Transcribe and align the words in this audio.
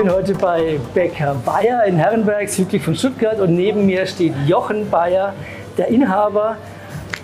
Ich 0.00 0.06
bin 0.06 0.14
heute 0.14 0.32
bei 0.32 0.80
Bäcker 0.94 1.36
Bayer 1.44 1.84
in 1.84 1.96
Herrenberg, 1.96 2.48
südlich 2.48 2.82
von 2.82 2.94
Stuttgart 2.94 3.38
und 3.38 3.54
neben 3.54 3.84
mir 3.84 4.06
steht 4.06 4.32
Jochen 4.46 4.88
Bayer, 4.88 5.34
der 5.76 5.88
Inhaber 5.88 6.56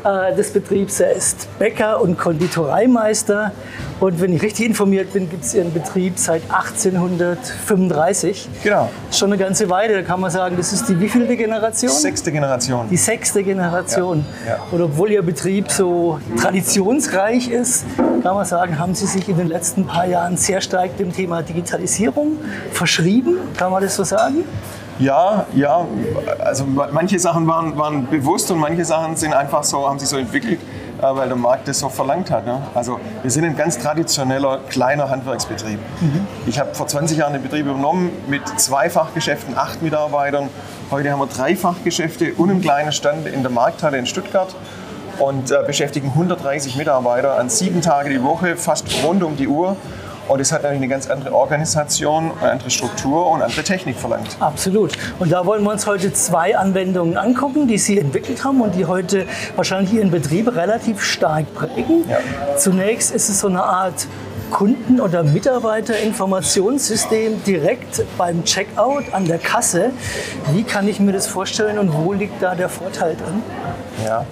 äh, 0.05 0.37
des 0.37 0.53
Betriebs. 0.53 1.01
Er 1.01 1.13
ist 1.13 1.49
Bäcker 1.59 2.03
und 2.03 2.19
Konditoreimeister 2.19 3.53
und 3.99 4.21
wenn 4.21 4.35
ich 4.35 4.43
richtig 4.43 4.67
informiert 4.67 5.13
bin, 5.13 5.31
gibt 5.31 5.45
es 5.45 5.55
Ihren 5.55 5.73
Betrieb 5.73 6.19
seit 6.19 6.43
1835. 6.51 8.49
Genau. 8.63 8.91
Schon 9.11 9.33
eine 9.33 9.43
ganze 9.43 9.71
Weile, 9.71 9.95
da 9.95 10.03
kann 10.03 10.21
man 10.21 10.31
sagen, 10.31 10.57
das 10.59 10.73
ist 10.73 10.87
die 10.89 11.01
wievielte 11.01 11.35
Generation? 11.37 11.91
Sechste 11.91 12.31
Generation. 12.31 12.89
Die 12.91 12.97
sechste 12.97 13.43
Generation. 13.43 14.27
Ja, 14.45 14.53
ja. 14.53 14.59
Und 14.71 14.83
obwohl 14.83 15.11
Ihr 15.13 15.23
Betrieb 15.23 15.71
so 15.71 16.21
traditionsreich 16.39 17.49
ist, 17.49 17.87
kann 17.97 18.35
man 18.35 18.45
sagen, 18.45 18.79
haben 18.79 18.95
Sie 18.95 19.07
sich 19.07 19.29
in 19.29 19.39
den 19.39 19.49
letzten 19.49 19.87
paar 19.87 20.07
Jahren 20.07 20.37
sehr 20.37 20.61
stark 20.61 20.99
dem 20.99 21.13
Thema 21.13 21.43
Digitalisierung 21.43 22.39
verschrieben. 22.73 23.39
Kann 23.57 23.73
man 23.73 23.83
das 23.83 23.97
so 23.97 24.05
sagen? 24.05 24.45
Ja, 24.99 25.47
ja, 25.55 25.87
also 26.39 26.65
manche 26.65 27.19
Sachen 27.19 27.47
waren, 27.47 27.77
waren 27.77 28.07
bewusst 28.07 28.51
und 28.51 28.59
manche 28.59 28.85
Sachen 28.85 29.15
sind 29.15 29.35
einfach 29.35 29.63
so, 29.63 29.87
haben 29.87 29.99
sich 29.99 30.09
so 30.09 30.17
entwickelt, 30.17 30.59
weil 31.01 31.29
der 31.29 31.37
Markt 31.37 31.69
das 31.69 31.79
so 31.79 31.89
verlangt 31.89 32.31
hat. 32.31 32.47
Ne? 32.47 32.63
Also 32.75 32.99
wir 33.23 33.31
sind 33.31 33.45
ein 33.45 33.57
ganz 33.57 33.79
traditioneller 33.79 34.61
kleiner 34.69 35.11
Handwerksbetrieb. 35.11 35.79
Mhm. 36.01 36.27
Ich 36.47 36.59
habe 36.59 36.75
vor 36.75 36.87
20 36.87 37.19
Jahren 37.19 37.33
den 37.33 37.43
Betrieb 37.43 37.67
übernommen 37.67 38.11
mit 38.29 38.43
zwei 38.59 38.91
Fachgeschäften, 38.91 39.57
acht 39.57 39.83
Mitarbeitern. 39.83 40.49
Heute 40.91 41.11
haben 41.11 41.21
wir 41.21 41.27
drei 41.27 41.57
Fachgeschäfte 41.57 42.33
und 42.35 42.51
einen 42.51 42.61
kleinen 42.61 42.93
Stand 42.93 43.27
in 43.27 43.43
der 43.43 43.51
Markthalle 43.51 43.99
in 43.99 44.07
Stuttgart 44.07 44.55
und 45.19 45.51
äh, 45.51 45.63
beschäftigen 45.67 46.09
130 46.09 46.77
Mitarbeiter 46.77 47.39
an 47.39 47.49
sieben 47.49 47.81
Tage 47.81 48.11
die 48.11 48.23
Woche, 48.23 48.57
fast 48.57 48.87
rund 49.05 49.23
um 49.23 49.37
die 49.37 49.49
Uhr. 49.49 49.77
Und 50.29 50.41
es 50.41 50.53
hat 50.53 50.63
natürlich 50.63 50.83
eine 50.83 50.89
ganz 50.89 51.09
andere 51.09 51.35
Organisation, 51.35 52.33
eine 52.41 52.53
andere 52.53 52.71
Struktur 52.71 53.31
und 53.31 53.43
andere 53.43 53.63
Technik 53.63 53.97
verlangt. 53.97 54.37
Absolut. 54.41 54.93
Und 55.19 55.31
da 55.31 55.47
wollen 55.47 55.63
wir 55.63 55.71
uns 55.71 55.87
heute 55.87 56.13
zwei 56.13 56.57
Anwendungen 56.57 57.17
angucken, 57.17 57.69
die 57.69 57.79
Sie 57.79 57.99
entwickelt 57.99 58.45
haben 58.45 58.61
und 58.61 58.75
die 58.75 58.87
heute 58.87 59.27
wahrscheinlich 59.55 59.93
Ihren 59.93 60.11
Betrieb 60.11 60.55
relativ 60.55 61.03
stark 61.03 61.53
prägen. 61.55 62.09
Ja. 62.09 62.19
Zunächst 62.57 63.15
ist 63.15 63.29
es 63.29 63.41
so 63.41 63.49
eine 63.49 63.63
Art 63.63 64.07
Kunden- 64.51 65.01
oder 65.01 65.23
Mitarbeiterinformationssystem 65.23 67.43
direkt 67.45 68.05
beim 68.17 68.45
Checkout 68.45 69.13
an 69.13 69.27
der 69.27 69.39
Kasse. 69.39 69.91
Wie 70.53 70.63
kann 70.63 70.89
ich 70.89 71.01
mir 71.01 71.13
das 71.13 71.27
vorstellen 71.27 71.79
und 71.79 71.93
wo 71.93 72.13
liegt 72.13 72.41
da 72.43 72.55
der 72.55 72.69
Vorteil 72.69 73.17
drin? 73.17 73.43
Ja. 74.05 74.25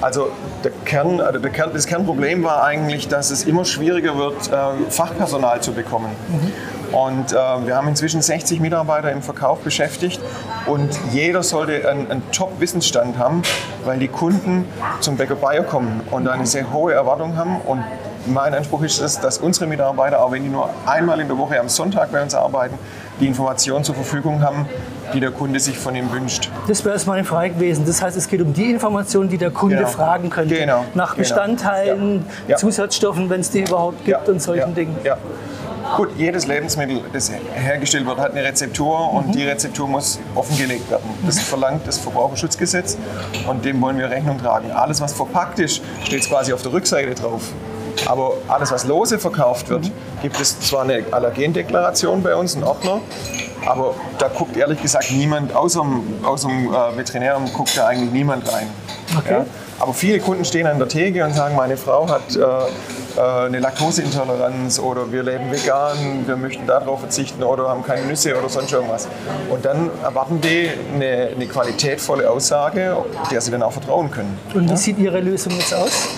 Also, 0.00 0.30
der 0.64 0.70
Kern, 0.84 1.20
also 1.20 1.38
der 1.38 1.50
Kern, 1.50 1.70
das 1.72 1.86
Kernproblem 1.86 2.42
war 2.42 2.64
eigentlich, 2.64 3.08
dass 3.08 3.30
es 3.30 3.44
immer 3.44 3.64
schwieriger 3.64 4.16
wird, 4.16 4.50
äh, 4.50 4.90
Fachpersonal 4.90 5.60
zu 5.60 5.72
bekommen. 5.72 6.10
Und 6.92 7.32
äh, 7.32 7.36
wir 7.36 7.76
haben 7.76 7.86
inzwischen 7.88 8.20
60 8.20 8.60
Mitarbeiter 8.60 9.12
im 9.12 9.22
Verkauf 9.22 9.60
beschäftigt 9.60 10.20
und 10.66 10.88
jeder 11.12 11.42
sollte 11.42 11.88
einen, 11.88 12.10
einen 12.10 12.30
Top-Wissensstand 12.32 13.16
haben, 13.16 13.42
weil 13.84 13.98
die 13.98 14.08
Kunden 14.08 14.64
zum 15.00 15.16
Bäcker 15.16 15.36
Bayer 15.36 15.62
kommen 15.62 16.00
und 16.10 16.26
eine 16.26 16.46
sehr 16.46 16.72
hohe 16.72 16.92
Erwartung 16.92 17.36
haben. 17.36 17.60
Und 17.60 17.84
mein 18.26 18.54
Anspruch 18.54 18.82
ist 18.82 19.00
es, 19.00 19.20
dass 19.20 19.38
unsere 19.38 19.66
Mitarbeiter, 19.66 20.20
auch 20.20 20.32
wenn 20.32 20.42
die 20.42 20.48
nur 20.48 20.70
einmal 20.84 21.20
in 21.20 21.28
der 21.28 21.38
Woche 21.38 21.60
am 21.60 21.68
Sonntag 21.68 22.10
bei 22.10 22.22
uns 22.22 22.34
arbeiten, 22.34 22.76
die 23.20 23.26
Informationen 23.26 23.84
zur 23.84 23.94
Verfügung 23.94 24.42
haben, 24.42 24.66
die 25.12 25.20
der 25.20 25.30
Kunde 25.30 25.58
sich 25.60 25.78
von 25.78 25.94
ihm 25.96 26.10
wünscht. 26.12 26.50
Das 26.68 26.84
wäre 26.84 26.94
jetzt 26.94 27.06
meine 27.06 27.24
Frage 27.24 27.50
gewesen. 27.54 27.84
Das 27.86 28.00
heißt, 28.02 28.16
es 28.16 28.28
geht 28.28 28.40
um 28.42 28.52
die 28.52 28.70
Informationen, 28.70 29.28
die 29.28 29.38
der 29.38 29.50
Kunde 29.50 29.76
Genau. 29.76 29.88
fragen 29.88 30.30
könnte. 30.30 30.54
Genau. 30.56 30.84
Nach 30.94 31.10
Genau. 31.10 31.18
Bestandteilen, 31.18 32.24
Ja. 32.48 32.56
Zusatzstoffen, 32.56 33.28
wenn 33.30 33.40
es 33.40 33.50
die 33.50 33.60
überhaupt 33.62 34.04
gibt 34.04 34.28
und 34.28 34.40
solchen 34.42 34.74
Dingen. 34.74 34.96
Ja. 35.04 35.16
Gut, 35.96 36.10
jedes 36.16 36.46
Lebensmittel, 36.46 37.00
das 37.12 37.32
hergestellt 37.54 38.06
wird, 38.06 38.18
hat 38.18 38.30
eine 38.32 38.44
Rezeptur 38.44 39.12
und 39.12 39.28
Mhm. 39.28 39.32
die 39.32 39.42
Rezeptur 39.44 39.88
muss 39.88 40.20
offengelegt 40.36 40.88
werden. 40.90 41.02
Das 41.26 41.40
verlangt 41.40 41.86
das 41.86 41.98
Verbraucherschutzgesetz 41.98 42.96
und 43.48 43.64
dem 43.64 43.80
wollen 43.80 43.98
wir 43.98 44.08
Rechnung 44.08 44.38
tragen. 44.40 44.70
Alles, 44.70 45.00
was 45.00 45.12
verpackt 45.12 45.58
ist, 45.58 45.80
steht 46.04 46.28
quasi 46.28 46.52
auf 46.52 46.62
der 46.62 46.72
Rückseite 46.72 47.14
drauf. 47.14 47.42
Aber 48.06 48.34
alles, 48.46 48.70
was 48.70 48.84
lose 48.86 49.18
verkauft 49.18 49.68
wird, 49.68 49.86
Mhm. 49.86 49.90
gibt 50.22 50.40
es 50.40 50.60
zwar 50.60 50.82
eine 50.84 51.02
Allergendeklaration 51.10 52.22
bei 52.22 52.36
uns, 52.36 52.54
einen 52.54 52.64
Ordner, 52.64 53.00
aber 53.70 53.94
da 54.18 54.28
guckt 54.28 54.56
ehrlich 54.56 54.82
gesagt 54.82 55.12
niemand, 55.12 55.54
außer 55.54 55.80
dem, 55.80 56.24
außer 56.24 56.48
dem 56.48 56.74
äh, 56.74 56.96
Veterinäramt 56.96 57.52
guckt 57.54 57.76
da 57.76 57.86
eigentlich 57.86 58.10
niemand 58.10 58.52
rein. 58.52 58.66
Okay. 59.16 59.42
Aber 59.78 59.94
viele 59.94 60.18
Kunden 60.18 60.44
stehen 60.44 60.66
an 60.66 60.78
der 60.78 60.88
Theke 60.88 61.24
und 61.24 61.34
sagen, 61.34 61.54
meine 61.54 61.76
Frau 61.76 62.08
hat 62.08 62.36
äh, 62.36 62.40
äh, 62.40 63.46
eine 63.46 63.60
Laktoseintoleranz 63.60 64.80
oder 64.80 65.10
wir 65.12 65.22
leben 65.22 65.50
vegan, 65.52 66.26
wir 66.26 66.36
möchten 66.36 66.66
darauf 66.66 67.00
verzichten 67.00 67.44
oder 67.44 67.68
haben 67.68 67.84
keine 67.84 68.06
Nüsse 68.06 68.36
oder 68.36 68.48
sonst 68.48 68.72
irgendwas. 68.72 69.06
Und 69.48 69.64
dann 69.64 69.88
erwarten 70.02 70.40
die 70.40 70.70
eine, 70.94 71.30
eine 71.34 71.46
qualitätvolle 71.46 72.28
Aussage, 72.28 72.96
der 73.30 73.40
sie 73.40 73.52
dann 73.52 73.62
auch 73.62 73.72
vertrauen 73.72 74.10
können. 74.10 74.36
Und 74.52 74.68
wie 74.68 74.76
sieht 74.76 74.98
Ihre 74.98 75.20
Lösung 75.20 75.52
jetzt 75.52 75.74
aus? 75.74 76.08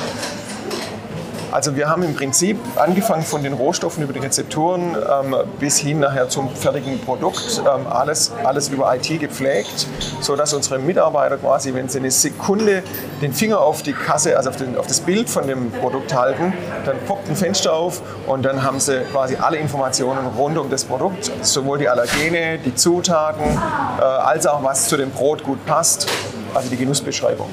Also 1.52 1.76
wir 1.76 1.90
haben 1.90 2.02
im 2.02 2.14
Prinzip 2.14 2.58
angefangen 2.76 3.22
von 3.22 3.42
den 3.42 3.52
Rohstoffen 3.52 4.02
über 4.02 4.14
die 4.14 4.20
Rezepturen 4.20 4.96
ähm, 4.96 5.36
bis 5.60 5.76
hin 5.76 6.00
nachher 6.00 6.30
zum 6.30 6.48
fertigen 6.48 6.98
Produkt 6.98 7.60
ähm, 7.60 7.86
alles, 7.86 8.32
alles 8.42 8.70
über 8.70 8.94
IT 8.94 9.20
gepflegt, 9.20 9.86
sodass 10.22 10.54
unsere 10.54 10.78
Mitarbeiter 10.78 11.36
quasi, 11.36 11.74
wenn 11.74 11.90
sie 11.90 11.98
eine 11.98 12.10
Sekunde 12.10 12.82
den 13.20 13.34
Finger 13.34 13.60
auf 13.60 13.82
die 13.82 13.92
Kasse, 13.92 14.34
also 14.38 14.48
auf, 14.48 14.56
den, 14.56 14.78
auf 14.78 14.86
das 14.86 15.00
Bild 15.00 15.28
von 15.28 15.46
dem 15.46 15.70
Produkt 15.72 16.14
halten, 16.14 16.54
dann 16.86 16.96
poppt 17.06 17.28
ein 17.28 17.36
Fenster 17.36 17.74
auf 17.74 18.00
und 18.26 18.44
dann 18.46 18.62
haben 18.62 18.80
sie 18.80 19.02
quasi 19.12 19.36
alle 19.36 19.58
Informationen 19.58 20.26
rund 20.38 20.56
um 20.56 20.70
das 20.70 20.84
Produkt, 20.84 21.30
sowohl 21.42 21.76
die 21.76 21.88
Allergene, 21.88 22.60
die 22.64 22.74
Zutaten, 22.74 23.44
äh, 23.44 24.02
als 24.02 24.46
auch 24.46 24.64
was 24.64 24.88
zu 24.88 24.96
dem 24.96 25.10
Brot 25.10 25.44
gut 25.44 25.64
passt, 25.66 26.08
also 26.54 26.68
die 26.68 26.76
Genussbeschreibung. 26.76 27.48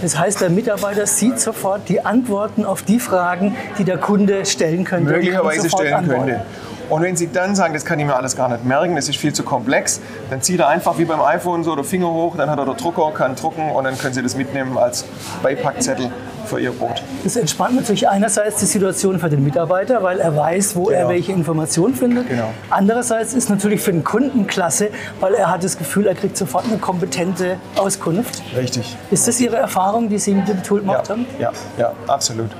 Das 0.00 0.18
heißt, 0.18 0.40
der 0.40 0.50
Mitarbeiter 0.50 1.06
sieht 1.06 1.40
sofort 1.40 1.88
die 1.88 2.04
Antworten 2.04 2.64
auf 2.64 2.82
die 2.82 3.00
Fragen, 3.00 3.56
die 3.78 3.84
der 3.84 3.98
Kunde 3.98 4.44
stellen 4.46 4.84
könnte. 4.84 5.10
möglicherweise 5.10 5.68
stellen 5.68 5.94
antworten. 5.94 6.26
könnte. 6.26 6.46
Und 6.90 7.00
wenn 7.02 7.16
Sie 7.16 7.32
dann 7.32 7.54
sagen, 7.54 7.72
das 7.72 7.84
kann 7.84 7.98
ich 8.00 8.06
mir 8.06 8.14
alles 8.14 8.36
gar 8.36 8.50
nicht 8.50 8.66
merken, 8.66 8.96
das 8.96 9.08
ist 9.08 9.16
viel 9.16 9.32
zu 9.32 9.44
komplex, 9.44 10.00
dann 10.28 10.42
zieht 10.42 10.60
er 10.60 10.68
einfach 10.68 10.98
wie 10.98 11.06
beim 11.06 11.22
iPhone 11.22 11.64
so 11.64 11.74
den 11.74 11.84
Finger 11.84 12.08
hoch, 12.08 12.36
dann 12.36 12.50
hat 12.50 12.58
er 12.58 12.66
den 12.66 12.76
Drucker, 12.76 13.12
kann 13.14 13.34
drucken 13.34 13.70
und 13.70 13.84
dann 13.84 13.96
können 13.96 14.12
Sie 14.12 14.22
das 14.22 14.36
mitnehmen 14.36 14.76
als 14.76 15.06
Beipackzettel 15.42 16.10
für 16.52 16.60
Ihr 16.60 16.72
Brot. 16.72 17.02
Das 17.24 17.36
entspannt 17.36 17.76
natürlich 17.76 18.08
einerseits 18.08 18.56
die 18.60 18.66
Situation 18.66 19.18
für 19.18 19.30
den 19.30 19.42
Mitarbeiter, 19.42 20.02
weil 20.02 20.20
er 20.20 20.36
weiß, 20.36 20.76
wo 20.76 20.90
er 20.90 20.98
Genau. 20.98 21.08
welche 21.10 21.32
Informationen 21.32 21.94
findet. 21.94 22.28
Genau. 22.28 22.50
Andererseits 22.68 23.32
ist 23.32 23.48
natürlich 23.48 23.80
für 23.80 23.92
den 23.92 24.04
Kunden 24.04 24.46
klasse, 24.46 24.90
weil 25.20 25.32
er 25.34 25.50
hat 25.50 25.64
das 25.64 25.78
Gefühl, 25.78 26.06
er 26.06 26.14
kriegt 26.14 26.36
sofort 26.36 26.66
eine 26.66 26.76
kompetente 26.76 27.56
Auskunft. 27.76 28.42
Richtig. 28.54 28.96
Ist 29.10 29.26
das 29.26 29.40
Ihre 29.40 29.56
Erfahrung, 29.56 30.10
die 30.10 30.18
Sie 30.18 30.34
mit 30.34 30.46
dem 30.46 30.62
Tool 30.62 30.80
gemacht 30.80 31.04
Ja, 31.08 31.14
haben? 31.14 31.26
ja, 31.38 31.52
ja, 31.78 31.92
absolut. 32.06 32.50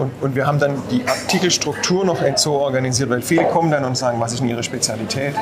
Und, 0.00 0.10
und 0.20 0.34
wir 0.34 0.44
haben 0.46 0.58
dann 0.58 0.74
die 0.90 1.04
Artikelstruktur 1.06 2.04
noch 2.04 2.18
so 2.36 2.54
organisiert, 2.54 3.08
weil 3.10 3.22
viele 3.22 3.44
kommen 3.44 3.70
dann 3.70 3.84
und 3.84 3.96
sagen, 3.96 4.18
was 4.20 4.32
ist 4.32 4.40
denn 4.40 4.48
Ihre 4.48 4.64
Spezialität? 4.64 5.34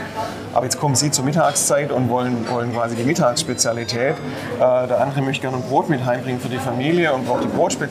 Aber 0.53 0.65
jetzt 0.65 0.79
kommen 0.79 0.95
Sie 0.95 1.11
zur 1.11 1.25
Mittagszeit 1.25 1.91
und 1.93 2.11
wollen, 2.11 2.47
wollen 2.51 2.73
quasi 2.75 2.95
die 2.95 3.05
Mittagsspezialität. 3.05 4.15
Äh, 4.57 4.59
der 4.59 5.01
andere 5.01 5.23
möchte 5.23 5.43
gerne 5.43 5.57
ein 5.57 5.63
Brot 5.63 5.89
mit 5.89 6.05
heimbringen 6.05 6.41
für 6.41 6.49
die 6.49 6.59
Familie 6.59 7.13
und 7.15 7.27
braucht 7.27 7.43
die 7.45 7.49
Brotspezialität. 7.49 7.86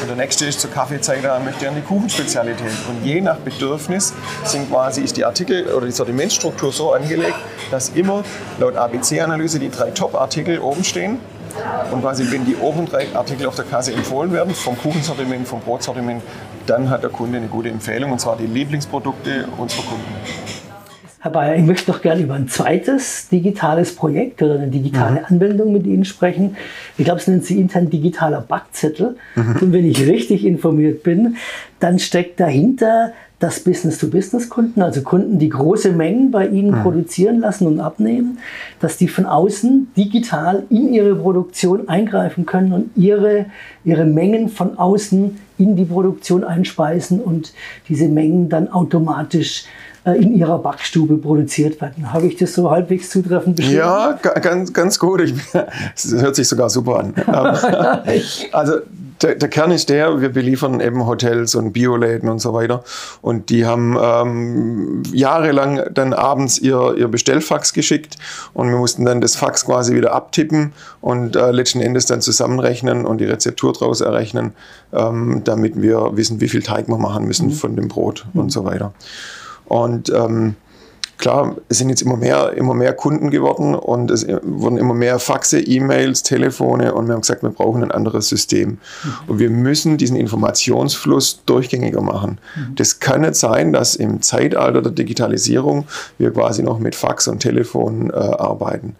Und 0.00 0.08
der 0.08 0.16
nächste 0.16 0.46
ist 0.46 0.60
zur 0.60 0.70
Kaffeezeit, 0.70 1.24
da 1.24 1.38
möchte 1.38 1.60
gerne 1.60 1.80
die 1.80 1.86
Kuchenspezialität. 1.86 2.72
Und 2.88 3.04
je 3.04 3.20
nach 3.20 3.36
Bedürfnis 3.36 4.12
sind 4.44 4.70
quasi, 4.70 5.02
ist 5.02 5.16
die 5.16 5.24
Artikel- 5.24 5.66
oder 5.66 5.86
die 5.86 5.92
Sortimentsstruktur 5.92 6.72
so 6.72 6.92
angelegt, 6.92 7.36
dass 7.70 7.90
immer 7.90 8.24
laut 8.58 8.76
ABC-Analyse 8.76 9.58
die 9.58 9.70
drei 9.70 9.90
Top-Artikel 9.90 10.58
oben 10.58 10.84
stehen. 10.84 11.18
Und 11.90 12.02
quasi, 12.02 12.30
wenn 12.30 12.44
die 12.44 12.56
oberen 12.56 12.86
drei 12.86 13.06
Artikel 13.14 13.46
auf 13.46 13.54
der 13.54 13.64
Kasse 13.64 13.92
empfohlen 13.92 14.32
werden, 14.32 14.54
vom 14.54 14.76
Kuchensortiment, 14.76 15.48
vom 15.48 15.60
Brotsortiment, 15.60 16.22
dann 16.66 16.90
hat 16.90 17.02
der 17.02 17.10
Kunde 17.10 17.38
eine 17.38 17.46
gute 17.46 17.68
Empfehlung 17.70 18.12
und 18.12 18.20
zwar 18.20 18.36
die 18.36 18.46
Lieblingsprodukte 18.46 19.48
unserer 19.56 19.82
Kunden. 19.82 20.55
Herr 21.20 21.30
Bayer, 21.30 21.56
ich 21.56 21.64
möchte 21.64 21.90
noch 21.90 22.02
gerne 22.02 22.22
über 22.22 22.34
ein 22.34 22.48
zweites 22.48 23.28
digitales 23.28 23.94
Projekt 23.96 24.42
oder 24.42 24.54
eine 24.54 24.68
digitale 24.68 25.20
Mhm. 25.20 25.26
Anwendung 25.28 25.72
mit 25.72 25.86
Ihnen 25.86 26.04
sprechen. 26.04 26.56
Ich 26.98 27.04
glaube, 27.04 27.20
es 27.20 27.26
nennt 27.26 27.44
sich 27.44 27.56
intern 27.56 27.90
digitaler 27.90 28.42
Backzettel. 28.42 29.16
Mhm. 29.34 29.56
Und 29.60 29.72
wenn 29.72 29.86
ich 29.86 30.06
richtig 30.06 30.44
informiert 30.44 31.02
bin, 31.02 31.36
dann 31.80 31.98
steckt 31.98 32.38
dahinter 32.40 33.12
dass 33.38 33.60
Business-to-Business-Kunden, 33.60 34.80
also 34.80 35.02
Kunden, 35.02 35.38
die 35.38 35.50
große 35.50 35.92
Mengen 35.92 36.30
bei 36.30 36.46
Ihnen 36.46 36.70
Mhm. 36.70 36.82
produzieren 36.82 37.40
lassen 37.40 37.66
und 37.66 37.80
abnehmen, 37.80 38.38
dass 38.80 38.96
die 38.96 39.08
von 39.08 39.26
außen 39.26 39.88
digital 39.94 40.62
in 40.70 40.94
ihre 40.94 41.14
Produktion 41.14 41.86
eingreifen 41.86 42.46
können 42.46 42.72
und 42.72 42.96
ihre, 42.96 43.44
ihre 43.84 44.06
Mengen 44.06 44.48
von 44.48 44.78
außen 44.78 45.36
in 45.58 45.76
die 45.76 45.84
Produktion 45.84 46.44
einspeisen 46.44 47.20
und 47.20 47.52
diese 47.90 48.08
Mengen 48.08 48.48
dann 48.48 48.68
automatisch 48.72 49.64
äh, 49.64 49.66
in 50.14 50.36
ihrer 50.36 50.58
Backstube 50.58 51.18
produziert 51.18 51.80
werden. 51.80 52.12
Habe 52.12 52.26
ich 52.26 52.36
das 52.36 52.54
so 52.54 52.70
halbwegs 52.70 53.10
zutreffend 53.10 53.56
beschrieben? 53.56 53.78
Ja, 53.78 54.18
ga- 54.20 54.38
ganz, 54.40 54.72
ganz 54.72 54.98
gut. 54.98 55.20
Ich, 55.20 55.34
das 55.52 56.12
hört 56.12 56.36
sich 56.36 56.48
sogar 56.48 56.70
super 56.70 56.98
an. 57.00 57.14
Ähm, 57.26 58.22
also 58.52 58.74
der, 59.22 59.34
der, 59.36 59.48
Kern 59.48 59.70
ist 59.70 59.88
der, 59.88 60.20
wir 60.20 60.28
beliefern 60.28 60.80
eben 60.80 61.06
Hotels 61.06 61.54
und 61.54 61.72
Bioläden 61.72 62.28
und 62.28 62.38
so 62.38 62.52
weiter. 62.52 62.84
Und 63.22 63.50
die 63.50 63.64
haben 63.64 63.96
ähm, 64.00 65.02
jahrelang 65.12 65.82
dann 65.92 66.12
abends 66.12 66.58
ihr, 66.58 66.94
ihr 66.96 67.08
Bestellfax 67.08 67.72
geschickt 67.72 68.16
und 68.52 68.68
wir 68.68 68.76
mussten 68.76 69.04
dann 69.04 69.20
das 69.20 69.36
Fax 69.36 69.64
quasi 69.64 69.94
wieder 69.94 70.12
abtippen 70.12 70.72
und 71.00 71.36
äh, 71.36 71.50
letzten 71.50 71.80
Endes 71.80 72.06
dann 72.06 72.20
zusammenrechnen 72.20 73.06
und 73.06 73.18
die 73.18 73.24
Rezeptur 73.24 73.72
daraus 73.72 74.00
errechnen, 74.00 74.52
ähm, 74.92 75.42
damit 75.44 75.80
wir 75.80 76.16
wissen, 76.16 76.40
wie 76.40 76.48
viel 76.48 76.62
Teig 76.62 76.88
wir 76.88 76.98
machen 76.98 77.26
müssen 77.26 77.48
mhm. 77.48 77.52
von 77.52 77.76
dem 77.76 77.88
Brot 77.88 78.26
mhm. 78.32 78.40
und 78.40 78.50
so 78.50 78.64
weiter. 78.64 78.92
Und 79.66 80.10
ähm, 80.10 80.56
klar, 81.18 81.56
es 81.68 81.78
sind 81.78 81.88
jetzt 81.88 82.02
immer 82.02 82.16
mehr, 82.16 82.52
immer 82.54 82.74
mehr 82.74 82.92
Kunden 82.92 83.30
geworden 83.30 83.74
und 83.74 84.10
es 84.10 84.26
wurden 84.42 84.76
immer 84.76 84.94
mehr 84.94 85.18
Faxe, 85.18 85.60
E-Mails, 85.60 86.22
Telefone 86.22 86.94
und 86.94 87.06
wir 87.06 87.14
haben 87.14 87.22
gesagt, 87.22 87.42
wir 87.42 87.50
brauchen 87.50 87.82
ein 87.82 87.90
anderes 87.90 88.28
System. 88.28 88.70
Mhm. 88.70 88.78
Und 89.26 89.38
wir 89.38 89.50
müssen 89.50 89.96
diesen 89.96 90.16
Informationsfluss 90.16 91.42
durchgängiger 91.46 92.02
machen. 92.02 92.38
Mhm. 92.54 92.74
Das 92.76 93.00
kann 93.00 93.22
nicht 93.22 93.36
sein, 93.36 93.72
dass 93.72 93.96
im 93.96 94.22
Zeitalter 94.22 94.82
der 94.82 94.92
Digitalisierung 94.92 95.86
wir 96.18 96.32
quasi 96.32 96.62
noch 96.62 96.78
mit 96.78 96.94
Fax 96.94 97.28
und 97.28 97.40
Telefon 97.40 98.10
äh, 98.10 98.14
arbeiten. 98.14 98.96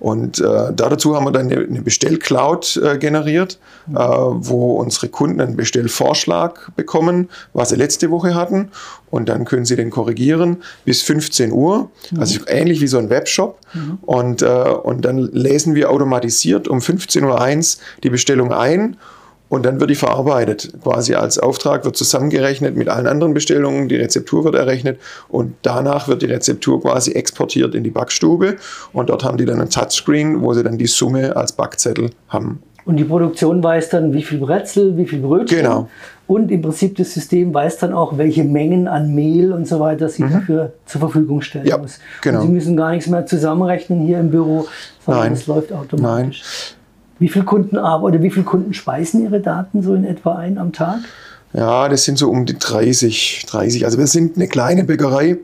Und 0.00 0.40
äh, 0.40 0.72
dazu 0.74 1.14
haben 1.14 1.26
wir 1.26 1.30
dann 1.30 1.52
eine, 1.52 1.60
eine 1.60 1.82
Bestellcloud 1.82 2.80
äh, 2.82 2.98
generiert, 2.98 3.58
mhm. 3.86 3.96
äh, 3.96 4.00
wo 4.00 4.76
unsere 4.76 5.08
Kunden 5.08 5.40
einen 5.40 5.56
Bestellvorschlag 5.56 6.72
bekommen, 6.74 7.28
was 7.52 7.68
sie 7.68 7.76
letzte 7.76 8.10
Woche 8.10 8.34
hatten. 8.34 8.70
Und 9.10 9.28
dann 9.28 9.44
können 9.44 9.66
sie 9.66 9.76
den 9.76 9.90
korrigieren 9.90 10.62
bis 10.86 11.02
15 11.02 11.52
Uhr. 11.52 11.90
Mhm. 12.10 12.20
Also 12.20 12.40
ähnlich 12.46 12.80
wie 12.80 12.86
so 12.86 12.96
ein 12.96 13.10
Webshop. 13.10 13.58
Mhm. 13.74 13.98
Und, 14.02 14.42
äh, 14.42 14.46
und 14.46 15.04
dann 15.04 15.18
lesen 15.18 15.74
wir 15.74 15.90
automatisiert 15.90 16.66
um 16.66 16.78
15.01 16.78 17.76
Uhr 17.76 17.82
die 18.02 18.10
Bestellung 18.10 18.52
ein 18.52 18.96
und 19.50 19.66
dann 19.66 19.78
wird 19.80 19.90
die 19.90 19.94
verarbeitet. 19.94 20.72
Quasi 20.82 21.14
als 21.14 21.38
Auftrag 21.38 21.84
wird 21.84 21.96
zusammengerechnet 21.96 22.76
mit 22.76 22.88
allen 22.88 23.06
anderen 23.06 23.34
Bestellungen, 23.34 23.88
die 23.88 23.96
Rezeptur 23.96 24.44
wird 24.44 24.54
errechnet 24.54 24.98
und 25.28 25.54
danach 25.60 26.08
wird 26.08 26.22
die 26.22 26.26
Rezeptur 26.26 26.80
quasi 26.80 27.12
exportiert 27.12 27.74
in 27.74 27.84
die 27.84 27.90
Backstube 27.90 28.56
und 28.94 29.10
dort 29.10 29.24
haben 29.24 29.36
die 29.36 29.44
dann 29.44 29.60
ein 29.60 29.68
Touchscreen, 29.68 30.40
wo 30.40 30.54
sie 30.54 30.62
dann 30.62 30.78
die 30.78 30.86
Summe 30.86 31.36
als 31.36 31.52
Backzettel 31.52 32.10
haben. 32.28 32.62
Und 32.86 32.96
die 32.96 33.04
Produktion 33.04 33.62
weiß 33.62 33.90
dann, 33.90 34.14
wie 34.14 34.22
viel 34.22 34.38
Brezel, 34.38 34.96
wie 34.96 35.06
viel 35.06 35.20
Brötchen. 35.20 35.58
Genau. 35.58 35.88
Und 36.26 36.50
im 36.50 36.62
Prinzip 36.62 36.96
das 36.96 37.12
System 37.12 37.52
weiß 37.52 37.78
dann 37.78 37.92
auch, 37.92 38.16
welche 38.16 38.44
Mengen 38.44 38.88
an 38.88 39.14
Mehl 39.14 39.52
und 39.52 39.66
so 39.66 39.80
weiter 39.80 40.08
sie 40.08 40.22
mhm. 40.22 40.32
dafür 40.32 40.72
zur 40.86 41.00
Verfügung 41.00 41.42
stellen 41.42 41.66
ja, 41.66 41.76
muss. 41.76 41.98
Genau. 42.22 42.40
Und 42.40 42.46
sie 42.46 42.52
müssen 42.52 42.76
gar 42.76 42.92
nichts 42.92 43.08
mehr 43.08 43.26
zusammenrechnen 43.26 44.00
hier 44.06 44.20
im 44.20 44.30
Büro, 44.30 44.66
sondern 45.04 45.32
es 45.32 45.46
läuft 45.46 45.72
automatisch. 45.72 46.42
Nein. 46.42 46.79
Wie 47.20 47.28
viele 47.28 47.44
Kunden 47.44 47.78
oder 47.78 48.22
wie 48.22 48.30
viele 48.30 48.44
Kunden 48.44 48.74
speisen 48.74 49.22
Ihre 49.22 49.40
Daten 49.40 49.82
so 49.82 49.94
in 49.94 50.04
etwa 50.04 50.34
ein 50.36 50.58
am 50.58 50.72
Tag? 50.72 51.00
Ja, 51.52 51.88
das 51.88 52.04
sind 52.04 52.16
so 52.16 52.30
um 52.30 52.46
die 52.46 52.58
30, 52.58 53.44
30. 53.48 53.84
Also 53.84 53.98
wir 53.98 54.06
sind 54.06 54.36
eine 54.36 54.46
kleine 54.46 54.84
Bäckerei, 54.84 55.36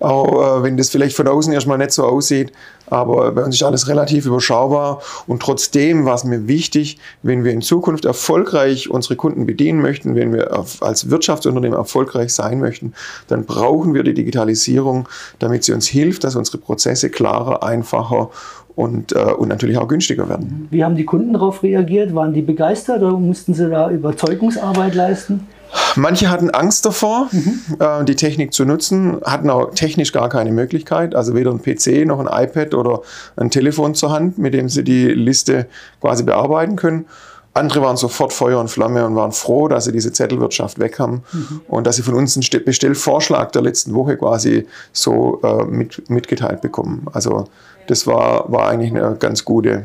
auch 0.00 0.60
äh, 0.60 0.62
wenn 0.62 0.76
das 0.76 0.90
vielleicht 0.90 1.16
von 1.16 1.26
außen 1.26 1.52
erstmal 1.52 1.78
nicht 1.78 1.92
so 1.92 2.04
aussieht. 2.04 2.52
Aber 2.88 3.32
bei 3.32 3.42
uns 3.42 3.56
ist 3.56 3.62
alles 3.62 3.88
relativ 3.88 4.26
überschaubar. 4.26 5.00
Und 5.26 5.42
trotzdem 5.42 6.04
war 6.04 6.14
es 6.14 6.24
mir 6.24 6.46
wichtig, 6.46 6.98
wenn 7.22 7.42
wir 7.42 7.52
in 7.52 7.62
Zukunft 7.62 8.04
erfolgreich 8.04 8.90
unsere 8.90 9.16
Kunden 9.16 9.46
bedienen 9.46 9.80
möchten, 9.80 10.14
wenn 10.14 10.32
wir 10.32 10.64
als 10.80 11.10
Wirtschaftsunternehmen 11.10 11.76
erfolgreich 11.76 12.32
sein 12.32 12.60
möchten, 12.60 12.92
dann 13.26 13.46
brauchen 13.46 13.94
wir 13.94 14.04
die 14.04 14.14
Digitalisierung, 14.14 15.08
damit 15.40 15.64
sie 15.64 15.72
uns 15.72 15.88
hilft, 15.88 16.22
dass 16.22 16.36
unsere 16.36 16.58
Prozesse 16.58 17.10
klarer, 17.10 17.64
einfacher 17.64 18.30
und, 18.76 19.12
äh, 19.12 19.18
und 19.18 19.48
natürlich 19.48 19.78
auch 19.78 19.88
günstiger 19.88 20.28
werden. 20.28 20.68
Wie 20.70 20.84
haben 20.84 20.94
die 20.94 21.04
Kunden 21.04 21.32
darauf 21.32 21.62
reagiert? 21.64 22.14
Waren 22.14 22.32
die 22.32 22.42
begeistert 22.42 23.02
oder 23.02 23.18
mussten 23.18 23.54
sie 23.54 23.68
da 23.68 23.90
Überzeugungsarbeit 23.90 24.94
leisten? 24.94 25.48
Manche 25.96 26.30
hatten 26.30 26.50
Angst 26.50 26.86
davor, 26.86 27.28
mhm. 27.32 27.60
äh, 27.80 28.04
die 28.04 28.14
Technik 28.14 28.52
zu 28.52 28.64
nutzen, 28.64 29.16
hatten 29.24 29.50
auch 29.50 29.74
technisch 29.74 30.12
gar 30.12 30.28
keine 30.28 30.52
Möglichkeit, 30.52 31.14
also 31.14 31.34
weder 31.34 31.50
ein 31.50 31.60
PC 31.60 32.06
noch 32.06 32.20
ein 32.20 32.28
iPad 32.28 32.74
oder 32.74 33.00
ein 33.36 33.50
Telefon 33.50 33.94
zur 33.94 34.12
Hand, 34.12 34.38
mit 34.38 34.54
dem 34.54 34.68
sie 34.68 34.84
die 34.84 35.06
Liste 35.06 35.66
quasi 36.00 36.22
bearbeiten 36.22 36.76
können. 36.76 37.06
Andere 37.54 37.80
waren 37.80 37.96
sofort 37.96 38.34
Feuer 38.34 38.60
und 38.60 38.68
Flamme 38.68 39.06
und 39.06 39.16
waren 39.16 39.32
froh, 39.32 39.66
dass 39.66 39.86
sie 39.86 39.92
diese 39.92 40.12
Zettelwirtschaft 40.12 40.78
weg 40.78 40.98
haben 40.98 41.22
mhm. 41.32 41.62
und 41.68 41.86
dass 41.86 41.96
sie 41.96 42.02
von 42.02 42.14
uns 42.14 42.36
einen 42.36 42.64
Bestellvorschlag 42.64 43.50
der 43.52 43.62
letzten 43.62 43.94
Woche 43.94 44.18
quasi 44.18 44.66
so 44.92 45.40
äh, 45.42 45.64
mit, 45.64 46.10
mitgeteilt 46.10 46.60
bekommen. 46.60 47.06
Also 47.12 47.46
das 47.86 48.06
war, 48.06 48.50
war 48.50 48.68
eigentlich 48.68 48.90
eine 48.90 49.16
ganz 49.16 49.44
gute, 49.44 49.84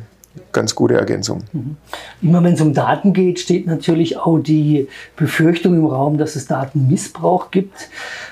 ganz 0.52 0.76
gute 0.76 0.96
Ergänzung. 0.96 1.44
Mhm. 1.52 1.78
Immer 2.22 2.44
wenn 2.44 2.54
es 2.54 2.62
um 2.62 2.74
Daten 2.74 3.14
geht, 3.14 3.40
steht 3.40 3.68
natürlich 3.68 4.18
auch 4.18 4.40
die 4.40 4.88
Befürchtung 5.16 5.76
im 5.76 5.86
Raum, 5.86 6.18
dass 6.18 6.36
es 6.36 6.48
Datenmissbrauch 6.48 7.52
gibt. 7.52 7.90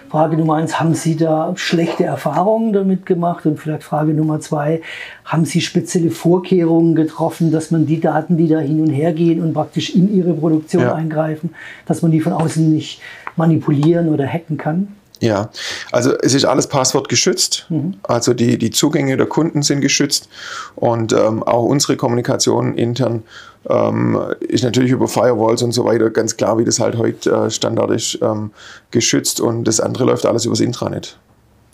Frage 0.09 0.37
Nummer 0.37 0.55
eins, 0.55 0.79
haben 0.79 0.95
Sie 0.95 1.15
da 1.15 1.53
schlechte 1.55 2.03
Erfahrungen 2.03 2.73
damit 2.73 3.05
gemacht? 3.05 3.45
Und 3.45 3.59
vielleicht 3.59 3.83
Frage 3.83 4.13
Nummer 4.13 4.39
zwei, 4.39 4.81
haben 5.23 5.45
Sie 5.45 5.61
spezielle 5.61 6.09
Vorkehrungen 6.09 6.95
getroffen, 6.95 7.51
dass 7.51 7.69
man 7.69 7.85
die 7.85 7.99
Daten, 7.99 8.37
die 8.37 8.47
da 8.47 8.59
hin 8.59 8.81
und 8.81 8.89
her 8.89 9.13
gehen 9.13 9.41
und 9.41 9.53
praktisch 9.53 9.93
in 9.95 10.13
Ihre 10.13 10.33
Produktion 10.33 10.83
ja. 10.83 10.95
eingreifen, 10.95 11.51
dass 11.85 12.01
man 12.01 12.11
die 12.11 12.21
von 12.21 12.33
außen 12.33 12.71
nicht 12.73 13.01
manipulieren 13.35 14.09
oder 14.09 14.25
hacken 14.25 14.57
kann? 14.57 14.87
Ja, 15.21 15.49
also 15.91 16.13
es 16.21 16.33
ist 16.33 16.45
alles 16.45 16.67
passwortgeschützt. 16.67 17.65
Mhm. 17.69 17.95
Also 18.03 18.33
die, 18.33 18.57
die 18.57 18.71
Zugänge 18.71 19.17
der 19.17 19.25
Kunden 19.25 19.61
sind 19.61 19.81
geschützt 19.81 20.29
und 20.75 21.13
ähm, 21.13 21.43
auch 21.43 21.65
unsere 21.65 21.97
Kommunikation 21.97 22.77
intern 22.77 23.23
ähm, 23.69 24.17
ist 24.39 24.63
natürlich 24.63 24.91
über 24.91 25.07
Firewalls 25.07 25.61
und 25.61 25.73
so 25.73 25.83
weiter 25.85 26.09
ganz 26.09 26.37
klar, 26.37 26.57
wie 26.57 26.63
das 26.63 26.79
halt 26.79 26.97
heute 26.97 27.31
äh, 27.31 27.49
Standard 27.49 27.91
ist, 27.91 28.19
ähm, 28.21 28.51
geschützt 28.91 29.41
und 29.41 29.65
das 29.65 29.79
andere 29.79 30.05
läuft 30.05 30.25
alles 30.25 30.45
übers 30.45 30.61
Intranet. 30.61 31.17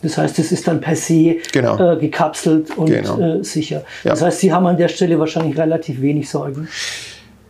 Das 0.02 0.18
heißt, 0.18 0.38
es 0.38 0.52
ist 0.52 0.68
dann 0.68 0.80
per 0.80 0.94
se 0.94 1.36
genau. 1.52 1.92
äh, 1.92 1.96
gekapselt 1.96 2.76
und 2.76 2.86
genau. 2.86 3.18
äh, 3.18 3.44
sicher. 3.44 3.84
Ja. 4.04 4.10
Das 4.10 4.22
heißt, 4.22 4.40
Sie 4.40 4.52
haben 4.52 4.66
an 4.66 4.76
der 4.76 4.88
Stelle 4.88 5.18
wahrscheinlich 5.18 5.56
relativ 5.56 6.00
wenig 6.02 6.28
Sorgen. 6.28 6.68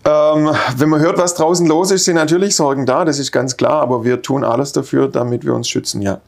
Ähm, 0.07 0.51
wenn 0.77 0.89
man 0.89 1.01
hört, 1.01 1.19
was 1.19 1.35
draußen 1.35 1.67
los 1.67 1.91
ist, 1.91 2.05
sind 2.05 2.15
natürlich 2.15 2.55
Sorgen 2.55 2.87
da, 2.87 3.05
das 3.05 3.19
ist 3.19 3.33
ganz 3.33 3.57
klar, 3.57 3.83
aber 3.83 4.05
wir 4.05 4.23
tun 4.23 4.45
alles 4.45 4.73
dafür, 4.73 5.09
damit 5.09 5.45
wir 5.45 5.53
uns 5.53 5.69
schützen, 5.69 6.01
ja. 6.01 6.21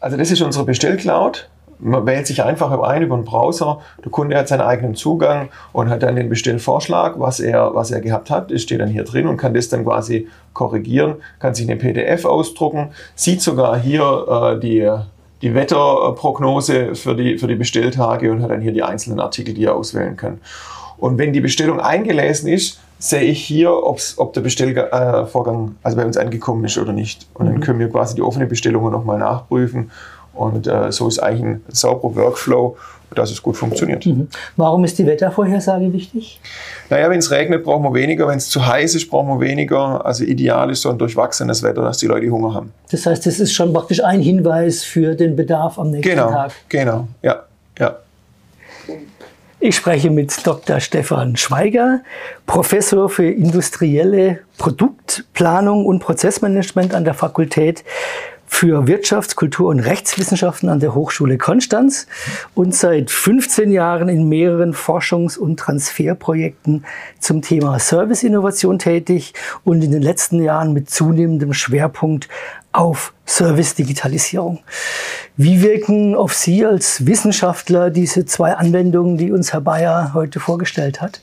Also 0.00 0.16
das 0.16 0.30
ist 0.30 0.40
unsere 0.40 0.64
Bestellcloud. 0.64 1.50
Man 1.78 2.06
wählt 2.06 2.26
sich 2.26 2.42
einfach 2.42 2.70
ein 2.70 3.02
über 3.02 3.16
den 3.16 3.24
Browser. 3.24 3.80
Der 4.02 4.10
Kunde 4.10 4.36
hat 4.36 4.48
seinen 4.48 4.62
eigenen 4.62 4.94
Zugang 4.94 5.50
und 5.72 5.90
hat 5.90 6.02
dann 6.02 6.16
den 6.16 6.30
Bestellvorschlag, 6.30 7.18
was 7.18 7.38
er, 7.38 7.74
was 7.74 7.90
er 7.90 8.00
gehabt 8.00 8.30
hat. 8.30 8.50
Das 8.50 8.62
steht 8.62 8.80
dann 8.80 8.88
hier 8.88 9.04
drin 9.04 9.26
und 9.26 9.36
kann 9.36 9.52
das 9.52 9.68
dann 9.68 9.84
quasi 9.84 10.28
korrigieren, 10.54 11.16
kann 11.38 11.54
sich 11.54 11.68
eine 11.68 11.78
PDF 11.78 12.24
ausdrucken, 12.24 12.90
sieht 13.14 13.42
sogar 13.42 13.78
hier 13.78 14.26
äh, 14.56 14.60
die, 14.60 14.90
die 15.42 15.54
Wetterprognose 15.54 16.94
für 16.94 17.14
die, 17.14 17.36
für 17.36 17.46
die 17.46 17.56
Bestelltage 17.56 18.30
und 18.32 18.42
hat 18.42 18.50
dann 18.50 18.62
hier 18.62 18.72
die 18.72 18.82
einzelnen 18.82 19.20
Artikel, 19.20 19.52
die 19.52 19.64
er 19.64 19.74
auswählen 19.74 20.16
kann. 20.16 20.40
Und 21.00 21.18
wenn 21.18 21.32
die 21.32 21.40
Bestellung 21.40 21.80
eingelesen 21.80 22.48
ist, 22.48 22.78
sehe 22.98 23.22
ich 23.22 23.42
hier, 23.42 23.72
ob 23.72 24.32
der 24.34 24.42
Bestellvorgang 24.42 25.74
also 25.82 25.96
bei 25.96 26.04
uns 26.04 26.16
angekommen 26.16 26.64
ist 26.64 26.76
oder 26.76 26.92
nicht. 26.92 27.26
Und 27.34 27.46
dann 27.46 27.56
mhm. 27.56 27.60
können 27.60 27.78
wir 27.78 27.88
quasi 27.88 28.14
die 28.14 28.22
offene 28.22 28.46
Bestellung 28.46 28.90
nochmal 28.90 29.18
nachprüfen. 29.18 29.90
Und 30.34 30.66
äh, 30.66 30.92
so 30.92 31.08
ist 31.08 31.18
eigentlich 31.18 31.44
ein 31.44 31.64
sauberer 31.68 32.14
Workflow, 32.16 32.76
dass 33.14 33.30
es 33.30 33.42
gut 33.42 33.56
funktioniert. 33.56 34.04
Mhm. 34.06 34.28
Warum 34.56 34.84
ist 34.84 34.98
die 34.98 35.06
Wettervorhersage 35.06 35.92
wichtig? 35.92 36.40
Naja, 36.90 37.10
wenn 37.10 37.18
es 37.18 37.30
regnet, 37.30 37.64
brauchen 37.64 37.82
wir 37.82 37.94
weniger. 37.94 38.28
Wenn 38.28 38.38
es 38.38 38.48
zu 38.48 38.64
heiß 38.64 38.94
ist, 38.94 39.08
brauchen 39.08 39.28
wir 39.28 39.48
weniger. 39.48 40.04
Also 40.04 40.24
ideal 40.24 40.70
ist 40.70 40.82
so 40.82 40.90
ein 40.90 40.98
durchwachsenes 40.98 41.62
Wetter, 41.62 41.82
dass 41.82 41.98
die 41.98 42.06
Leute 42.06 42.30
Hunger 42.30 42.54
haben. 42.54 42.72
Das 42.90 43.06
heißt, 43.06 43.24
das 43.26 43.40
ist 43.40 43.52
schon 43.52 43.72
praktisch 43.72 44.04
ein 44.04 44.20
Hinweis 44.20 44.84
für 44.84 45.14
den 45.14 45.36
Bedarf 45.36 45.78
am 45.78 45.90
nächsten 45.90 46.10
genau, 46.10 46.30
Tag. 46.30 46.52
Genau, 46.68 47.08
ja, 47.22 47.44
ja. 47.78 47.96
Ich 49.62 49.76
spreche 49.76 50.08
mit 50.08 50.46
Dr. 50.46 50.80
Stefan 50.80 51.36
Schweiger, 51.36 52.00
Professor 52.46 53.10
für 53.10 53.30
industrielle 53.30 54.38
Produktplanung 54.56 55.84
und 55.84 55.98
Prozessmanagement 55.98 56.94
an 56.94 57.04
der 57.04 57.12
Fakultät 57.12 57.84
für 58.52 58.86
Wirtschafts-, 58.86 59.36
Kultur- 59.36 59.70
und 59.70 59.80
Rechtswissenschaften 59.80 60.68
an 60.68 60.80
der 60.80 60.94
Hochschule 60.94 61.38
Konstanz 61.38 62.06
und 62.54 62.74
seit 62.74 63.10
15 63.10 63.70
Jahren 63.70 64.10
in 64.10 64.28
mehreren 64.28 64.74
Forschungs- 64.74 65.38
und 65.38 65.58
Transferprojekten 65.58 66.84
zum 67.20 67.40
Thema 67.40 67.78
Serviceinnovation 67.78 68.78
tätig 68.78 69.32
und 69.64 69.82
in 69.82 69.92
den 69.92 70.02
letzten 70.02 70.42
Jahren 70.42 70.74
mit 70.74 70.90
zunehmendem 70.90 71.54
Schwerpunkt 71.54 72.28
auf 72.72 73.14
Service-Digitalisierung. 73.24 74.58
Wie 75.36 75.62
wirken 75.62 76.14
auf 76.14 76.34
Sie 76.34 76.66
als 76.66 77.06
Wissenschaftler 77.06 77.88
diese 77.88 78.26
zwei 78.26 78.54
Anwendungen, 78.54 79.16
die 79.16 79.32
uns 79.32 79.54
Herr 79.54 79.62
Bayer 79.62 80.10
heute 80.12 80.38
vorgestellt 80.38 81.00
hat? 81.00 81.20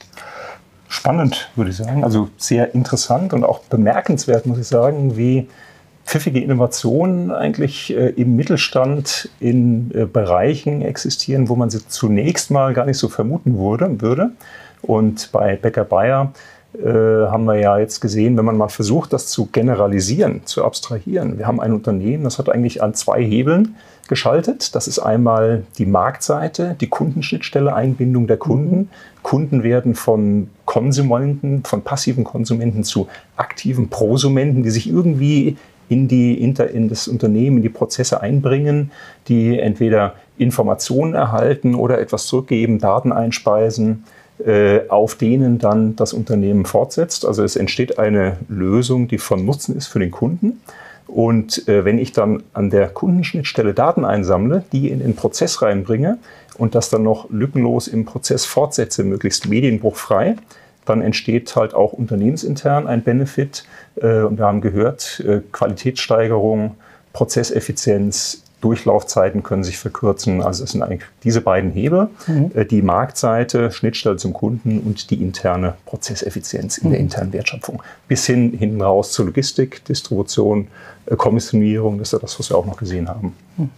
Spannend, 0.88 1.52
würde 1.56 1.70
ich 1.70 1.78
sagen. 1.78 2.04
Also 2.04 2.30
sehr 2.38 2.74
interessant 2.74 3.34
und 3.34 3.44
auch 3.44 3.60
bemerkenswert, 3.60 4.46
muss 4.46 4.58
ich 4.58 4.68
sagen, 4.68 5.18
wie 5.18 5.50
pfiffige 6.08 6.40
Innovationen 6.40 7.32
eigentlich 7.32 7.96
äh, 7.96 8.10
im 8.12 8.38
Mittelstand 8.38 9.30
in 9.42 9.92
äh, 9.94 10.06
Bereichen 10.06 10.82
existieren, 10.82 11.50
wo 11.50 11.56
man 11.58 11.70
sie 11.70 11.86
zunächst 11.86 12.50
mal 12.50 12.74
gar 12.74 12.86
nicht 12.86 12.98
so 12.98 13.10
vermuten 13.10 13.60
würde. 13.60 14.02
würde. 14.02 14.32
Und 14.82 15.30
bei 15.34 15.58
Becker 15.58 15.84
Bayer 15.84 16.32
äh, 16.74 16.88
haben 16.88 17.44
wir 17.44 17.56
ja 17.56 17.78
jetzt 17.78 18.00
gesehen, 18.00 18.38
wenn 18.38 18.46
man 18.46 18.56
mal 18.56 18.70
versucht, 18.70 19.12
das 19.12 19.28
zu 19.28 19.48
generalisieren, 19.48 20.46
zu 20.46 20.64
abstrahieren. 20.64 21.38
Wir 21.38 21.46
haben 21.46 21.60
ein 21.60 21.74
Unternehmen, 21.74 22.24
das 22.24 22.40
hat 22.40 22.50
eigentlich 22.50 22.82
an 22.82 22.94
zwei 22.94 23.22
Hebeln 23.22 23.76
geschaltet. 24.08 24.76
Das 24.76 24.88
ist 24.88 25.00
einmal 25.00 25.64
die 25.78 25.86
Marktseite, 25.86 26.78
die 26.80 26.88
Kundenschnittstelle, 26.88 27.76
Einbindung 27.76 28.28
der 28.28 28.38
Kunden. 28.38 28.90
Kunden 29.24 29.64
werden 29.64 29.94
von 29.94 30.50
Konsumenten, 30.64 31.66
von 31.66 31.82
passiven 31.82 32.24
Konsumenten 32.24 32.86
zu 32.86 33.10
aktiven 33.36 33.90
Prosumenten, 33.90 34.64
die 34.64 34.70
sich 34.70 34.88
irgendwie 34.88 35.58
in, 35.90 36.08
die, 36.08 36.42
in 36.42 36.90
das 36.90 37.08
Unternehmen, 37.08 37.58
in 37.58 37.64
die 37.64 37.70
Prozesse 37.70 38.22
einbringen, 38.22 38.92
die 39.28 39.60
entweder 39.60 40.16
Informationen 40.38 41.14
erhalten 41.14 41.76
oder 41.76 42.00
etwas 42.00 42.26
zurückgeben, 42.26 42.80
Daten 42.80 43.12
einspeisen, 43.12 44.04
äh, 44.46 44.88
auf 44.90 45.16
denen 45.16 45.58
dann 45.58 45.96
das 45.96 46.14
Unternehmen 46.14 46.66
fortsetzt. 46.66 47.26
Also 47.26 47.44
es 47.44 47.56
entsteht 47.56 47.98
eine 47.98 48.38
Lösung, 48.50 49.08
die 49.08 49.18
von 49.18 49.46
Nutzen 49.46 49.76
ist 49.76 49.88
für 49.88 50.00
den 50.00 50.12
Kunden. 50.12 50.62
Und 51.08 51.68
äh, 51.68 51.86
wenn 51.86 51.98
ich 51.98 52.12
dann 52.12 52.44
an 52.54 52.70
der 52.70 52.90
Kundenschnittstelle 52.90 53.74
Daten 53.74 54.06
einsammle, 54.06 54.64
die 54.74 54.90
in 54.90 55.00
den 55.00 55.16
Prozess 55.16 55.62
reinbringe 55.62 56.20
und 56.58 56.76
das 56.76 56.90
dann 56.90 57.04
noch 57.04 57.30
lückenlos 57.30 57.88
im 57.88 58.06
Prozess 58.06 58.46
fortsetze, 58.46 59.04
möglichst 59.04 59.48
medienbruchfrei, 59.48 60.36
dann 60.88 61.02
entsteht 61.02 61.56
halt 61.56 61.74
auch 61.74 61.94
unternehmensintern 61.94 62.88
ein 62.88 63.04
Benefit. 63.04 63.66
Äh, 64.02 64.22
und 64.22 64.38
wir 64.38 64.46
haben 64.46 64.62
gehört, 64.62 65.24
äh, 65.26 65.42
Qualitätssteigerung, 65.52 66.76
Prozesseffizienz, 67.14 68.44
Durchlaufzeiten 68.62 69.44
können 69.44 69.64
sich 69.64 69.78
verkürzen. 69.78 70.42
Also 70.42 70.64
es 70.64 70.72
sind 70.72 70.82
eigentlich 70.82 71.04
diese 71.24 71.42
beiden 71.42 71.72
Hebel, 71.72 72.10
mhm. 72.26 72.52
Äh, 72.56 72.66
die 72.66 72.82
Marktseite, 72.82 73.72
Schnittstelle 73.72 74.18
zum 74.18 74.34
Kunden 74.34 74.80
und 74.80 75.12
die 75.12 75.22
interne 75.22 75.76
Prozesseffizienz 75.86 76.80
in 76.80 76.88
mhm. 76.88 76.92
der 76.92 77.00
internen 77.00 77.34
Wertschöpfung. 77.34 77.84
Bis 78.08 78.26
hin 78.26 78.54
hinten 78.58 78.82
raus 78.82 79.12
zur 79.12 79.26
Logistik, 79.28 79.86
Distribution, 79.86 80.68
Kommissionierung, 81.16 81.98
das 81.98 82.10
ist 82.10 82.12
ja 82.14 82.20
das, 82.20 82.40
was 82.40 82.50
wir 82.50 82.58
auch 82.58 82.66
noch 82.66 82.78
gesehen 82.78 83.08
haben. 83.08 83.34
Mhm. 83.58 83.70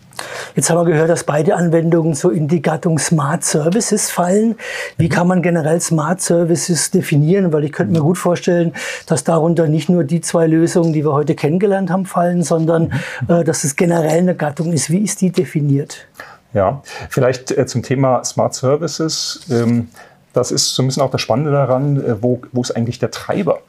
Jetzt 0.56 0.70
haben 0.70 0.78
wir 0.78 0.86
gehört, 0.86 1.10
dass 1.10 1.24
beide 1.24 1.56
Anwendungen 1.56 2.14
so 2.14 2.30
in 2.30 2.48
die 2.48 2.62
Gattung 2.62 3.00
Smart 3.00 3.44
Services 3.44 4.10
fallen. 4.10 4.56
Wie 4.98 5.06
mhm. 5.06 5.10
kann 5.10 5.28
man 5.28 5.42
generell 5.42 5.80
Smart 5.80 6.22
Services 6.22 6.92
definieren? 6.92 7.54
Weil 7.54 7.66
ich 7.66 7.72
könnte 7.72 7.94
mir 7.94 8.02
gut 8.02 8.18
vorstellen, 8.18 8.74
dass 9.06 9.24
darunter 9.24 9.68
nicht 9.68 9.90
nur 9.90 10.04
die 10.04 10.22
zwei 10.22 10.48
Lösungen, 10.48 10.94
die 10.94 11.06
wir 11.06 11.14
heute 11.14 11.36
kennengelernt 11.36 11.90
haben, 11.90 12.06
fallen, 12.06 12.44
sondern 12.44 12.92
mhm. 13.28 13.34
äh, 13.34 13.44
dass 13.44 13.64
es 13.64 13.76
generell 13.76 14.20
eine 14.20 14.36
Gattung 14.36 14.74
ist. 14.74 14.90
Wie 14.90 15.00
ist 15.04 15.22
die 15.22 15.32
definiert? 15.32 16.08
Ja, 16.54 16.82
vielleicht 17.10 17.52
äh, 17.52 17.66
zum 17.66 17.84
Thema 17.84 18.24
Smart 18.24 18.56
Services. 18.56 19.42
Ähm, 19.52 19.90
das 20.34 20.52
ist 20.52 20.74
so 20.76 20.84
ein 20.84 20.88
bisschen 20.88 21.04
auch 21.04 21.12
das 21.12 21.22
Spannende 21.22 21.52
daran, 21.52 21.98
äh, 22.04 22.22
wo, 22.22 22.42
wo 22.52 22.62
ist 22.62 22.72
eigentlich 22.72 23.00
der 23.00 23.12
Treiber? 23.12 23.60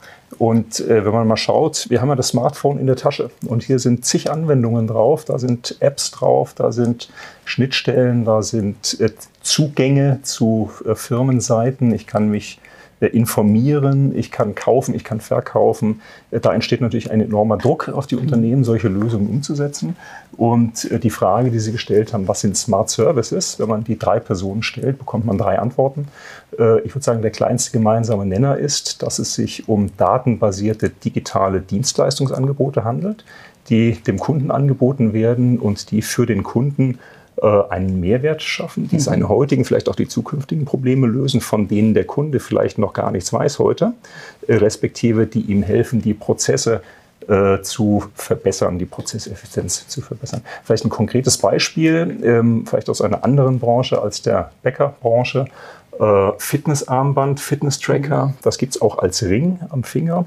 Und 0.40 0.80
äh, 0.80 1.04
wenn 1.04 1.12
man 1.12 1.28
mal 1.28 1.36
schaut, 1.36 1.84
wir 1.90 2.00
haben 2.00 2.08
ja 2.08 2.14
das 2.14 2.28
Smartphone 2.28 2.78
in 2.78 2.86
der 2.86 2.96
Tasche 2.96 3.28
und 3.46 3.62
hier 3.62 3.78
sind 3.78 4.06
zig 4.06 4.30
Anwendungen 4.30 4.86
drauf, 4.86 5.26
da 5.26 5.38
sind 5.38 5.76
Apps 5.80 6.12
drauf, 6.12 6.54
da 6.54 6.72
sind 6.72 7.10
Schnittstellen, 7.44 8.24
da 8.24 8.40
sind 8.40 8.98
äh, 9.00 9.10
Zugänge 9.42 10.20
zu 10.22 10.70
äh, 10.86 10.94
Firmenseiten. 10.94 11.94
Ich 11.94 12.06
kann 12.06 12.30
mich 12.30 12.58
informieren, 13.06 14.14
ich 14.16 14.30
kann 14.30 14.54
kaufen, 14.54 14.94
ich 14.94 15.04
kann 15.04 15.20
verkaufen. 15.20 16.00
Äh, 16.30 16.40
da 16.40 16.52
entsteht 16.52 16.80
natürlich 16.80 17.10
ein 17.10 17.20
enormer 17.20 17.56
Druck 17.56 17.88
auf 17.88 18.06
die 18.06 18.16
Unternehmen, 18.16 18.64
solche 18.64 18.88
Lösungen 18.88 19.28
umzusetzen. 19.28 19.96
Und 20.36 20.90
äh, 20.90 20.98
die 20.98 21.10
Frage, 21.10 21.50
die 21.50 21.58
Sie 21.58 21.72
gestellt 21.72 22.12
haben, 22.12 22.28
was 22.28 22.40
sind 22.40 22.56
Smart 22.56 22.90
Services? 22.90 23.58
Wenn 23.58 23.68
man 23.68 23.84
die 23.84 23.98
drei 23.98 24.20
Personen 24.20 24.62
stellt, 24.62 24.98
bekommt 24.98 25.24
man 25.24 25.38
drei 25.38 25.58
Antworten. 25.58 26.08
Ich 26.52 26.94
würde 26.94 27.04
sagen, 27.04 27.22
der 27.22 27.30
kleinste 27.30 27.70
gemeinsame 27.70 28.26
Nenner 28.26 28.58
ist, 28.58 29.02
dass 29.04 29.20
es 29.20 29.34
sich 29.34 29.68
um 29.68 29.96
datenbasierte 29.96 30.90
digitale 30.90 31.60
Dienstleistungsangebote 31.60 32.82
handelt, 32.82 33.24
die 33.68 33.92
dem 33.92 34.18
Kunden 34.18 34.50
angeboten 34.50 35.12
werden 35.12 35.60
und 35.60 35.92
die 35.92 36.02
für 36.02 36.26
den 36.26 36.42
Kunden 36.42 36.94
äh, 36.94 37.19
einen 37.46 38.00
Mehrwert 38.00 38.42
schaffen, 38.42 38.88
die 38.88 38.96
mhm. 38.96 39.00
seine 39.00 39.28
heutigen, 39.28 39.64
vielleicht 39.64 39.88
auch 39.88 39.94
die 39.94 40.08
zukünftigen 40.08 40.64
Probleme 40.64 41.06
lösen, 41.06 41.40
von 41.40 41.68
denen 41.68 41.94
der 41.94 42.04
Kunde 42.04 42.40
vielleicht 42.40 42.78
noch 42.78 42.92
gar 42.92 43.10
nichts 43.10 43.32
weiß 43.32 43.58
heute, 43.58 43.94
äh, 44.46 44.56
respektive 44.56 45.26
die 45.26 45.40
ihm 45.40 45.62
helfen, 45.62 46.02
die 46.02 46.14
Prozesse 46.14 46.82
äh, 47.28 47.62
zu 47.62 48.04
verbessern, 48.14 48.78
die 48.78 48.86
Prozesseffizienz 48.86 49.88
zu 49.88 50.00
verbessern. 50.00 50.42
Vielleicht 50.64 50.84
ein 50.84 50.90
konkretes 50.90 51.38
Beispiel, 51.38 52.18
ähm, 52.22 52.66
vielleicht 52.66 52.90
aus 52.90 53.00
einer 53.00 53.24
anderen 53.24 53.58
Branche 53.58 54.00
als 54.02 54.22
der 54.22 54.50
Bäckerbranche. 54.62 55.46
Äh, 55.98 56.30
Fitnessarmband, 56.38 57.40
Fitness-Tracker, 57.40 58.26
mhm. 58.26 58.34
das 58.42 58.58
gibt 58.58 58.74
es 58.74 58.82
auch 58.82 58.98
als 58.98 59.22
Ring 59.22 59.60
am 59.70 59.82
Finger. 59.82 60.24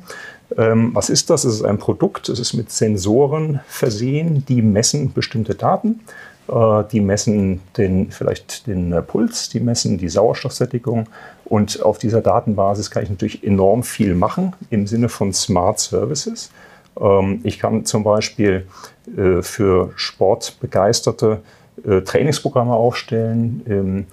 Ähm, 0.58 0.92
was 0.94 1.10
ist 1.10 1.30
das? 1.30 1.46
Es 1.46 1.56
ist 1.56 1.64
ein 1.64 1.80
Produkt, 1.80 2.30
es 2.30 2.40
ist 2.40 2.54
mit 2.54 2.72
Sensoren 2.72 3.60
versehen, 3.68 4.46
die 4.48 4.62
messen 4.62 5.14
bestimmte 5.14 5.56
Daten 5.56 6.00
äh, 6.00 6.33
die 6.48 7.00
messen 7.00 7.62
den, 7.78 8.12
vielleicht 8.12 8.68
den 8.68 8.92
äh, 8.92 9.02
Puls, 9.02 9.50
die 9.50 9.60
messen 9.60 9.98
die 9.98 10.10
Sauerstoffsättigung. 10.10 11.08
Und 11.46 11.82
auf 11.82 11.98
dieser 11.98 12.22
Datenbasis 12.22 12.92
kann 12.92 13.04
ich 13.04 13.10
natürlich 13.10 13.44
enorm 13.44 13.84
viel 13.84 14.16
machen 14.16 14.54
im 14.70 14.88
Sinne 14.88 15.10
von 15.10 15.34
Smart 15.34 15.80
Services. 15.80 16.52
Ähm, 17.00 17.40
ich 17.44 17.60
kann 17.60 17.86
zum 17.86 18.04
Beispiel 18.04 18.68
äh, 19.16 19.42
für 19.42 19.92
Sportbegeisterte 19.96 21.42
Trainingsprogramme 21.84 22.72
aufstellen. 22.72 24.06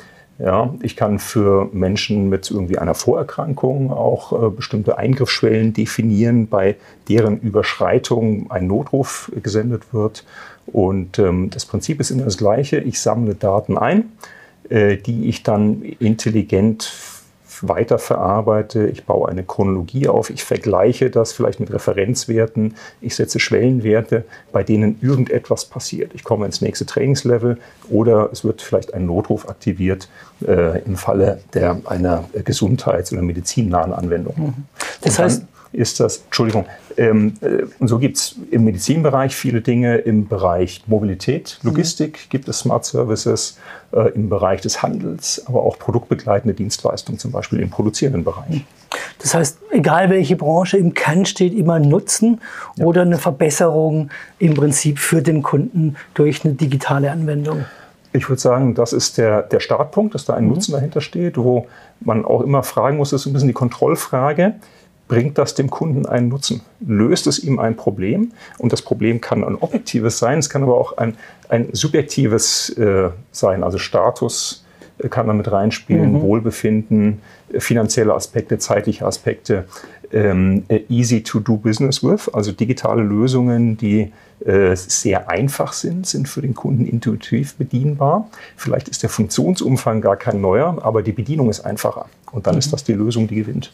Ja, 0.43 0.75
ich 0.83 0.97
kann 0.97 1.19
für 1.19 1.69
Menschen 1.73 2.31
mit 2.31 2.51
irgendwie 2.51 2.79
einer 2.79 2.95
Vorerkrankung 2.95 3.93
auch 3.93 4.33
äh, 4.33 4.49
bestimmte 4.49 4.97
Eingriffsschwellen 4.97 5.75
definieren, 5.75 6.49
bei 6.49 6.77
deren 7.11 7.41
Überschreitung 7.41 8.51
ein 8.51 8.67
Notruf 8.67 9.31
gesendet 9.43 9.93
wird. 9.93 10.25
Und 10.67 11.19
ähm, 11.19 11.51
das 11.51 11.67
Prinzip 11.67 12.01
ist 12.01 12.11
immer 12.11 12.25
das 12.25 12.39
gleiche. 12.39 12.79
Ich 12.79 13.01
sammle 13.01 13.35
Daten 13.35 13.77
ein, 13.77 14.13
äh, 14.71 14.97
die 14.97 15.29
ich 15.29 15.43
dann 15.43 15.83
intelligent 15.83 16.91
weiterverarbeite. 17.63 18.87
Ich 18.89 19.05
baue 19.05 19.29
eine 19.29 19.43
Chronologie 19.43 20.09
auf. 20.09 20.31
Ich 20.31 20.45
vergleiche 20.45 21.11
das 21.11 21.33
vielleicht 21.33 21.61
mit 21.61 21.73
Referenzwerten. 21.73 22.77
Ich 23.01 23.17
setze 23.17 23.41
Schwellenwerte, 23.41 24.25
bei 24.53 24.63
denen 24.63 24.99
irgendetwas 25.01 25.65
passiert. 25.65 26.13
Ich 26.15 26.25
komme 26.25 26.47
ins 26.47 26.61
nächste 26.61 26.87
Trainingslevel 26.87 27.59
oder 27.89 28.31
es 28.33 28.45
wird 28.45 28.63
vielleicht 28.63 28.95
ein 28.95 29.07
Notruf 29.07 29.49
aktiviert 29.49 30.09
äh, 30.47 30.83
im 30.83 30.97
Falle 30.97 31.41
der, 31.55 31.81
einer 31.85 32.25
gesundheits- 32.45 33.13
oder 33.13 33.23
medizinnahen 33.23 33.93
Anwendung. 33.93 34.35
Mhm. 34.37 34.55
Das 35.03 35.19
heißt, 35.19 35.45
ist 35.73 36.01
das, 36.01 36.23
Entschuldigung, 36.25 36.67
ähm, 36.97 37.35
äh, 37.41 37.65
und 37.79 37.89
so 37.89 37.99
gibt 37.99 38.17
es 38.17 38.37
im 38.51 38.65
Medizinbereich 38.65 39.35
viele 39.35 39.61
Dinge, 39.61 39.99
im 39.99 40.27
Bereich 40.27 40.83
Mobilität, 40.87 41.59
Logistik 41.63 42.13
mhm. 42.13 42.31
gibt 42.31 42.49
es 42.49 42.59
Smart 42.59 42.85
Services, 42.85 43.59
äh, 43.93 44.11
im 44.15 44.29
Bereich 44.29 44.61
des 44.61 44.83
Handels, 44.83 45.43
aber 45.47 45.63
auch 45.63 45.79
produktbegleitende 45.79 46.55
Dienstleistungen, 46.55 47.19
zum 47.19 47.31
Beispiel 47.31 47.61
im 47.61 47.71
produzierenden 47.71 48.25
Bereich. 48.25 48.65
Das 49.21 49.35
heißt, 49.35 49.59
egal 49.71 50.11
welche 50.11 50.35
Branche 50.35 50.77
im 50.77 50.95
Kern 50.95 51.25
steht, 51.25 51.55
immer 51.55 51.79
Nutzen 51.79 52.41
ja. 52.77 52.85
oder 52.85 53.03
eine 53.03 53.19
Verbesserung 53.19 54.11
im 54.39 54.55
Prinzip 54.55 54.99
für 54.99 55.23
den 55.23 55.43
Kunden 55.43 55.97
durch 56.15 56.45
eine 56.45 56.55
digitale 56.55 57.11
Anwendung. 57.11 57.65
Ich 58.13 58.29
würde 58.29 58.41
sagen, 58.41 58.75
das 58.75 58.93
ist 58.93 59.19
der, 59.19 59.43
der 59.43 59.61
Startpunkt, 59.61 60.15
dass 60.15 60.25
da 60.25 60.35
ein 60.35 60.45
mhm. 60.45 60.51
Nutzen 60.51 60.73
dahinter 60.73 61.01
steht, 61.01 61.37
wo 61.37 61.69
man 62.01 62.25
auch 62.25 62.41
immer 62.41 62.65
fragen 62.65 62.97
muss, 62.97 63.11
das 63.11 63.23
ist 63.23 63.27
ein 63.27 63.33
bisschen 63.33 63.49
die 63.49 63.55
Kontrollfrage 63.55 64.55
bringt 65.11 65.39
das 65.39 65.55
dem 65.55 65.69
Kunden 65.69 66.07
einen 66.07 66.29
Nutzen? 66.29 66.63
Löst 66.81 67.27
es 67.27 67.41
ihm 67.41 67.59
ein 67.59 67.77
Problem? 67.77 68.31
Und 68.59 68.73
das 68.73 68.81
Problem 68.81 69.21
kann 69.21 69.43
ein 69.43 69.57
objektives 69.57 70.19
sein, 70.19 70.39
es 70.39 70.49
kann 70.49 70.63
aber 70.63 70.79
auch 70.79 70.97
ein, 70.99 71.17
ein 71.49 71.69
subjektives 71.73 72.71
äh, 72.79 73.11
sein, 73.33 73.65
also 73.65 73.79
Status 73.79 74.65
äh, 74.99 75.09
kann 75.09 75.27
da 75.27 75.33
mit 75.33 75.51
reinspielen, 75.51 76.13
mhm. 76.13 76.23
Wohlbefinden, 76.23 77.21
äh, 77.53 77.59
finanzielle 77.59 78.15
Aspekte, 78.15 78.59
zeitliche 78.59 79.05
Aspekte, 79.05 79.65
ähm, 80.13 80.63
äh, 80.69 80.83
easy 80.89 81.23
to 81.23 81.41
do 81.41 81.57
business 81.57 82.05
with, 82.05 82.29
also 82.33 82.53
digitale 82.53 83.03
Lösungen, 83.03 83.77
die 83.77 84.13
äh, 84.45 84.77
sehr 84.77 85.29
einfach 85.29 85.73
sind, 85.73 86.07
sind 86.07 86.29
für 86.29 86.41
den 86.41 86.55
Kunden 86.55 86.87
intuitiv 86.87 87.57
bedienbar. 87.57 88.29
Vielleicht 88.57 88.89
ist 88.89 89.03
der 89.03 89.11
Funktionsumfang 89.11 90.01
gar 90.01 90.17
kein 90.17 90.41
neuer, 90.41 90.79
aber 90.83 91.03
die 91.03 91.13
Bedienung 91.13 91.51
ist 91.51 91.61
einfacher. 91.61 92.07
Und 92.31 92.47
dann 92.47 92.55
mhm. 92.55 92.61
ist 92.61 92.73
das 92.73 92.85
die 92.85 92.93
Lösung, 92.93 93.27
die 93.27 93.35
gewinnt. 93.35 93.73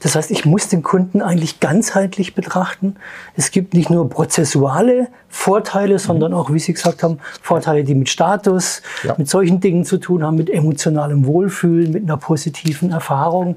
Das 0.00 0.14
heißt, 0.14 0.30
ich 0.30 0.44
muss 0.44 0.68
den 0.68 0.82
Kunden 0.82 1.22
eigentlich 1.22 1.60
ganzheitlich 1.60 2.34
betrachten. 2.34 2.96
Es 3.36 3.50
gibt 3.50 3.74
nicht 3.74 3.90
nur 3.90 4.08
prozessuale 4.08 5.08
Vorteile, 5.28 5.98
sondern 5.98 6.32
mhm. 6.32 6.38
auch, 6.38 6.52
wie 6.52 6.58
Sie 6.58 6.72
gesagt 6.72 7.02
haben, 7.02 7.18
Vorteile, 7.42 7.84
die 7.84 7.94
mit 7.94 8.08
Status, 8.08 8.82
ja. 9.02 9.14
mit 9.18 9.28
solchen 9.28 9.60
Dingen 9.60 9.84
zu 9.84 9.98
tun 9.98 10.22
haben, 10.22 10.36
mit 10.36 10.48
emotionalem 10.48 11.26
Wohlfühlen, 11.26 11.90
mit 11.90 12.04
einer 12.04 12.16
positiven 12.16 12.92
Erfahrung. 12.92 13.56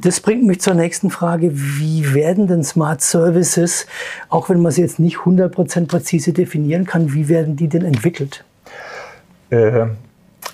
Das 0.00 0.20
bringt 0.20 0.44
mich 0.44 0.60
zur 0.60 0.74
nächsten 0.74 1.10
Frage. 1.10 1.50
Wie 1.52 2.14
werden 2.14 2.46
denn 2.46 2.64
Smart 2.64 3.00
Services, 3.00 3.86
auch 4.28 4.48
wenn 4.48 4.60
man 4.60 4.72
sie 4.72 4.82
jetzt 4.82 4.98
nicht 4.98 5.18
100% 5.18 5.86
präzise 5.86 6.32
definieren 6.32 6.84
kann, 6.84 7.14
wie 7.14 7.28
werden 7.28 7.56
die 7.56 7.68
denn 7.68 7.84
entwickelt? 7.84 8.44
Äh, 9.50 9.86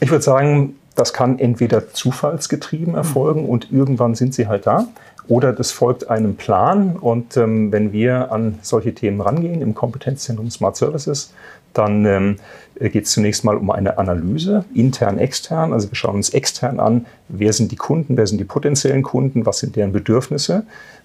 ich 0.00 0.10
würde 0.10 0.22
sagen, 0.22 0.74
Das 0.94 1.12
kann 1.12 1.38
entweder 1.38 1.92
zufallsgetrieben 1.92 2.94
erfolgen 2.94 3.46
und 3.46 3.70
irgendwann 3.72 4.14
sind 4.14 4.34
sie 4.34 4.48
halt 4.48 4.66
da. 4.66 4.88
Oder 5.28 5.52
das 5.52 5.70
folgt 5.70 6.10
einem 6.10 6.34
Plan. 6.34 6.96
Und 6.96 7.36
ähm, 7.36 7.70
wenn 7.70 7.92
wir 7.92 8.32
an 8.32 8.58
solche 8.62 8.92
Themen 8.94 9.20
rangehen 9.20 9.62
im 9.62 9.74
Kompetenzzentrum 9.74 10.50
Smart 10.50 10.76
Services, 10.76 11.32
dann 11.72 12.04
ähm, 12.04 12.36
geht 12.80 13.04
es 13.04 13.12
zunächst 13.12 13.44
mal 13.44 13.56
um 13.56 13.70
eine 13.70 13.98
Analyse, 13.98 14.64
intern, 14.74 15.18
extern. 15.18 15.72
Also 15.72 15.88
wir 15.90 15.94
schauen 15.94 16.16
uns 16.16 16.30
extern 16.30 16.80
an, 16.80 17.06
wer 17.28 17.52
sind 17.52 17.70
die 17.70 17.76
Kunden, 17.76 18.16
wer 18.16 18.26
sind 18.26 18.38
die 18.38 18.44
potenziellen 18.44 19.02
Kunden, 19.02 19.46
was 19.46 19.58
sind 19.58 19.76
deren 19.76 19.92
Bedürfnisse, 19.92 20.64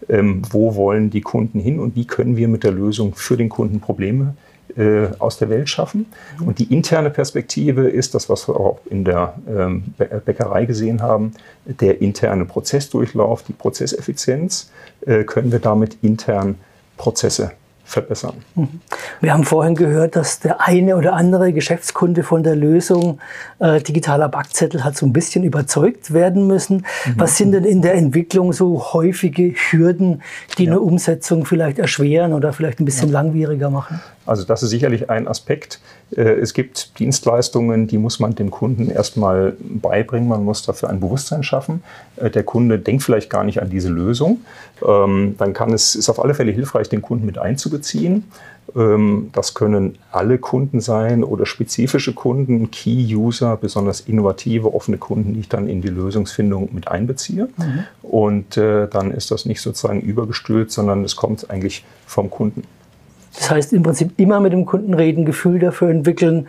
ähm, 0.10 0.42
wo 0.50 0.76
wollen 0.76 1.10
die 1.10 1.22
Kunden 1.22 1.60
hin 1.60 1.80
und 1.80 1.96
wie 1.96 2.06
können 2.06 2.38
wir 2.38 2.48
mit 2.48 2.64
der 2.64 2.72
Lösung 2.72 3.14
für 3.14 3.38
den 3.38 3.50
Kunden 3.50 3.80
Probleme 3.80 4.36
äh, 4.78 5.08
aus 5.20 5.38
der 5.38 5.50
Welt 5.50 5.70
schaffen. 5.70 6.06
Und 6.46 6.60
die 6.60 6.74
interne 6.74 7.10
Perspektive 7.10 7.88
ist 7.90 8.14
das, 8.16 8.30
was 8.30 8.48
wir 8.48 8.60
auch 8.60 8.80
in 8.90 9.06
der 9.06 9.36
ähm, 9.48 9.94
Bäckerei 9.98 10.66
gesehen 10.66 11.02
haben, 11.02 11.34
der 11.66 12.02
interne 12.02 12.46
Prozessdurchlauf, 12.46 13.44
die 13.44 13.54
Prozesseffizienz. 13.54 14.72
Äh, 15.06 15.24
können 15.24 15.52
wir 15.52 15.60
damit 15.60 15.98
intern 16.02 16.56
Prozesse 16.98 17.52
verbessern. 17.86 18.34
Mhm. 18.56 18.82
Wir 19.22 19.32
haben 19.32 19.44
vorhin 19.44 19.76
gehört, 19.76 20.16
dass 20.16 20.40
der 20.40 20.62
eine 20.62 20.98
oder 20.98 21.14
andere 21.14 21.54
Geschäftskunde 21.54 22.24
von 22.24 22.42
der 22.42 22.56
Lösung 22.56 23.20
äh, 23.60 23.80
digitaler 23.80 24.28
Backzettel 24.28 24.84
hat 24.84 24.98
so 24.98 25.06
ein 25.06 25.14
bisschen 25.14 25.44
überzeugt 25.44 26.12
werden 26.12 26.48
müssen. 26.48 26.78
Mhm. 26.78 27.14
Was 27.18 27.38
sind 27.38 27.52
denn 27.52 27.64
in 27.64 27.84
der 27.84 27.94
Entwicklung 27.94 28.54
so 28.54 28.94
häufige 28.94 29.54
Hürden, 29.54 30.24
die 30.58 30.66
ja. 30.66 30.72
eine 30.72 30.80
Umsetzung 30.80 31.46
vielleicht 31.46 31.78
erschweren 31.78 32.34
oder 32.34 32.54
vielleicht 32.54 32.80
ein 32.80 32.86
bisschen 32.86 33.10
ja. 33.10 33.14
langwieriger 33.14 33.70
machen? 33.70 34.02
Also 34.26 34.44
das 34.44 34.64
ist 34.64 34.70
sicherlich 34.70 35.10
ein 35.10 35.28
Aspekt. 35.28 35.80
Äh, 36.16 36.22
es 36.22 36.54
gibt 36.54 37.00
Dienstleistungen, 37.00 37.88
die 37.88 37.98
muss 37.98 38.20
man 38.20 38.36
dem 38.36 38.52
Kunden 38.52 38.90
erstmal 38.90 39.56
beibringen. 39.60 40.28
Man 40.28 40.44
muss 40.44 40.64
dafür 40.64 40.90
ein 40.90 41.00
Bewusstsein 41.00 41.44
schaffen. 41.44 41.84
Äh, 42.18 42.30
der 42.30 42.44
Kunde 42.44 42.80
denkt 42.80 43.04
vielleicht 43.04 43.30
gar 43.30 43.44
nicht 43.44 43.62
an 43.62 43.70
diese 43.70 43.90
Lösung. 43.90 44.42
Ähm, 44.86 45.36
dann 45.38 45.54
kann 45.54 45.74
es, 45.74 45.96
ist 45.96 46.10
auf 46.10 46.24
alle 46.24 46.34
Fälle 46.34 46.52
hilfreich, 46.52 46.90
den 46.90 47.02
Kunden 47.02 47.26
mit 47.26 47.38
einzubeziehen. 47.38 48.26
Ähm, 48.76 49.30
das 49.32 49.54
können 49.54 49.98
alle 50.12 50.38
Kunden 50.38 50.82
sein 50.82 51.24
oder 51.24 51.46
spezifische 51.46 52.14
Kunden, 52.14 52.72
Key-User, 52.72 53.58
besonders 53.58 54.02
innovative, 54.02 54.74
offene 54.74 54.98
Kunden, 54.98 55.34
die 55.34 55.42
ich 55.42 55.50
dann 55.50 55.68
in 55.68 55.82
die 55.82 55.90
Lösungsfindung 55.90 56.70
mit 56.74 56.88
einbeziehe. 56.88 57.48
Mhm. 57.58 57.84
Und 58.02 58.58
äh, 58.58 58.88
dann 58.88 59.12
ist 59.12 59.32
das 59.32 59.46
nicht 59.46 59.62
sozusagen 59.62 60.02
übergestülpt, 60.02 60.72
sondern 60.72 61.04
es 61.04 61.16
kommt 61.16 61.50
eigentlich 61.50 61.86
vom 62.06 62.30
Kunden. 62.30 62.64
Das 63.38 63.50
heißt 63.50 63.74
im 63.74 63.84
Prinzip 63.84 64.14
immer 64.18 64.40
mit 64.40 64.54
dem 64.54 64.66
Kunden 64.66 64.94
reden, 64.94 65.26
Gefühl 65.26 65.60
dafür 65.60 65.90
entwickeln, 65.90 66.48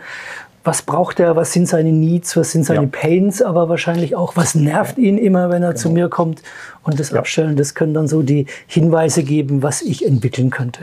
was 0.67 0.81
braucht 0.81 1.21
er, 1.21 1.37
was 1.37 1.53
sind 1.53 1.65
seine 1.65 1.93
Needs, 1.93 2.35
was 2.35 2.51
sind 2.51 2.65
seine 2.65 2.81
ja. 2.81 2.89
Pains, 2.91 3.41
aber 3.41 3.69
wahrscheinlich 3.69 4.17
auch, 4.17 4.35
was 4.35 4.53
nervt 4.53 4.97
ihn 4.97 5.17
immer, 5.17 5.49
wenn 5.49 5.63
er 5.63 5.69
genau. 5.69 5.81
zu 5.81 5.89
mir 5.89 6.09
kommt. 6.09 6.43
Und 6.83 6.99
das 6.99 7.11
ja. 7.11 7.19
Abstellen, 7.19 7.55
das 7.55 7.73
können 7.73 7.93
dann 7.93 8.09
so 8.09 8.21
die 8.21 8.47
Hinweise 8.67 9.23
geben, 9.23 9.63
was 9.63 9.81
ich 9.81 10.05
entwickeln 10.05 10.49
könnte. 10.49 10.81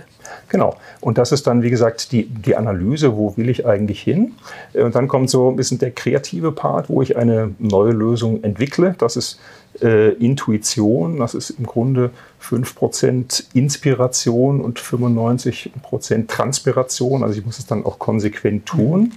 Genau. 0.48 0.76
Und 1.02 1.18
das 1.18 1.32
ist 1.32 1.46
dann, 1.46 1.62
wie 1.62 1.68
gesagt, 1.68 2.12
die, 2.12 2.26
die 2.26 2.56
Analyse, 2.56 3.14
wo 3.14 3.36
will 3.36 3.50
ich 3.50 3.66
eigentlich 3.66 4.00
hin? 4.00 4.32
Und 4.72 4.94
dann 4.94 5.06
kommt 5.06 5.28
so 5.28 5.50
ein 5.50 5.56
bisschen 5.56 5.78
der 5.78 5.90
kreative 5.90 6.52
Part, 6.52 6.88
wo 6.88 7.02
ich 7.02 7.18
eine 7.18 7.50
neue 7.58 7.92
Lösung 7.92 8.42
entwickle. 8.42 8.94
Das 8.96 9.16
ist 9.16 9.38
äh, 9.82 10.10
Intuition, 10.14 11.18
das 11.18 11.34
ist 11.34 11.50
im 11.50 11.66
Grunde 11.66 12.10
5% 12.42 13.44
Inspiration 13.54 14.60
und 14.60 14.78
95% 14.78 16.26
Transpiration. 16.26 17.22
Also 17.22 17.38
ich 17.38 17.46
muss 17.46 17.58
es 17.58 17.66
dann 17.66 17.84
auch 17.84 17.98
konsequent 17.98 18.66
tun. 18.66 19.12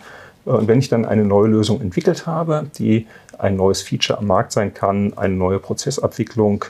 Mhm. 0.45 0.51
Und 0.51 0.67
wenn 0.67 0.79
ich 0.79 0.87
dann 0.87 1.05
eine 1.05 1.25
neue 1.25 1.49
Lösung 1.49 1.81
entwickelt 1.81 2.25
habe, 2.25 2.67
die 2.77 3.05
ein 3.37 3.57
neues 3.57 3.81
Feature 3.81 4.19
am 4.19 4.27
Markt 4.27 4.53
sein 4.53 4.73
kann, 4.73 5.13
eine 5.17 5.35
neue 5.35 5.59
Prozessabwicklung 5.59 6.65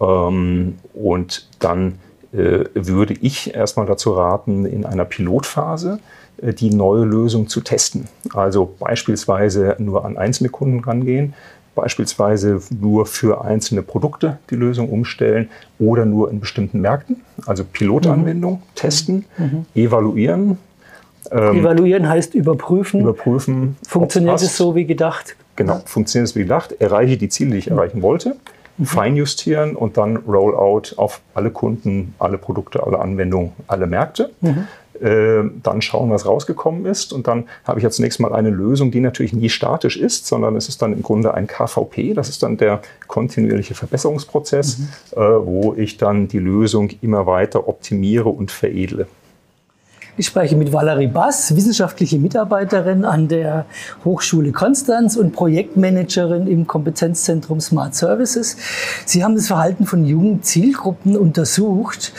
ähm, 0.00 0.78
und 0.94 1.48
dann 1.60 1.98
äh, 2.32 2.64
würde 2.74 3.14
ich 3.20 3.54
erstmal 3.54 3.86
dazu 3.86 4.12
raten, 4.12 4.66
in 4.66 4.84
einer 4.84 5.04
Pilotphase 5.04 6.00
äh, 6.42 6.52
die 6.52 6.70
neue 6.70 7.04
Lösung 7.04 7.48
zu 7.48 7.60
testen. 7.60 8.08
Also 8.32 8.74
beispielsweise 8.78 9.76
nur 9.78 10.04
an 10.04 10.16
einzelne 10.16 10.50
Kunden 10.50 10.80
rangehen, 10.80 11.34
beispielsweise 11.74 12.60
nur 12.70 13.06
für 13.06 13.44
einzelne 13.44 13.82
Produkte 13.82 14.38
die 14.50 14.56
Lösung 14.56 14.88
umstellen 14.88 15.48
oder 15.78 16.04
nur 16.04 16.30
in 16.30 16.40
bestimmten 16.40 16.80
Märkten. 16.80 17.22
Also 17.46 17.64
Pilotanwendung, 17.64 18.54
mhm. 18.54 18.74
testen, 18.74 19.24
mhm. 19.38 19.66
evaluieren. 19.74 20.58
Ähm, 21.30 21.58
evaluieren 21.58 22.08
heißt 22.08 22.34
überprüfen. 22.34 23.00
Überprüfen. 23.00 23.76
Funktioniert 23.86 24.42
es 24.42 24.56
so 24.56 24.74
wie 24.74 24.84
gedacht? 24.84 25.36
Genau, 25.56 25.80
funktioniert 25.84 26.28
es 26.28 26.36
wie 26.36 26.42
gedacht. 26.42 26.72
Erreiche 26.78 27.16
die 27.16 27.28
Ziele, 27.28 27.52
die 27.52 27.58
ich 27.58 27.70
mhm. 27.70 27.78
erreichen 27.78 28.02
wollte. 28.02 28.36
Mhm. 28.76 28.86
Feinjustieren 28.86 29.76
und 29.76 29.96
dann 29.96 30.16
Rollout 30.16 30.94
auf 30.96 31.20
alle 31.34 31.50
Kunden, 31.50 32.14
alle 32.18 32.38
Produkte, 32.38 32.82
alle 32.84 32.98
Anwendungen, 32.98 33.52
alle 33.66 33.86
Märkte. 33.86 34.30
Äh, 35.00 35.48
dann 35.62 35.80
schauen, 35.80 36.10
was 36.10 36.26
rausgekommen 36.26 36.84
ist. 36.84 37.14
Und 37.14 37.26
dann 37.26 37.44
habe 37.64 37.78
ich 37.78 37.84
ja 37.84 37.90
zunächst 37.90 38.20
mal 38.20 38.34
eine 38.34 38.50
Lösung, 38.50 38.90
die 38.90 39.00
natürlich 39.00 39.32
nie 39.32 39.48
statisch 39.48 39.96
ist, 39.96 40.26
sondern 40.26 40.56
es 40.56 40.68
ist 40.68 40.82
dann 40.82 40.92
im 40.92 41.02
Grunde 41.02 41.32
ein 41.32 41.46
KVP. 41.46 42.12
Das 42.12 42.28
ist 42.28 42.42
dann 42.42 42.58
der 42.58 42.82
kontinuierliche 43.06 43.74
Verbesserungsprozess, 43.74 44.78
mhm. 44.78 44.88
äh, 45.12 45.16
wo 45.16 45.74
ich 45.74 45.96
dann 45.96 46.28
die 46.28 46.38
Lösung 46.38 46.90
immer 47.00 47.24
weiter 47.26 47.66
optimiere 47.66 48.28
und 48.28 48.50
veredle. 48.50 49.06
Ich 50.20 50.26
spreche 50.26 50.54
mit 50.54 50.70
Valerie 50.70 51.06
Bass, 51.06 51.56
wissenschaftliche 51.56 52.18
Mitarbeiterin 52.18 53.06
an 53.06 53.28
der 53.28 53.64
Hochschule 54.04 54.52
Konstanz 54.52 55.16
und 55.16 55.32
Projektmanagerin 55.32 56.46
im 56.46 56.66
Kompetenzzentrum 56.66 57.58
Smart 57.58 57.94
Services. 57.94 58.58
Sie 59.06 59.24
haben 59.24 59.34
das 59.34 59.46
Verhalten 59.46 59.86
von 59.86 60.04
jungen 60.04 60.42
Zielgruppen 60.42 61.16
untersucht. 61.16 62.12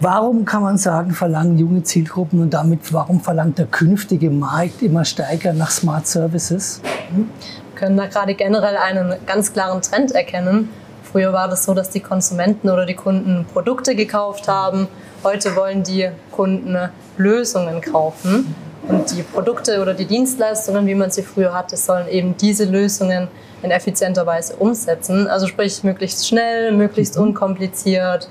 Warum 0.00 0.46
kann 0.46 0.62
man 0.62 0.78
sagen, 0.78 1.10
verlangen 1.10 1.58
junge 1.58 1.82
Zielgruppen 1.82 2.40
und 2.40 2.54
damit 2.54 2.90
warum 2.94 3.20
verlangt 3.20 3.58
der 3.58 3.66
künftige 3.66 4.30
Markt 4.30 4.80
immer 4.80 5.04
stärker 5.04 5.52
nach 5.52 5.70
Smart 5.70 6.06
Services? 6.06 6.80
Wir 7.14 7.26
können 7.74 7.98
da 7.98 8.06
gerade 8.06 8.34
generell 8.34 8.78
einen 8.78 9.12
ganz 9.26 9.52
klaren 9.52 9.82
Trend 9.82 10.12
erkennen. 10.12 10.70
Früher 11.12 11.32
war 11.34 11.46
das 11.48 11.64
so, 11.64 11.74
dass 11.74 11.90
die 11.90 12.00
Konsumenten 12.00 12.70
oder 12.70 12.86
die 12.86 12.94
Kunden 12.94 13.44
Produkte 13.52 13.94
gekauft 13.94 14.48
haben. 14.48 14.88
Heute 15.22 15.54
wollen 15.54 15.82
die 15.82 16.08
Kunden 16.30 16.76
Lösungen 17.18 17.82
kaufen. 17.82 18.54
Und 18.88 19.10
die 19.12 19.22
Produkte 19.22 19.80
oder 19.80 19.94
die 19.94 20.06
Dienstleistungen, 20.06 20.86
wie 20.86 20.94
man 20.94 21.10
sie 21.10 21.22
früher 21.22 21.54
hatte, 21.54 21.76
sollen 21.76 22.08
eben 22.08 22.36
diese 22.36 22.64
Lösungen 22.64 23.28
in 23.62 23.70
effizienter 23.70 24.26
Weise 24.26 24.56
umsetzen. 24.56 25.28
Also 25.28 25.46
sprich, 25.46 25.84
möglichst 25.84 26.26
schnell, 26.26 26.72
möglichst 26.72 27.16
mhm. 27.16 27.24
unkompliziert. 27.24 28.28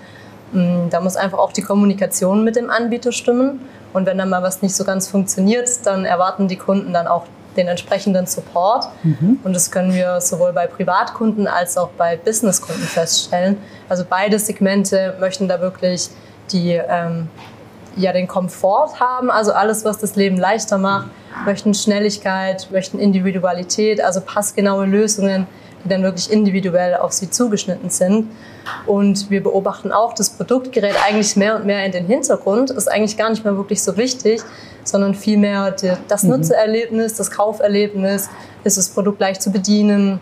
Mm, 0.52 0.90
da 0.90 1.00
muss 1.00 1.16
einfach 1.16 1.38
auch 1.38 1.54
die 1.54 1.62
Kommunikation 1.62 2.44
mit 2.44 2.56
dem 2.56 2.70
Anbieter 2.70 3.12
stimmen. 3.12 3.62
Und 3.94 4.06
wenn 4.08 4.18
dann 4.18 4.30
mal 4.30 4.44
was 4.44 4.62
nicht 4.62 4.76
so 4.76 4.84
ganz 4.84 5.08
funktioniert, 5.08 5.70
dann 5.86 6.04
erwarten 6.04 6.48
die 6.48 6.58
Kunden 6.58 6.94
dann 6.94 7.08
auch 7.08 7.26
den 7.58 7.68
entsprechenden 7.68 8.26
Support. 8.26 8.86
Mhm. 9.04 9.40
Und 9.44 9.54
das 9.54 9.72
können 9.72 9.94
wir 9.94 10.22
sowohl 10.22 10.54
bei 10.54 10.68
Privatkunden 10.68 11.48
als 11.48 11.78
auch 11.78 11.90
bei 11.90 12.16
Businesskunden 12.16 12.84
feststellen. 12.84 13.58
Also 13.90 14.06
beide 14.10 14.40
Segmente 14.40 15.16
möchten 15.20 15.48
da 15.48 15.60
wirklich 15.60 16.10
die 16.52 16.74
ähm, 16.74 17.30
ja 17.96 18.14
den 18.14 18.28
Komfort 18.28 19.00
haben, 19.00 19.30
also 19.30 19.52
alles, 19.52 19.84
was 19.84 19.98
das 19.98 20.16
Leben 20.16 20.38
leichter 20.38 20.78
macht, 20.78 21.08
möchten 21.46 21.74
Schnelligkeit, 21.74 22.70
möchten 22.72 23.00
Individualität, 23.00 24.02
also 24.02 24.22
passgenaue 24.22 24.86
Lösungen, 24.86 25.48
die 25.84 25.90
dann 25.90 26.04
wirklich 26.04 26.32
individuell 26.32 26.96
auf 26.96 27.12
sie 27.12 27.30
zugeschnitten 27.30 27.90
sind. 27.90 28.30
Und 28.86 29.30
wir 29.30 29.42
beobachten 29.42 29.92
auch, 29.92 30.14
das 30.14 30.30
Produkt 30.30 30.72
gerät 30.72 30.96
eigentlich 31.08 31.36
mehr 31.36 31.56
und 31.56 31.66
mehr 31.66 31.86
in 31.86 31.92
den 31.92 32.06
Hintergrund, 32.06 32.70
ist 32.70 32.88
eigentlich 32.88 33.18
gar 33.18 33.30
nicht 33.30 33.44
mehr 33.44 33.56
wirklich 33.56 33.82
so 33.82 33.98
wichtig, 33.98 34.42
sondern 34.84 35.16
vielmehr 35.16 35.76
das 36.08 36.24
mhm. 36.24 36.30
Nutzererlebnis, 36.30 37.16
das 37.16 37.32
Kauferlebnis, 37.32 38.30
ist 38.64 38.78
das 38.78 38.90
Produkt 38.90 39.20
leicht 39.20 39.42
zu 39.42 39.52
bedienen, 39.52 40.20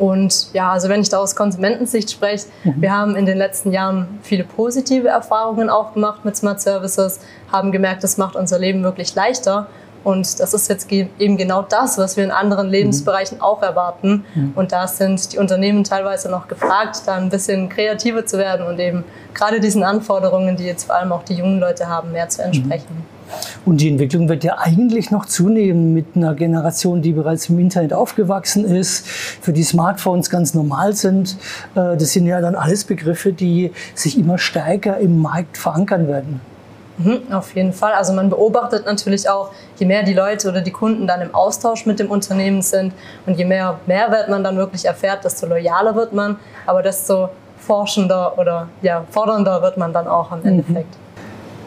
und 0.00 0.54
ja, 0.54 0.72
also 0.72 0.88
wenn 0.88 1.02
ich 1.02 1.10
da 1.10 1.18
aus 1.18 1.36
Konsumentensicht 1.36 2.10
spreche, 2.10 2.46
mhm. 2.64 2.74
wir 2.80 2.90
haben 2.90 3.16
in 3.16 3.26
den 3.26 3.36
letzten 3.36 3.70
Jahren 3.70 4.18
viele 4.22 4.44
positive 4.44 5.08
Erfahrungen 5.08 5.68
auch 5.68 5.92
gemacht 5.92 6.24
mit 6.24 6.34
Smart 6.34 6.58
Services, 6.62 7.20
haben 7.52 7.70
gemerkt, 7.70 8.02
das 8.02 8.16
macht 8.16 8.34
unser 8.34 8.58
Leben 8.58 8.82
wirklich 8.82 9.14
leichter. 9.14 9.66
Und 10.04 10.40
das 10.40 10.54
ist 10.54 10.68
jetzt 10.68 10.90
eben 10.90 11.36
genau 11.36 11.62
das, 11.62 11.98
was 11.98 12.16
wir 12.16 12.24
in 12.24 12.30
anderen 12.30 12.66
mhm. 12.66 12.72
Lebensbereichen 12.72 13.38
mhm. 13.38 13.42
auch 13.42 13.62
erwarten. 13.62 14.24
Mhm. 14.34 14.52
Und 14.54 14.72
da 14.72 14.86
sind 14.86 15.32
die 15.32 15.38
Unternehmen 15.38 15.84
teilweise 15.84 16.30
noch 16.30 16.48
gefragt, 16.48 17.02
da 17.06 17.14
ein 17.14 17.28
bisschen 17.28 17.68
kreativer 17.68 18.24
zu 18.26 18.38
werden 18.38 18.66
und 18.66 18.78
eben 18.78 19.04
gerade 19.34 19.60
diesen 19.60 19.82
Anforderungen, 19.82 20.56
die 20.56 20.64
jetzt 20.64 20.84
vor 20.84 20.96
allem 20.96 21.12
auch 21.12 21.22
die 21.22 21.34
jungen 21.34 21.60
Leute 21.60 21.88
haben, 21.88 22.12
mehr 22.12 22.28
zu 22.28 22.42
entsprechen. 22.42 22.86
Mhm. 22.90 23.20
Und 23.64 23.80
die 23.80 23.88
Entwicklung 23.88 24.28
wird 24.28 24.44
ja 24.44 24.58
eigentlich 24.58 25.10
noch 25.10 25.26
zunehmen 25.26 25.94
mit 25.94 26.16
einer 26.16 26.34
Generation, 26.34 27.02
die 27.02 27.12
bereits 27.12 27.48
im 27.48 27.58
Internet 27.58 27.92
aufgewachsen 27.92 28.64
ist, 28.64 29.06
für 29.06 29.52
die 29.52 29.62
Smartphones 29.62 30.30
ganz 30.30 30.54
normal 30.54 30.94
sind. 30.94 31.36
Äh, 31.74 31.96
das 31.96 32.12
sind 32.12 32.26
ja 32.26 32.40
dann 32.40 32.54
alles 32.54 32.84
Begriffe, 32.84 33.32
die 33.32 33.72
sich 33.94 34.18
immer 34.18 34.38
stärker 34.38 34.98
im 34.98 35.20
Markt 35.20 35.58
verankern 35.58 36.08
werden. 36.08 36.40
Mhm, 37.02 37.32
auf 37.32 37.54
jeden 37.54 37.72
Fall. 37.72 37.92
Also 37.92 38.12
man 38.12 38.28
beobachtet 38.28 38.84
natürlich 38.86 39.28
auch, 39.28 39.50
je 39.76 39.86
mehr 39.86 40.02
die 40.02 40.12
Leute 40.12 40.48
oder 40.48 40.60
die 40.60 40.70
Kunden 40.70 41.06
dann 41.06 41.20
im 41.22 41.34
Austausch 41.34 41.86
mit 41.86 41.98
dem 41.98 42.10
Unternehmen 42.10 42.62
sind 42.62 42.92
und 43.26 43.38
je 43.38 43.44
mehr 43.44 43.78
Mehrwert 43.86 44.28
man 44.28 44.44
dann 44.44 44.56
wirklich 44.56 44.84
erfährt, 44.84 45.24
desto 45.24 45.46
loyaler 45.46 45.94
wird 45.94 46.12
man, 46.12 46.36
aber 46.66 46.82
desto 46.82 47.30
forschender 47.58 48.38
oder 48.38 48.68
ja, 48.82 49.04
fordernder 49.10 49.62
wird 49.62 49.76
man 49.76 49.92
dann 49.92 50.08
auch 50.08 50.32
im 50.32 50.44
Endeffekt. 50.44 50.94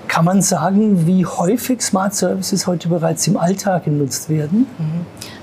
Kann 0.08 0.26
man 0.26 0.42
sagen, 0.44 1.08
wie 1.08 1.26
häufig 1.26 1.82
Smart 1.82 2.14
Services 2.14 2.68
heute 2.68 2.88
bereits 2.88 3.26
im 3.26 3.36
Alltag 3.36 3.86
genutzt 3.86 4.30
werden? 4.30 4.68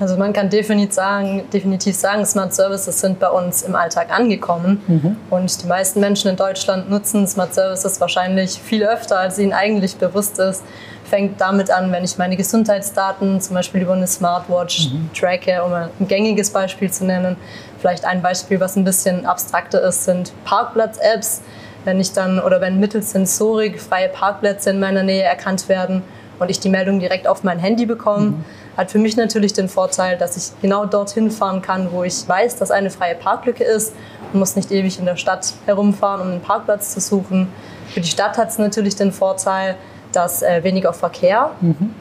Also 0.00 0.16
man 0.16 0.32
kann 0.32 0.48
definitiv 0.48 0.94
sagen, 0.94 1.44
definitiv 1.52 1.94
sagen, 1.94 2.24
Smart 2.24 2.54
Services 2.54 3.00
sind 3.00 3.20
bei 3.20 3.28
uns 3.28 3.62
im 3.62 3.74
Alltag 3.74 4.08
angekommen. 4.10 4.82
Mhm. 4.86 5.16
Und 5.28 5.62
die 5.62 5.66
meisten 5.66 6.00
Menschen 6.00 6.30
in 6.30 6.36
Deutschland 6.36 6.88
nutzen 6.88 7.26
Smart 7.28 7.52
Services 7.52 8.00
wahrscheinlich 8.00 8.52
viel 8.58 8.82
öfter, 8.84 9.18
als 9.18 9.38
ihnen 9.38 9.52
eigentlich 9.52 9.96
bewusst 9.96 10.38
ist. 10.38 10.62
Fängt 11.04 11.40
damit 11.40 11.70
an, 11.70 11.92
wenn 11.92 12.04
ich 12.04 12.16
meine 12.18 12.36
Gesundheitsdaten 12.36 13.40
zum 13.40 13.54
Beispiel 13.54 13.82
über 13.82 13.92
eine 13.92 14.06
Smartwatch 14.06 14.90
Mhm. 14.90 15.10
tracke, 15.12 15.62
um 15.62 15.72
ein 15.72 15.90
gängiges 16.08 16.50
Beispiel 16.50 16.90
zu 16.90 17.04
nennen. 17.04 17.36
Vielleicht 17.78 18.04
ein 18.04 18.22
Beispiel, 18.22 18.58
was 18.60 18.76
ein 18.76 18.84
bisschen 18.84 19.26
abstrakter 19.26 19.82
ist, 19.82 20.04
sind 20.04 20.32
Parkplatz-Apps. 20.44 21.42
Wenn 21.84 21.98
ich 22.00 22.12
dann 22.12 22.38
oder 22.40 22.60
wenn 22.60 22.78
mittels 22.78 23.10
Sensorik 23.10 23.80
freie 23.80 24.08
Parkplätze 24.08 24.70
in 24.70 24.80
meiner 24.80 25.02
Nähe 25.02 25.22
erkannt 25.22 25.68
werden 25.68 26.02
und 26.38 26.50
ich 26.50 26.60
die 26.60 26.68
Meldung 26.68 27.00
direkt 27.00 27.26
auf 27.26 27.42
mein 27.42 27.58
Handy 27.58 27.86
bekomme, 27.86 28.34
hat 28.80 28.90
für 28.90 28.98
mich 28.98 29.16
natürlich 29.16 29.52
den 29.52 29.68
Vorteil, 29.68 30.16
dass 30.16 30.36
ich 30.36 30.58
genau 30.62 30.86
dorthin 30.86 31.30
fahren 31.30 31.60
kann, 31.60 31.92
wo 31.92 32.02
ich 32.02 32.26
weiß, 32.26 32.56
dass 32.56 32.70
eine 32.70 32.88
freie 32.88 33.14
Parklücke 33.14 33.62
ist 33.62 33.92
und 34.32 34.38
muss 34.38 34.56
nicht 34.56 34.72
ewig 34.72 34.98
in 34.98 35.04
der 35.04 35.16
Stadt 35.16 35.52
herumfahren, 35.66 36.22
um 36.22 36.28
einen 36.28 36.40
Parkplatz 36.40 36.94
zu 36.94 37.00
suchen. 37.00 37.48
Für 37.88 38.00
die 38.00 38.08
Stadt 38.08 38.38
hat 38.38 38.48
es 38.48 38.58
natürlich 38.58 38.96
den 38.96 39.12
Vorteil, 39.12 39.76
dass 40.12 40.42
äh, 40.42 40.64
weniger 40.64 40.94
Verkehr 40.94 41.50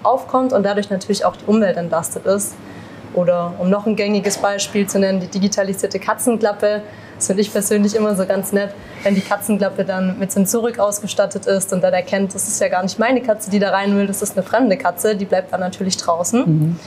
aufkommt 0.04 0.54
und 0.54 0.64
dadurch 0.64 0.90
natürlich 0.90 1.26
auch 1.26 1.36
die 1.36 1.46
Umwelt 1.46 1.76
entlastet 1.76 2.26
ist. 2.26 2.56
Oder 3.14 3.54
um 3.60 3.70
noch 3.70 3.86
ein 3.86 3.98
gängiges 3.98 4.38
Beispiel 4.38 4.88
zu 4.88 5.00
nennen, 5.00 5.20
die 5.20 5.28
digitalisierte 5.28 6.00
Katzenklappe. 6.00 6.82
Das 7.16 7.28
finde 7.28 7.42
ich 7.42 7.52
persönlich 7.52 7.94
immer 7.94 8.16
so 8.16 8.26
ganz 8.26 8.54
nett, 8.54 8.74
wenn 9.04 9.16
die 9.16 9.22
Katzenklappe 9.22 9.86
dann 9.86 10.20
mit 10.20 10.32
Sensorik 10.32 10.80
ausgestattet 10.80 11.46
ist 11.46 11.72
und 11.74 11.82
dann 11.82 11.94
erkennt, 11.94 12.36
das 12.36 12.48
ist 12.48 12.60
ja 12.60 12.68
gar 12.68 12.84
nicht 12.84 13.00
meine 13.00 13.22
Katze, 13.22 13.50
die 13.50 13.60
da 13.60 13.72
rein 13.72 13.96
will, 13.96 14.08
das 14.08 14.22
ist 14.22 14.38
eine 14.38 14.46
fremde 14.46 14.78
Katze, 14.78 15.16
die 15.16 15.26
bleibt 15.26 15.54
dann 15.54 15.62
natürlich 15.62 15.98
draußen. 15.98 16.78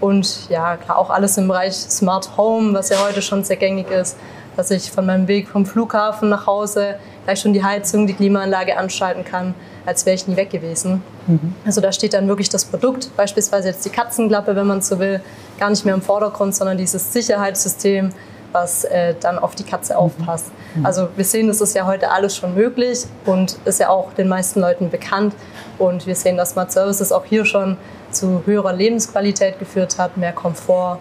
Und 0.00 0.48
ja, 0.50 0.76
klar, 0.76 0.98
auch 0.98 1.10
alles 1.10 1.38
im 1.38 1.48
Bereich 1.48 1.74
Smart 1.74 2.36
Home, 2.36 2.74
was 2.74 2.88
ja 2.88 2.96
heute 3.06 3.22
schon 3.22 3.44
sehr 3.44 3.56
gängig 3.56 3.90
ist, 3.90 4.16
dass 4.56 4.70
ich 4.70 4.90
von 4.90 5.06
meinem 5.06 5.28
Weg 5.28 5.48
vom 5.48 5.64
Flughafen 5.64 6.28
nach 6.28 6.46
Hause 6.46 6.96
gleich 7.24 7.40
schon 7.40 7.52
die 7.52 7.62
Heizung, 7.64 8.06
die 8.06 8.12
Klimaanlage 8.12 8.76
anschalten 8.76 9.24
kann, 9.24 9.54
als 9.86 10.04
wäre 10.04 10.14
ich 10.14 10.26
nie 10.26 10.36
weg 10.36 10.50
gewesen. 10.50 11.02
Also 11.64 11.80
da 11.80 11.92
steht 11.92 12.14
dann 12.14 12.28
wirklich 12.28 12.48
das 12.48 12.64
Produkt, 12.64 13.16
beispielsweise 13.16 13.68
jetzt 13.68 13.84
die 13.84 13.90
Katzenklappe, 13.90 14.56
wenn 14.56 14.66
man 14.66 14.82
so 14.82 14.98
will, 14.98 15.20
gar 15.58 15.70
nicht 15.70 15.84
mehr 15.84 15.94
im 15.94 16.02
Vordergrund, 16.02 16.54
sondern 16.54 16.76
dieses 16.76 17.12
Sicherheitssystem, 17.12 18.10
was 18.52 18.84
äh, 18.84 19.14
dann 19.20 19.38
auf 19.38 19.54
die 19.54 19.64
Katze 19.64 19.96
aufpasst. 19.98 20.52
Also 20.84 21.08
wir 21.16 21.24
sehen, 21.24 21.48
das 21.48 21.60
ist 21.60 21.74
ja 21.74 21.86
heute 21.86 22.10
alles 22.10 22.36
schon 22.36 22.54
möglich 22.54 23.04
und 23.26 23.58
ist 23.64 23.80
ja 23.80 23.88
auch 23.88 24.12
den 24.12 24.28
meisten 24.28 24.60
Leuten 24.60 24.90
bekannt. 24.90 25.34
Und 25.78 26.06
wir 26.06 26.14
sehen, 26.14 26.36
dass 26.36 26.50
Smart 26.50 26.72
Services 26.72 27.12
auch 27.12 27.24
hier 27.24 27.44
schon 27.44 27.76
zu 28.10 28.42
höherer 28.46 28.72
Lebensqualität 28.72 29.58
geführt 29.58 29.98
hat, 29.98 30.16
mehr 30.16 30.32
Komfort. 30.32 30.98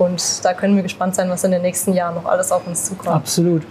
Und 0.00 0.44
da 0.44 0.54
können 0.54 0.76
wir 0.76 0.82
gespannt 0.82 1.14
sein, 1.14 1.28
was 1.28 1.44
in 1.44 1.50
den 1.50 1.60
nächsten 1.60 1.92
Jahren 1.92 2.14
noch 2.14 2.24
alles 2.24 2.50
auf 2.50 2.66
uns 2.66 2.86
zukommt. 2.86 3.16
Absolut. 3.16 3.62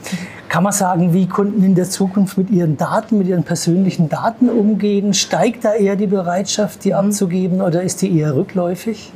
Kann 0.48 0.64
man 0.64 0.72
sagen, 0.72 1.12
wie 1.12 1.28
Kunden 1.28 1.64
in 1.64 1.74
der 1.74 1.90
Zukunft 1.90 2.38
mit 2.38 2.52
ihren 2.52 2.78
Daten, 2.78 3.18
mit 3.18 3.28
ihren 3.28 3.44
persönlichen 3.44 4.10
Daten 4.10 4.48
umgehen? 4.48 5.16
Steigt 5.16 5.66
da 5.66 5.74
eher 5.74 5.96
die 5.96 6.06
Bereitschaft, 6.06 6.84
die 6.84 6.94
abzugeben 6.94 7.62
oder 7.62 7.82
ist 7.82 8.04
die 8.04 8.16
eher 8.16 8.36
rückläufig? 8.36 9.12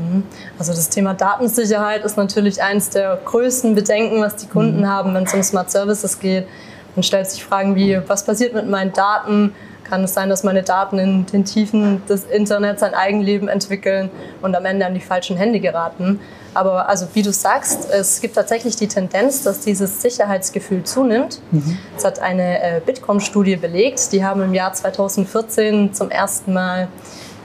Also 0.57 0.73
das 0.73 0.89
Thema 0.89 1.13
Datensicherheit 1.13 2.03
ist 2.03 2.17
natürlich 2.17 2.63
eines 2.63 2.89
der 2.89 3.19
größten 3.23 3.75
Bedenken, 3.75 4.19
was 4.19 4.35
die 4.37 4.47
Kunden 4.47 4.89
haben, 4.89 5.13
wenn 5.13 5.25
es 5.25 5.33
um 5.35 5.43
Smart 5.43 5.69
Services 5.69 6.19
geht. 6.19 6.47
Man 6.95 7.03
stellt 7.03 7.29
sich 7.29 7.43
Fragen 7.43 7.75
wie, 7.75 7.99
was 8.07 8.25
passiert 8.25 8.55
mit 8.55 8.67
meinen 8.67 8.91
Daten? 8.91 9.53
Kann 9.93 10.05
es 10.05 10.15
sein, 10.15 10.27
dass 10.27 10.41
meine 10.41 10.63
Daten 10.63 10.97
in 10.97 11.27
den 11.27 11.45
Tiefen 11.45 12.03
des 12.07 12.23
Internets 12.23 12.81
ein 12.81 12.95
Eigenleben 12.95 13.47
entwickeln 13.47 14.09
und 14.41 14.55
am 14.55 14.65
Ende 14.65 14.87
an 14.87 14.95
die 14.95 14.99
falschen 14.99 15.37
Hände 15.37 15.59
geraten? 15.59 16.19
Aber 16.55 16.89
also 16.89 17.05
wie 17.13 17.21
du 17.21 17.31
sagst, 17.31 17.91
es 17.91 18.19
gibt 18.19 18.33
tatsächlich 18.33 18.75
die 18.75 18.87
Tendenz, 18.87 19.43
dass 19.43 19.59
dieses 19.59 20.01
Sicherheitsgefühl 20.01 20.81
zunimmt. 20.81 21.41
Das 21.93 22.05
hat 22.05 22.17
eine 22.17 22.59
äh, 22.63 22.81
Bitkom-Studie 22.83 23.55
belegt. 23.55 24.11
Die 24.13 24.25
haben 24.25 24.41
im 24.41 24.55
Jahr 24.55 24.73
2014 24.73 25.93
zum 25.93 26.09
ersten 26.09 26.53
Mal 26.53 26.87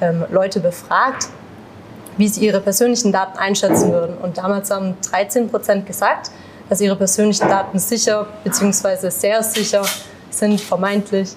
ähm, 0.01 0.25
Leute 0.31 0.61
befragt, 0.61 1.27
wie 2.17 2.29
sie 2.29 2.47
ihre 2.47 2.61
persönlichen 2.61 3.13
Daten 3.13 3.37
einschätzen 3.37 3.93
würden. 3.93 4.17
Und 4.17 4.39
damals 4.39 4.71
haben 4.71 4.97
13 5.11 5.51
Prozent 5.51 5.85
gesagt, 5.85 6.31
dass 6.71 6.81
ihre 6.81 6.97
persönlichen 6.97 7.47
Daten 7.47 7.79
sicher 7.79 8.27
bzw. 8.43 9.11
sehr 9.11 9.43
sicher 9.43 9.83
sind, 10.31 10.61
vermeintlich. 10.61 11.31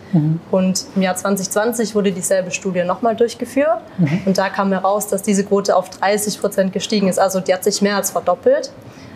Und 0.51 0.85
im 0.95 1.01
Jahr 1.01 1.15
2020 1.15 1.95
wurde 1.95 2.11
dieselbe 2.11 2.51
Studie 2.51 2.83
nochmal 2.83 3.15
durchgeführt. 3.15 3.81
Und 4.25 4.37
da 4.37 4.49
kam 4.49 4.71
heraus, 4.71 5.07
dass 5.07 5.21
diese 5.21 5.43
Quote 5.43 5.75
auf 5.75 5.89
30 5.89 6.39
Prozent 6.39 6.73
gestiegen 6.73 7.07
ist. 7.07 7.19
Also 7.19 7.39
die 7.39 7.53
hat 7.53 7.63
sich 7.63 7.81
mehr 7.81 7.95
als 7.95 8.11
verdoppelt. 8.11 8.71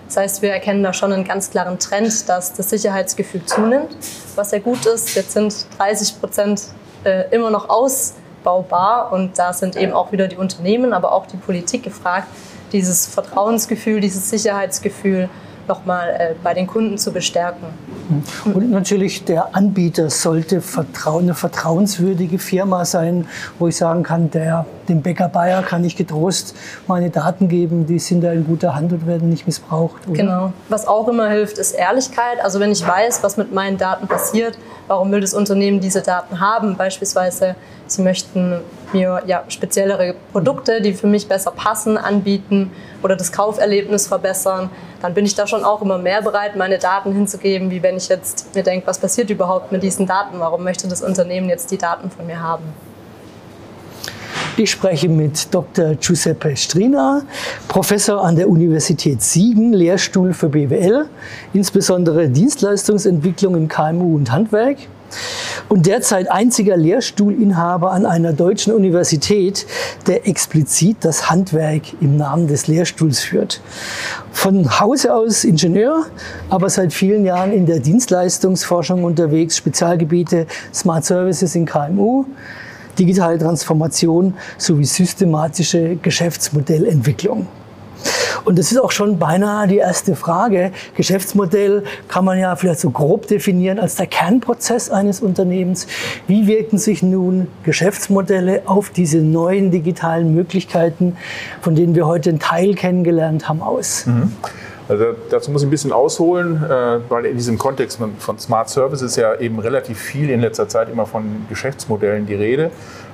Das 0.07 0.17
heißt, 0.17 0.41
wir 0.41 0.51
erkennen 0.51 0.83
da 0.83 0.93
schon 0.93 1.11
einen 1.11 1.23
ganz 1.23 1.49
klaren 1.49 1.79
Trend, 1.79 2.29
dass 2.29 2.53
das 2.53 2.69
Sicherheitsgefühl 2.69 3.43
zunimmt, 3.45 3.95
was 4.35 4.51
sehr 4.51 4.59
gut 4.59 4.85
ist. 4.85 5.15
Jetzt 5.15 5.31
sind 5.31 5.65
30 5.77 6.19
Prozent 6.19 6.63
äh, 7.03 7.29
immer 7.31 7.49
noch 7.49 7.69
ausbaubar 7.69 9.11
und 9.11 9.37
da 9.39 9.51
sind 9.53 9.75
eben 9.75 9.93
auch 9.93 10.11
wieder 10.11 10.27
die 10.27 10.37
Unternehmen, 10.37 10.93
aber 10.93 11.11
auch 11.11 11.25
die 11.25 11.37
Politik 11.37 11.83
gefragt, 11.83 12.27
dieses 12.71 13.07
Vertrauensgefühl, 13.07 13.99
dieses 13.99 14.29
Sicherheitsgefühl 14.29 15.29
nochmal 15.67 16.15
äh, 16.19 16.35
bei 16.43 16.53
den 16.53 16.67
Kunden 16.67 16.97
zu 16.97 17.11
bestärken. 17.11 17.67
Und 18.45 18.71
natürlich 18.71 19.25
der 19.25 19.55
Anbieter 19.55 20.09
sollte 20.09 20.61
eine 21.05 21.33
vertrauenswürdige 21.33 22.39
Firma 22.39 22.85
sein, 22.85 23.27
wo 23.59 23.67
ich 23.67 23.77
sagen 23.77 24.03
kann, 24.03 24.31
der, 24.31 24.65
dem 24.87 25.01
Bäcker 25.01 25.29
Bayer 25.29 25.63
kann 25.63 25.83
ich 25.83 25.95
getrost 25.95 26.55
meine 26.87 27.09
Daten 27.09 27.47
geben, 27.47 27.85
die 27.85 27.99
sind 27.99 28.21
da 28.21 28.31
in 28.31 28.45
guter 28.45 28.75
Hand 28.75 28.91
und 28.93 29.07
werden 29.07 29.29
nicht 29.29 29.45
missbraucht. 29.45 30.07
Oder? 30.07 30.17
Genau. 30.17 30.53
Was 30.69 30.87
auch 30.87 31.07
immer 31.07 31.29
hilft, 31.29 31.57
ist 31.57 31.73
Ehrlichkeit. 31.73 32.43
Also 32.43 32.59
wenn 32.59 32.71
ich 32.71 32.85
weiß, 32.85 33.23
was 33.23 33.37
mit 33.37 33.53
meinen 33.53 33.77
Daten 33.77 34.07
passiert, 34.07 34.57
warum 34.87 35.11
will 35.11 35.21
das 35.21 35.33
Unternehmen 35.33 35.79
diese 35.79 36.01
Daten 36.01 36.39
haben? 36.39 36.77
Beispielsweise, 36.77 37.55
sie 37.87 38.01
möchten 38.01 38.61
mir 38.93 39.23
ja, 39.25 39.43
speziellere 39.47 40.15
Produkte, 40.31 40.81
die 40.81 40.93
für 40.93 41.07
mich 41.07 41.27
besser 41.27 41.51
passen, 41.51 41.97
anbieten 41.97 42.71
oder 43.05 43.15
das 43.15 43.31
Kauferlebnis 43.31 44.07
verbessern, 44.07 44.71
dann 44.99 45.13
bin 45.13 45.25
ich 45.25 45.35
da 45.35 45.45
schon 45.45 45.63
auch 45.63 45.83
immer 45.83 45.99
mehr 45.99 46.23
bereit, 46.23 46.55
meine 46.55 46.79
Daten 46.79 47.13
hinzugeben, 47.13 47.69
wie 47.69 47.83
wenn 47.83 47.97
ich 47.97 48.09
jetzt 48.09 48.55
mir 48.55 48.63
denke, 48.63 48.87
was 48.87 48.97
passiert 48.97 49.29
überhaupt 49.29 49.71
mit 49.71 49.83
diesen 49.83 50.07
Daten? 50.07 50.39
Warum 50.39 50.63
möchte 50.63 50.87
das 50.87 51.03
Unternehmen 51.03 51.47
jetzt 51.47 51.69
die 51.69 51.77
Daten 51.77 52.09
von 52.09 52.25
mir 52.25 52.41
haben? 52.41 52.63
Ich 54.57 54.71
spreche 54.71 55.07
mit 55.07 55.53
Dr. 55.53 55.93
Giuseppe 55.95 56.57
Strina, 56.57 57.21
Professor 57.67 58.23
an 58.23 58.37
der 58.37 58.49
Universität 58.49 59.21
Siegen, 59.21 59.73
Lehrstuhl 59.73 60.33
für 60.33 60.49
BWL, 60.49 61.05
insbesondere 61.53 62.27
Dienstleistungsentwicklung 62.27 63.53
im 63.55 63.67
KMU 63.67 64.15
und 64.15 64.31
Handwerk 64.31 64.77
und 65.69 65.85
derzeit 65.85 66.31
einziger 66.31 66.77
Lehrstuhlinhaber 66.77 67.91
an 67.91 68.05
einer 68.05 68.33
deutschen 68.33 68.73
Universität, 68.73 69.65
der 70.07 70.27
explizit 70.27 70.97
das 71.01 71.29
Handwerk 71.29 71.83
im 72.01 72.17
Namen 72.17 72.47
des 72.47 72.67
Lehrstuhls 72.67 73.19
führt. 73.19 73.61
Von 74.31 74.79
Hause 74.79 75.13
aus 75.13 75.43
Ingenieur, 75.43 76.05
aber 76.49 76.69
seit 76.69 76.93
vielen 76.93 77.25
Jahren 77.25 77.51
in 77.51 77.65
der 77.65 77.79
Dienstleistungsforschung 77.79 79.03
unterwegs, 79.03 79.57
Spezialgebiete 79.57 80.47
Smart 80.73 81.05
Services 81.05 81.55
in 81.55 81.65
KMU, 81.65 82.25
digitale 82.97 83.37
Transformation 83.37 84.33
sowie 84.57 84.85
systematische 84.85 85.95
Geschäftsmodellentwicklung. 85.97 87.47
Und 88.43 88.59
das 88.59 88.71
ist 88.71 88.77
auch 88.77 88.91
schon 88.91 89.17
beinahe 89.17 89.67
die 89.67 89.77
erste 89.77 90.15
Frage. 90.15 90.71
Geschäftsmodell 90.95 91.83
kann 92.07 92.25
man 92.25 92.37
ja 92.37 92.55
vielleicht 92.55 92.79
so 92.79 92.89
grob 92.89 93.27
definieren 93.27 93.79
als 93.79 93.95
der 93.95 94.07
Kernprozess 94.07 94.89
eines 94.89 95.21
Unternehmens. 95.21 95.87
Wie 96.27 96.47
wirken 96.47 96.77
sich 96.77 97.01
nun 97.01 97.47
Geschäftsmodelle 97.63 98.63
auf 98.65 98.89
diese 98.89 99.19
neuen 99.19 99.71
digitalen 99.71 100.33
Möglichkeiten, 100.35 101.15
von 101.61 101.75
denen 101.75 101.95
wir 101.95 102.05
heute 102.07 102.29
einen 102.31 102.39
Teil 102.39 102.75
kennengelernt 102.75 103.47
haben, 103.47 103.61
aus? 103.61 104.05
Also 104.87 105.05
dazu 105.31 105.49
muss 105.49 105.63
ich 105.63 105.67
ein 105.67 105.71
bisschen 105.71 105.91
ausholen, 105.91 106.63
äh, 106.63 106.99
weil 107.09 107.25
in 107.25 107.37
diesem 107.37 107.57
Kontext 107.57 107.99
von- 108.19 108.37
Smart 108.37 108.69
Services 108.69 109.15
ja 109.15 109.33
eben 109.39 109.57
relativ 109.57 109.97
viel 109.97 110.29
in 110.29 110.41
letzter 110.41 110.67
Zeit 110.67 110.89
immer 110.89 111.07
von 111.07 111.23
Geschäftsmodellen 111.49 112.27
die 112.27 112.35
Rede. 112.35 112.69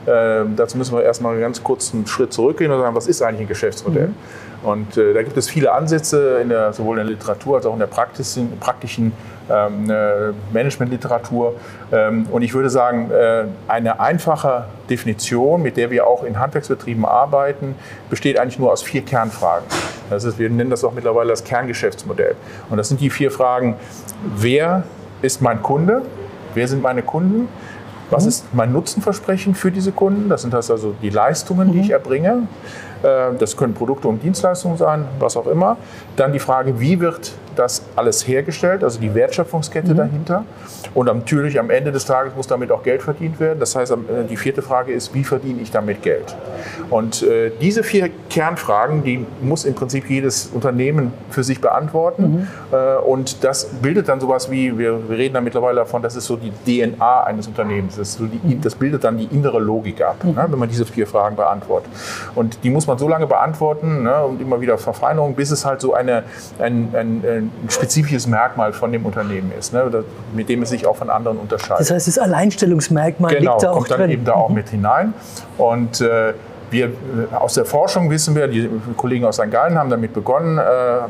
Ähm, 0.05 0.55
dazu 0.57 0.77
müssen 0.77 0.95
wir 0.95 1.03
erstmal 1.03 1.39
ganz 1.39 1.63
kurz 1.63 1.93
einen 1.93 2.07
Schritt 2.07 2.33
zurückgehen 2.33 2.71
und 2.71 2.79
sagen, 2.81 2.95
was 2.95 3.07
ist 3.07 3.21
eigentlich 3.21 3.41
ein 3.41 3.47
Geschäftsmodell? 3.47 4.09
Und 4.63 4.97
äh, 4.97 5.13
da 5.13 5.23
gibt 5.23 5.37
es 5.37 5.49
viele 5.49 5.71
Ansätze, 5.71 6.39
in 6.41 6.49
der, 6.49 6.73
sowohl 6.73 6.99
in 6.99 7.05
der 7.05 7.15
Literatur 7.15 7.57
als 7.57 7.65
auch 7.65 7.73
in 7.73 7.79
der 7.79 7.87
praktischen, 7.87 8.59
praktischen 8.59 9.11
ähm, 9.49 9.91
Managementliteratur. 10.53 11.55
Ähm, 11.91 12.27
und 12.31 12.41
ich 12.41 12.53
würde 12.53 12.69
sagen, 12.69 13.09
äh, 13.11 13.45
eine 13.67 13.99
einfache 13.99 14.65
Definition, 14.89 15.61
mit 15.61 15.77
der 15.77 15.89
wir 15.89 16.07
auch 16.07 16.23
in 16.23 16.39
Handwerksbetrieben 16.39 17.05
arbeiten, 17.05 17.75
besteht 18.09 18.39
eigentlich 18.39 18.59
nur 18.59 18.71
aus 18.71 18.83
vier 18.83 19.01
Kernfragen. 19.01 19.65
Das 20.09 20.23
ist, 20.23 20.37
wir 20.37 20.49
nennen 20.49 20.69
das 20.69 20.83
auch 20.83 20.93
mittlerweile 20.93 21.29
das 21.29 21.43
Kerngeschäftsmodell. 21.43 22.35
Und 22.69 22.77
das 22.77 22.89
sind 22.89 23.01
die 23.01 23.09
vier 23.09 23.31
Fragen, 23.31 23.75
wer 24.35 24.83
ist 25.21 25.41
mein 25.41 25.61
Kunde? 25.61 26.03
Wer 26.53 26.67
sind 26.67 26.81
meine 26.81 27.01
Kunden? 27.01 27.47
Was 28.09 28.23
mhm. 28.23 28.29
ist 28.29 28.53
mein 28.53 28.73
Nutzenversprechen 28.73 29.55
für 29.55 29.71
diese 29.71 29.91
Kunden? 29.91 30.29
Das 30.29 30.41
sind 30.41 30.53
das 30.53 30.69
also 30.69 30.93
die 31.01 31.09
Leistungen, 31.09 31.71
die 31.71 31.79
ich 31.79 31.87
mhm. 31.87 31.93
erbringe. 31.93 32.47
Äh, 33.03 33.35
das 33.37 33.57
können 33.57 33.73
Produkte 33.73 34.07
und 34.07 34.21
Dienstleistungen 34.23 34.77
sein, 34.77 35.05
was 35.19 35.37
auch 35.37 35.47
immer. 35.47 35.77
Dann 36.15 36.33
die 36.33 36.39
Frage, 36.39 36.79
wie 36.79 36.99
wird 36.99 37.31
das 37.55 37.83
alles 37.95 38.27
hergestellt, 38.27 38.83
also 38.83 38.99
die 38.99 39.13
Wertschöpfungskette 39.13 39.93
mhm. 39.93 39.97
dahinter. 39.97 40.45
Und 40.93 41.05
natürlich 41.05 41.59
am 41.59 41.69
Ende 41.69 41.91
des 41.91 42.05
Tages 42.05 42.35
muss 42.35 42.47
damit 42.47 42.71
auch 42.71 42.83
Geld 42.83 43.01
verdient 43.01 43.39
werden. 43.39 43.59
Das 43.59 43.75
heißt, 43.75 43.91
äh, 43.91 43.95
die 44.29 44.35
vierte 44.37 44.61
Frage 44.61 44.91
ist, 44.91 45.13
wie 45.13 45.23
verdiene 45.23 45.61
ich 45.61 45.71
damit 45.71 46.01
Geld? 46.01 46.35
Und 46.89 47.23
äh, 47.23 47.51
diese 47.61 47.83
vier 47.83 48.09
Kernfragen, 48.29 49.03
die 49.03 49.25
muss 49.41 49.63
im 49.63 49.73
Prinzip 49.73 50.09
jedes 50.09 50.47
Unternehmen 50.47 51.13
für 51.29 51.43
sich 51.43 51.61
beantworten. 51.61 52.23
Mhm. 52.23 52.47
Äh, 52.71 52.97
und 52.97 53.43
das 53.43 53.65
bildet 53.81 54.09
dann 54.09 54.19
sowas 54.19 54.51
wie, 54.51 54.77
wir, 54.77 55.09
wir, 55.09 55.17
reden 55.17 55.35
da 55.35 55.41
mittlerweile 55.41 55.77
davon, 55.77 56.01
das 56.01 56.15
ist 56.15 56.25
so 56.25 56.37
die 56.37 56.51
DNA 56.65 57.23
eines 57.23 57.47
Unternehmens. 57.47 57.95
Das, 57.95 58.15
so 58.15 58.25
die, 58.25 58.55
mhm. 58.55 58.61
das 58.61 58.75
bildet 58.75 59.03
dann 59.03 59.17
die 59.17 59.25
innere 59.25 59.59
Logik 59.59 60.01
ab, 60.01 60.23
mhm. 60.23 60.31
ne, 60.31 60.45
wenn 60.49 60.59
man 60.59 60.69
diese 60.69 60.85
vier 60.85 61.07
Fragen 61.07 61.35
beantwortet. 61.35 61.91
Und 62.35 62.63
die 62.63 62.69
muss 62.69 62.87
man 62.87 62.97
so 62.97 63.07
lange 63.07 63.27
beantworten 63.27 64.03
ne, 64.03 64.23
und 64.23 64.41
immer 64.41 64.59
wieder 64.59 64.77
Verfeinerung, 64.77 65.35
bis 65.35 65.51
es 65.51 65.65
halt 65.65 65.79
so 65.79 65.93
eine, 65.93 66.23
ein, 66.59 66.89
ein, 66.93 67.23
ein 67.25 67.50
ein 67.63 67.69
spezifisches 67.69 68.27
Merkmal 68.27 68.73
von 68.73 68.91
dem 68.91 69.05
Unternehmen 69.05 69.51
ist, 69.57 69.73
ne, 69.73 70.03
mit 70.33 70.49
dem 70.49 70.63
es 70.63 70.69
sich 70.69 70.87
auch 70.87 70.95
von 70.95 71.09
anderen 71.09 71.37
unterscheidet. 71.37 71.81
Das 71.81 71.91
heißt, 71.91 72.07
das 72.07 72.17
Alleinstellungsmerkmal 72.17 73.35
genau, 73.35 73.53
liegt 73.53 73.63
da 73.63 73.71
auch 73.71 73.75
kommt 73.75 73.91
dann 73.91 73.99
drin. 73.99 74.11
eben 74.11 74.25
da 74.25 74.33
auch 74.33 74.49
mhm. 74.49 74.55
mit 74.55 74.69
hinein. 74.69 75.13
Und 75.57 76.01
äh, 76.01 76.33
wir, 76.71 76.87
äh, 76.87 77.35
aus 77.35 77.53
der 77.53 77.65
Forschung 77.65 78.09
wissen 78.09 78.35
wir, 78.35 78.47
die 78.47 78.69
Kollegen 78.97 79.25
aus 79.25 79.35
St. 79.35 79.51
Gallen 79.51 79.77
haben 79.77 79.89
damit 79.89 80.13
begonnen, 80.13 80.57
äh, 80.57 80.63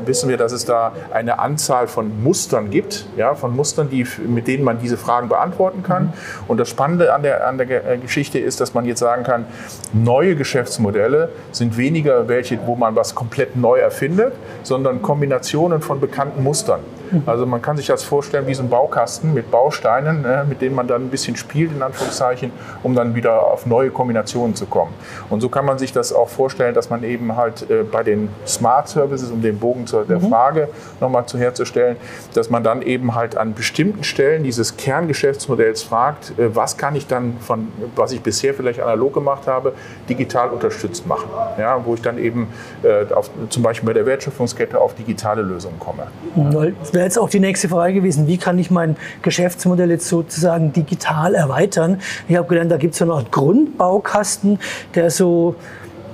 wissen 0.04 0.28
wir, 0.28 0.36
dass 0.36 0.52
es 0.52 0.64
da 0.64 0.92
eine 1.12 1.38
Anzahl 1.38 1.86
von 1.86 2.22
Mustern 2.22 2.70
gibt, 2.70 3.06
ja, 3.16 3.34
von 3.34 3.54
Mustern, 3.54 3.88
die, 3.88 4.06
mit 4.26 4.48
denen 4.48 4.64
man 4.64 4.78
diese 4.78 4.96
Fragen 4.96 5.28
beantworten 5.28 5.82
kann. 5.82 6.04
Mhm. 6.04 6.12
Und 6.48 6.58
das 6.58 6.68
Spannende 6.68 7.14
an 7.14 7.22
der, 7.22 7.46
an 7.46 7.58
der 7.58 7.92
äh, 7.92 7.98
Geschichte 7.98 8.38
ist, 8.38 8.60
dass 8.60 8.74
man 8.74 8.84
jetzt 8.84 8.98
sagen 8.98 9.22
kann, 9.22 9.46
neue 9.92 10.36
Geschäftsmodelle 10.36 11.30
sind 11.52 11.76
weniger 11.76 12.28
welche, 12.28 12.58
wo 12.66 12.76
man 12.76 12.96
was 12.96 13.14
komplett 13.14 13.56
neu 13.56 13.78
erfindet, 13.78 14.34
sondern 14.62 15.02
Kombinationen 15.02 15.80
von 15.80 16.00
bekannten 16.00 16.42
Mustern. 16.42 16.80
Also 17.26 17.44
man 17.44 17.60
kann 17.60 17.76
sich 17.76 17.86
das 17.86 18.02
vorstellen 18.02 18.46
wie 18.46 18.54
so 18.54 18.62
ein 18.62 18.70
Baukasten 18.70 19.34
mit 19.34 19.50
Bausteinen, 19.50 20.22
ne, 20.22 20.46
mit 20.48 20.62
denen 20.62 20.74
man 20.74 20.86
dann 20.86 21.04
ein 21.04 21.10
bisschen 21.10 21.36
spielt, 21.36 21.72
in 21.72 21.82
Anführungszeichen, 21.82 22.52
um 22.82 22.94
dann 22.94 23.14
wieder 23.14 23.46
auf 23.46 23.66
neue 23.66 23.90
Kombinationen 23.90 24.54
zu 24.54 24.66
kommen. 24.66 24.94
Und 25.28 25.40
so 25.40 25.48
kann 25.52 25.64
man 25.64 25.78
sich 25.78 25.92
das 25.92 26.12
auch 26.12 26.28
vorstellen, 26.28 26.74
dass 26.74 26.90
man 26.90 27.04
eben 27.04 27.36
halt 27.36 27.70
äh, 27.70 27.84
bei 27.84 28.02
den 28.02 28.30
Smart 28.46 28.88
Services, 28.88 29.30
um 29.30 29.42
den 29.42 29.58
Bogen 29.58 29.86
zur 29.86 30.04
der 30.04 30.18
mhm. 30.18 30.30
Frage 30.30 30.68
nochmal 31.00 31.26
zu 31.26 31.38
herzustellen, 31.38 31.96
dass 32.34 32.50
man 32.50 32.64
dann 32.64 32.82
eben 32.82 33.14
halt 33.14 33.36
an 33.36 33.54
bestimmten 33.54 34.02
Stellen 34.02 34.42
dieses 34.42 34.76
Kerngeschäftsmodells 34.76 35.82
fragt, 35.82 36.38
äh, 36.38 36.54
was 36.54 36.76
kann 36.76 36.96
ich 36.96 37.06
dann 37.06 37.36
von, 37.40 37.68
was 37.94 38.12
ich 38.12 38.22
bisher 38.22 38.54
vielleicht 38.54 38.80
analog 38.80 39.14
gemacht 39.14 39.46
habe, 39.46 39.74
digital 40.08 40.50
unterstützt 40.50 41.06
machen. 41.06 41.28
Ja, 41.58 41.80
wo 41.84 41.94
ich 41.94 42.02
dann 42.02 42.18
eben 42.18 42.48
äh, 42.82 43.12
auf, 43.12 43.30
zum 43.50 43.62
Beispiel 43.62 43.86
bei 43.86 43.92
der 43.92 44.06
Wertschöpfungskette 44.06 44.80
auf 44.80 44.94
digitale 44.94 45.42
Lösungen 45.42 45.78
komme. 45.78 46.06
Mhm 46.34 46.72
wäre 46.92 47.04
jetzt 47.04 47.18
auch 47.18 47.28
die 47.28 47.40
nächste 47.40 47.68
Frage 47.68 47.94
gewesen, 47.94 48.26
wie 48.26 48.38
kann 48.38 48.58
ich 48.58 48.70
mein 48.70 48.96
Geschäftsmodell 49.22 49.90
jetzt 49.90 50.08
sozusagen 50.08 50.72
digital 50.72 51.34
erweitern? 51.34 52.00
Ich 52.28 52.36
habe 52.36 52.48
gelernt, 52.48 52.70
da 52.70 52.76
gibt 52.76 52.92
es 52.94 52.98
so 52.98 53.04
eine 53.04 53.14
Art 53.14 53.32
Grundbaukasten, 53.32 54.58
der 54.94 55.10
so 55.10 55.41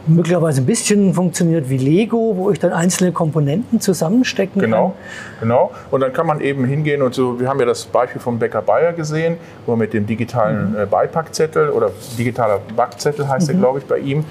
möglicherweise 0.08 0.62
ein 0.62 0.66
bisschen 0.66 1.14
funktioniert 1.14 1.68
wie 1.68 1.76
Lego, 1.76 2.34
wo 2.36 2.50
ich 2.50 2.58
dann 2.58 2.72
einzelne 2.72 3.12
Komponenten 3.12 3.80
zusammenstecken 3.80 4.60
genau, 4.60 4.94
kann. 5.40 5.48
Genau, 5.48 5.70
Und 5.90 6.00
dann 6.00 6.12
kann 6.12 6.26
man 6.26 6.40
eben 6.40 6.64
hingehen 6.64 7.02
und 7.02 7.14
so, 7.14 7.38
wir 7.38 7.48
haben 7.48 7.60
ja 7.60 7.66
das 7.66 7.84
Beispiel 7.84 8.20
vom 8.20 8.38
Bäcker 8.38 8.62
Bayer 8.62 8.92
gesehen, 8.92 9.36
wo 9.66 9.72
er 9.72 9.76
mit 9.76 9.92
dem 9.92 10.06
digitalen 10.06 10.72
mhm. 10.72 10.78
Äh, 10.78 10.86
Beipackzettel 10.86 11.70
oder 11.70 11.90
digitaler 12.16 12.60
Backzettel 12.74 13.28
heißt 13.28 13.48
mhm. 13.48 13.54
er, 13.54 13.60
glaube 13.60 13.78
ich, 13.80 13.84
bei 13.84 13.98
ihm, 13.98 14.24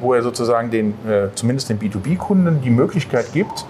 wo 0.00 0.14
er 0.14 0.22
sozusagen 0.22 0.70
den, 0.70 0.90
äh, 1.08 1.28
zumindest 1.34 1.70
den 1.70 1.78
B2B-Kunden 1.78 2.60
die 2.62 2.70
Möglichkeit 2.70 3.32
gibt, 3.32 3.64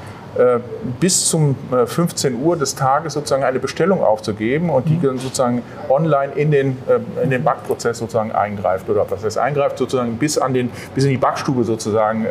bis 1.00 1.28
zum 1.28 1.56
15 1.86 2.32
äh, 2.32 2.36
Uhr 2.36 2.56
des 2.56 2.74
Tages 2.74 3.14
sozusagen 3.14 3.42
eine 3.42 3.58
Bestellung 3.58 4.02
aufzugeben 4.02 4.70
und 4.70 4.88
die 4.88 5.00
dann 5.00 5.18
sozusagen 5.18 5.62
online 5.88 6.32
in 6.34 6.50
den, 6.50 6.78
äh, 6.88 7.24
in 7.24 7.30
den 7.30 7.42
Backprozess 7.42 7.98
sozusagen 7.98 8.32
eingreift 8.32 8.88
oder 8.88 9.06
was 9.10 9.24
heißt 9.24 9.38
eingreift 9.38 9.78
sozusagen 9.78 10.16
bis 10.16 10.38
an 10.38 10.54
den 10.54 10.70
bis 10.94 11.04
in 11.04 11.10
die 11.10 11.16
Backstube 11.16 11.64
sozusagen 11.64 12.26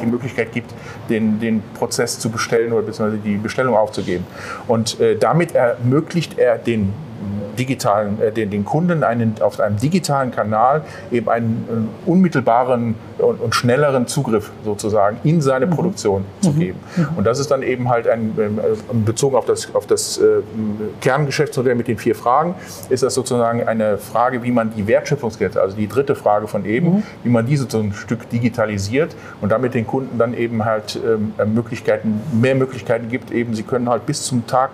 die 0.00 0.06
Möglichkeit 0.06 0.52
gibt, 0.52 0.72
den, 1.08 1.38
den 1.40 1.62
Prozess 1.74 2.18
zu 2.18 2.30
bestellen 2.30 2.72
oder 2.72 2.82
beziehungsweise 2.82 3.22
die 3.22 3.36
Bestellung 3.36 3.76
aufzugeben. 3.76 4.26
Und 4.66 4.96
damit 5.20 5.54
ermöglicht 5.54 6.38
er 6.38 6.58
den 6.58 6.92
digitalen, 7.58 8.20
äh, 8.20 8.32
den, 8.32 8.50
den 8.50 8.64
Kunden 8.64 9.04
einen, 9.04 9.34
auf 9.40 9.60
einem 9.60 9.78
digitalen 9.78 10.30
Kanal 10.30 10.82
eben 11.10 11.28
einen 11.28 11.90
äh, 12.06 12.10
unmittelbaren 12.10 12.94
und, 13.22 13.40
und, 13.40 13.54
schnelleren 13.54 14.06
Zugriff 14.06 14.50
sozusagen 14.64 15.18
in 15.24 15.40
seine 15.40 15.66
mhm. 15.66 15.70
Produktion 15.70 16.22
mhm. 16.22 16.42
zu 16.42 16.52
geben. 16.52 16.80
Mhm. 16.96 17.08
Und 17.16 17.24
das 17.24 17.38
ist 17.38 17.50
dann 17.50 17.62
eben 17.62 17.88
halt 17.88 18.08
ein, 18.08 18.36
ähm, 18.38 19.04
bezogen 19.04 19.36
auf 19.36 19.44
das, 19.44 19.74
auf 19.74 19.86
das 19.86 20.18
äh, 20.18 20.42
Kerngeschäftsmodell 21.00 21.74
mit 21.74 21.88
den 21.88 21.98
vier 21.98 22.14
Fragen, 22.14 22.54
ist 22.88 23.02
das 23.02 23.14
sozusagen 23.14 23.66
eine 23.66 23.98
Frage, 23.98 24.42
wie 24.42 24.50
man 24.50 24.74
die 24.74 24.86
Wertschöpfungskette, 24.86 25.60
also 25.60 25.76
die 25.76 25.88
dritte 25.88 26.14
Frage 26.14 26.48
von 26.48 26.64
eben, 26.64 26.96
mhm. 26.96 27.02
wie 27.22 27.30
man 27.30 27.46
diese 27.46 27.66
so 27.68 27.78
ein 27.78 27.92
Stück 27.92 28.28
digitalisiert 28.30 29.14
und 29.40 29.50
damit 29.50 29.74
den 29.74 29.86
Kunden 29.86 30.18
dann 30.18 30.34
eben 30.34 30.64
halt 30.64 30.98
ähm, 31.04 31.32
Möglichkeiten, 31.54 32.20
mehr 32.32 32.54
Möglichkeiten 32.54 33.08
gibt, 33.08 33.30
eben 33.30 33.54
sie 33.54 33.62
können 33.62 33.88
halt 33.88 34.06
bis 34.06 34.22
zum 34.22 34.46
Tag, 34.46 34.70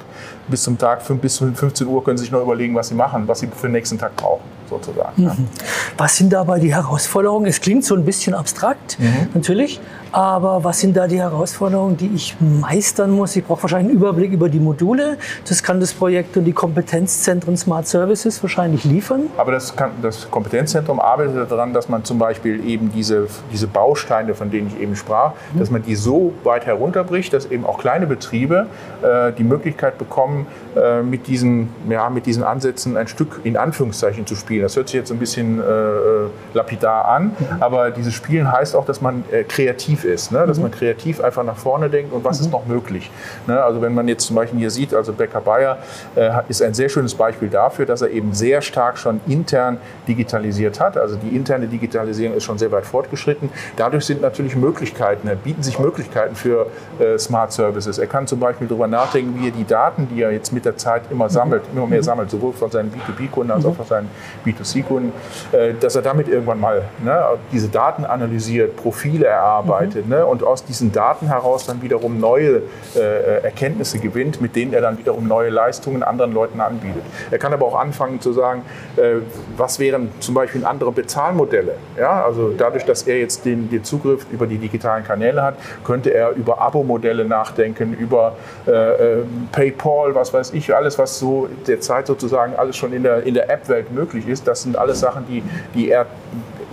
bis 0.48 0.62
zum 0.62 0.78
Tag, 0.78 1.02
bis 1.20 1.38
15 1.38 1.86
Uhr 1.86 2.04
können 2.04 2.16
sie 2.16 2.24
sich 2.24 2.32
noch 2.32 2.42
überlegen, 2.42 2.74
was 2.74 2.88
sie 2.88 2.94
machen, 2.94 3.26
was 3.26 3.40
sie 3.40 3.48
für 3.48 3.68
den 3.68 3.72
nächsten 3.72 3.98
Tag 3.98 4.16
brauchen, 4.16 4.42
sozusagen. 4.68 5.24
Mhm. 5.24 5.48
Was 5.96 6.16
sind 6.16 6.32
dabei 6.32 6.58
die 6.58 6.74
Herausforderungen? 6.74 7.46
Es 7.46 7.60
klingt 7.60 7.84
so 7.84 7.94
ein 7.94 8.04
bisschen 8.04 8.34
abstrakt, 8.34 8.98
mhm. 8.98 9.28
natürlich, 9.34 9.80
aber 10.12 10.64
was 10.64 10.80
sind 10.80 10.96
da 10.96 11.06
die 11.06 11.18
Herausforderungen, 11.18 11.96
die 11.96 12.10
ich 12.14 12.36
meistern 12.40 13.10
muss? 13.10 13.36
Ich 13.36 13.44
brauche 13.44 13.62
wahrscheinlich 13.62 13.90
einen 13.90 13.98
Überblick 13.98 14.32
über 14.32 14.48
die 14.48 14.60
Module. 14.60 15.18
Das 15.48 15.62
kann 15.62 15.80
das 15.80 15.92
Projekt 15.92 16.36
und 16.36 16.44
die 16.44 16.52
Kompetenzzentren 16.52 17.56
Smart 17.56 17.86
Services 17.86 18.42
wahrscheinlich 18.42 18.84
liefern. 18.84 19.22
Aber 19.36 19.52
das, 19.52 19.74
kann, 19.74 19.90
das 20.02 20.30
Kompetenzzentrum 20.30 21.00
arbeitet 21.00 21.50
daran, 21.50 21.72
dass 21.72 21.88
man 21.88 22.04
zum 22.04 22.18
Beispiel 22.18 22.66
eben 22.66 22.90
diese, 22.92 23.28
diese 23.52 23.66
Bausteine, 23.66 24.34
von 24.34 24.50
denen 24.50 24.68
ich 24.68 24.80
eben 24.80 24.96
sprach, 24.96 25.32
mhm. 25.52 25.58
dass 25.58 25.70
man 25.70 25.82
die 25.82 25.94
so 25.94 26.32
weit 26.44 26.66
herunterbricht, 26.66 27.32
dass 27.32 27.46
eben 27.46 27.66
auch 27.66 27.78
kleine 27.78 28.06
Betriebe 28.06 28.66
äh, 29.02 29.32
die 29.32 29.44
Möglichkeit 29.44 29.98
bekommen, 29.98 30.46
äh, 30.76 31.02
mit, 31.02 31.26
diesen, 31.26 31.68
ja, 31.88 32.08
mit 32.10 32.26
diesen 32.26 32.42
Ansätzen 32.42 32.96
ein 32.96 33.08
Stück 33.08 33.40
in 33.44 33.56
Anführungszeichen 33.56 34.26
zu 34.26 34.36
spielen. 34.36 34.62
Das 34.62 34.76
hört 34.76 34.88
sich 34.88 34.96
jetzt 34.96 35.10
ein 35.10 35.18
bisschen 35.18 35.60
äh, 35.60 35.62
äh 35.62 36.28
lapidar 36.54 37.06
an, 37.06 37.24
mhm. 37.24 37.46
aber 37.60 37.90
dieses 37.90 38.14
Spielen 38.14 38.50
heißt 38.50 38.74
auch, 38.74 38.84
dass 38.84 39.00
man 39.00 39.24
äh, 39.30 39.44
kreativ 39.44 39.97
kreativ 39.98 40.04
ist, 40.04 40.32
ne? 40.32 40.46
dass 40.46 40.56
mhm. 40.56 40.64
man 40.64 40.70
kreativ 40.72 41.20
einfach 41.20 41.44
nach 41.44 41.56
vorne 41.56 41.90
denkt 41.90 42.12
und 42.12 42.24
was 42.24 42.38
mhm. 42.38 42.46
ist 42.46 42.52
noch 42.52 42.66
möglich. 42.66 43.10
Ne? 43.46 43.62
Also 43.62 43.80
wenn 43.82 43.94
man 43.94 44.08
jetzt 44.08 44.26
zum 44.26 44.36
Beispiel 44.36 44.58
hier 44.58 44.70
sieht, 44.70 44.94
also 44.94 45.12
Becker 45.12 45.40
Bayer 45.40 45.78
äh, 46.16 46.30
ist 46.48 46.62
ein 46.62 46.74
sehr 46.74 46.88
schönes 46.88 47.14
Beispiel 47.14 47.48
dafür, 47.48 47.86
dass 47.86 48.02
er 48.02 48.10
eben 48.10 48.32
sehr 48.32 48.62
stark 48.62 48.98
schon 48.98 49.20
intern 49.26 49.78
digitalisiert 50.06 50.80
hat. 50.80 50.96
Also 50.96 51.16
die 51.16 51.34
interne 51.34 51.66
Digitalisierung 51.66 52.36
ist 52.36 52.44
schon 52.44 52.58
sehr 52.58 52.72
weit 52.72 52.86
fortgeschritten. 52.86 53.50
Dadurch 53.76 54.04
sind 54.06 54.22
natürlich 54.22 54.56
Möglichkeiten, 54.56 55.28
bieten 55.42 55.62
sich 55.62 55.78
Möglichkeiten 55.78 56.34
für 56.34 56.66
äh, 56.98 57.18
Smart 57.18 57.52
Services. 57.52 57.98
Er 57.98 58.06
kann 58.06 58.26
zum 58.26 58.40
Beispiel 58.40 58.66
darüber 58.66 58.86
nachdenken, 58.86 59.40
wie 59.40 59.48
er 59.48 59.52
die 59.52 59.64
Daten, 59.64 60.08
die 60.08 60.22
er 60.22 60.32
jetzt 60.32 60.52
mit 60.52 60.64
der 60.64 60.76
Zeit 60.76 61.02
immer 61.10 61.26
mhm. 61.26 61.30
sammelt, 61.30 61.62
immer 61.74 61.86
mehr 61.86 61.98
mhm. 61.98 62.04
sammelt, 62.04 62.30
sowohl 62.30 62.52
von 62.52 62.70
seinen 62.70 62.92
B2B-Kunden 62.92 63.50
als 63.50 63.64
auch 63.64 63.74
von 63.74 63.86
seinen 63.86 64.10
B2C-Kunden, 64.44 65.12
äh, 65.52 65.74
dass 65.74 65.96
er 65.96 66.02
damit 66.02 66.28
irgendwann 66.28 66.60
mal 66.60 66.82
ne, 67.02 67.22
diese 67.52 67.68
Daten 67.68 68.04
analysiert, 68.04 68.76
Profile 68.76 69.26
erarbeitet, 69.26 69.87
arbeitet 69.88 70.08
ne? 70.08 70.26
und 70.26 70.42
aus 70.42 70.64
diesen 70.64 70.92
Daten 70.92 71.26
heraus 71.26 71.66
dann 71.66 71.82
wiederum 71.82 72.18
neue 72.20 72.62
äh, 72.94 73.42
Erkenntnisse 73.42 73.98
gewinnt, 73.98 74.40
mit 74.40 74.56
denen 74.56 74.72
er 74.72 74.80
dann 74.80 74.98
wiederum 74.98 75.26
neue 75.26 75.50
Leistungen 75.50 76.02
anderen 76.02 76.32
Leuten 76.32 76.60
anbietet. 76.60 77.02
Er 77.30 77.38
kann 77.38 77.52
aber 77.52 77.66
auch 77.66 77.78
anfangen 77.78 78.20
zu 78.20 78.32
sagen, 78.32 78.62
äh, 78.96 79.16
was 79.56 79.78
wären 79.78 80.10
zum 80.20 80.34
Beispiel 80.34 80.64
andere 80.64 80.92
Bezahlmodelle. 80.92 81.74
Ja? 81.98 82.24
Also 82.24 82.52
dadurch, 82.56 82.84
dass 82.84 83.02
er 83.02 83.18
jetzt 83.18 83.44
den, 83.44 83.70
den 83.70 83.84
Zugriff 83.84 84.26
über 84.32 84.46
die 84.46 84.58
digitalen 84.58 85.04
Kanäle 85.04 85.42
hat, 85.42 85.56
könnte 85.84 86.10
er 86.10 86.30
über 86.32 86.60
Abo-Modelle 86.60 87.24
nachdenken, 87.24 87.94
über 87.94 88.36
äh, 88.66 88.70
äh 88.70 89.24
PayPal, 89.52 90.14
was 90.14 90.32
weiß 90.32 90.52
ich, 90.52 90.74
alles, 90.74 90.98
was 90.98 91.18
so 91.18 91.48
derzeit 91.66 92.06
sozusagen 92.06 92.54
alles 92.56 92.76
schon 92.76 92.92
in 92.92 93.02
der, 93.02 93.22
in 93.22 93.34
der 93.34 93.50
App-Welt 93.50 93.92
möglich 93.92 94.28
ist. 94.28 94.46
Das 94.46 94.62
sind 94.62 94.76
alles 94.76 95.00
Sachen, 95.00 95.26
die, 95.26 95.42
die 95.74 95.90
er 95.90 96.06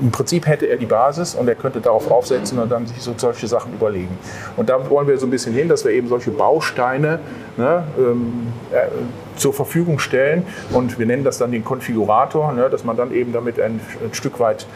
im 0.01 0.11
Prinzip 0.11 0.45
hätte 0.47 0.65
er 0.65 0.77
die 0.77 0.85
Basis 0.85 1.35
und 1.35 1.47
er 1.47 1.55
könnte 1.55 1.79
darauf 1.79 2.11
aufsetzen 2.11 2.59
und 2.59 2.71
dann 2.71 2.85
sich 2.85 3.01
so 3.01 3.13
solche 3.15 3.47
Sachen 3.47 3.73
überlegen. 3.73 4.17
Und 4.57 4.69
da 4.69 4.89
wollen 4.89 5.07
wir 5.07 5.17
so 5.17 5.25
ein 5.25 5.29
bisschen 5.29 5.53
hin, 5.53 5.69
dass 5.69 5.85
wir 5.85 5.91
eben 5.91 6.07
solche 6.07 6.31
Bausteine 6.31 7.19
ne, 7.57 7.83
ähm, 7.97 8.47
äh, 8.71 8.87
zur 9.37 9.53
Verfügung 9.53 9.99
stellen 9.99 10.45
und 10.71 10.99
wir 10.99 11.05
nennen 11.05 11.23
das 11.23 11.37
dann 11.37 11.51
den 11.51 11.63
Konfigurator, 11.63 12.51
ne, 12.53 12.69
dass 12.69 12.83
man 12.83 12.97
dann 12.97 13.13
eben 13.13 13.31
damit 13.31 13.59
ein, 13.59 13.79
ein 14.03 14.13
Stück 14.13 14.39
weit 14.39 14.67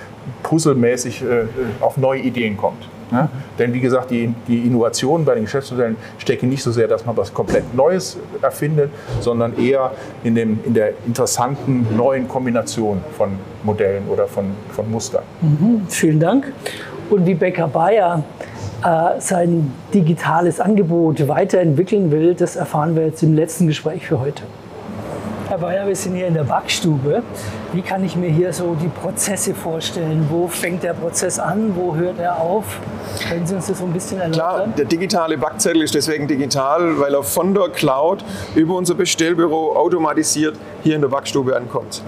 puzzelmäßig 0.43 1.23
äh, 1.23 1.45
auf 1.81 1.97
neue 1.97 2.21
Ideen 2.21 2.55
kommt. 2.57 2.87
Ne? 3.11 3.29
Denn 3.57 3.73
wie 3.73 3.79
gesagt, 3.79 4.11
die, 4.11 4.33
die 4.47 4.65
Innovation 4.65 5.25
bei 5.25 5.35
den 5.35 5.45
Geschäftsmodellen 5.45 5.95
steckt 6.17 6.43
nicht 6.43 6.63
so 6.63 6.71
sehr, 6.71 6.87
dass 6.87 7.05
man 7.05 7.15
was 7.17 7.33
komplett 7.33 7.73
Neues 7.73 8.17
erfindet, 8.41 8.91
sondern 9.19 9.57
eher 9.57 9.91
in, 10.23 10.35
dem, 10.35 10.59
in 10.65 10.73
der 10.73 10.93
interessanten 11.05 11.87
neuen 11.95 12.27
Kombination 12.27 13.01
von 13.17 13.31
Modellen 13.63 14.07
oder 14.07 14.27
von, 14.27 14.45
von 14.71 14.89
Mustern. 14.89 15.23
Mhm, 15.41 15.81
vielen 15.87 16.19
Dank. 16.19 16.51
Und 17.09 17.25
wie 17.25 17.33
Becker 17.33 17.67
Bayer 17.67 18.23
äh, 18.83 19.19
sein 19.19 19.73
digitales 19.93 20.59
Angebot 20.59 21.27
weiterentwickeln 21.27 22.11
will, 22.11 22.35
das 22.35 22.55
erfahren 22.55 22.95
wir 22.95 23.05
jetzt 23.05 23.23
im 23.23 23.35
letzten 23.35 23.67
Gespräch 23.67 24.05
für 24.05 24.19
heute. 24.19 24.43
Herr 25.49 25.57
Bayer, 25.57 25.87
wir 25.87 25.95
sind 25.95 26.13
hier 26.13 26.27
in 26.27 26.35
der 26.35 26.43
Backstube. 26.43 27.23
Wie 27.73 27.81
kann 27.81 28.03
ich 28.03 28.15
mir 28.15 28.29
hier 28.29 28.53
so 28.53 28.77
die 28.79 28.87
Prozesse 28.87 29.55
vorstellen? 29.55 30.27
Wo 30.29 30.47
fängt 30.47 30.83
der 30.83 30.93
Prozess 30.93 31.39
an? 31.39 31.75
Wo 31.75 31.95
hört 31.95 32.19
er 32.19 32.39
auf? 32.39 32.65
Können 33.27 33.47
Sie 33.47 33.55
uns 33.55 33.65
das 33.65 33.79
so 33.79 33.85
ein 33.85 33.91
bisschen 33.91 34.19
erläutern? 34.19 34.37
Klar, 34.37 34.67
der 34.77 34.85
digitale 34.85 35.39
Backzettel 35.39 35.81
ist 35.81 35.95
deswegen 35.95 36.27
digital, 36.27 36.99
weil 36.99 37.15
er 37.15 37.23
von 37.23 37.55
der 37.55 37.69
Cloud 37.69 38.23
über 38.53 38.75
unser 38.75 38.93
Bestellbüro 38.93 39.75
automatisiert 39.75 40.55
hier 40.83 40.93
in 40.93 41.01
der 41.01 41.07
Backstube 41.07 41.57
ankommt. 41.57 42.03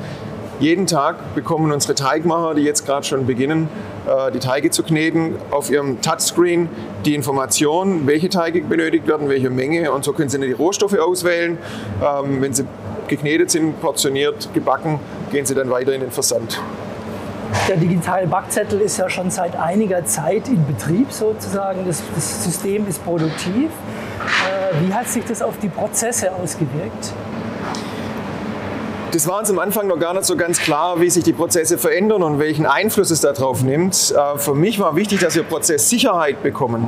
Jeden 0.59 0.85
Tag 0.85 1.33
bekommen 1.33 1.71
unsere 1.71 1.95
Teigmacher, 1.95 2.53
die 2.53 2.61
jetzt 2.61 2.85
gerade 2.85 3.03
schon 3.03 3.25
beginnen, 3.25 3.67
äh, 4.07 4.31
die 4.31 4.37
Teige 4.37 4.69
zu 4.69 4.83
kneten, 4.83 5.33
auf 5.49 5.71
ihrem 5.71 5.99
Touchscreen 6.01 6.69
die 7.05 7.15
Information, 7.15 8.05
welche 8.05 8.29
Teige 8.29 8.61
benötigt 8.61 9.07
werden, 9.07 9.29
welche 9.29 9.49
Menge 9.49 9.91
und 9.91 10.03
so 10.03 10.13
können 10.13 10.29
sie 10.29 10.39
die 10.39 10.51
Rohstoffe 10.51 10.99
auswählen. 10.99 11.57
Ähm, 12.03 12.43
wenn 12.43 12.53
sie 12.53 12.65
geknetet 13.11 13.51
sind, 13.51 13.79
portioniert, 13.79 14.51
gebacken, 14.53 14.99
gehen 15.31 15.45
sie 15.45 15.53
dann 15.53 15.69
weiter 15.69 15.93
in 15.93 16.01
den 16.01 16.11
Versand. 16.11 16.59
Der 17.67 17.77
digitale 17.77 18.25
Backzettel 18.25 18.81
ist 18.81 18.97
ja 18.97 19.09
schon 19.09 19.29
seit 19.29 19.55
einiger 19.55 20.03
Zeit 20.05 20.47
in 20.47 20.65
Betrieb 20.65 21.11
sozusagen. 21.11 21.85
Das, 21.85 22.01
das 22.15 22.43
System 22.43 22.87
ist 22.87 23.03
produktiv. 23.03 23.69
Äh, 23.69 24.87
wie 24.87 24.93
hat 24.93 25.07
sich 25.07 25.23
das 25.25 25.41
auf 25.41 25.59
die 25.61 25.69
Prozesse 25.69 26.31
ausgewirkt? 26.31 27.13
Das 29.11 29.27
war 29.27 29.39
uns 29.39 29.49
am 29.49 29.59
Anfang 29.59 29.87
noch 29.87 29.99
gar 29.99 30.13
nicht 30.13 30.23
so 30.23 30.37
ganz 30.37 30.59
klar, 30.59 31.01
wie 31.01 31.09
sich 31.09 31.25
die 31.25 31.33
Prozesse 31.33 31.77
verändern 31.77 32.23
und 32.23 32.39
welchen 32.39 32.65
Einfluss 32.65 33.11
es 33.11 33.19
darauf 33.19 33.61
nimmt. 33.61 34.13
Äh, 34.15 34.37
für 34.37 34.55
mich 34.55 34.79
war 34.79 34.95
wichtig, 34.95 35.19
dass 35.19 35.35
wir 35.35 35.43
Prozesssicherheit 35.43 36.41
bekommen, 36.41 36.87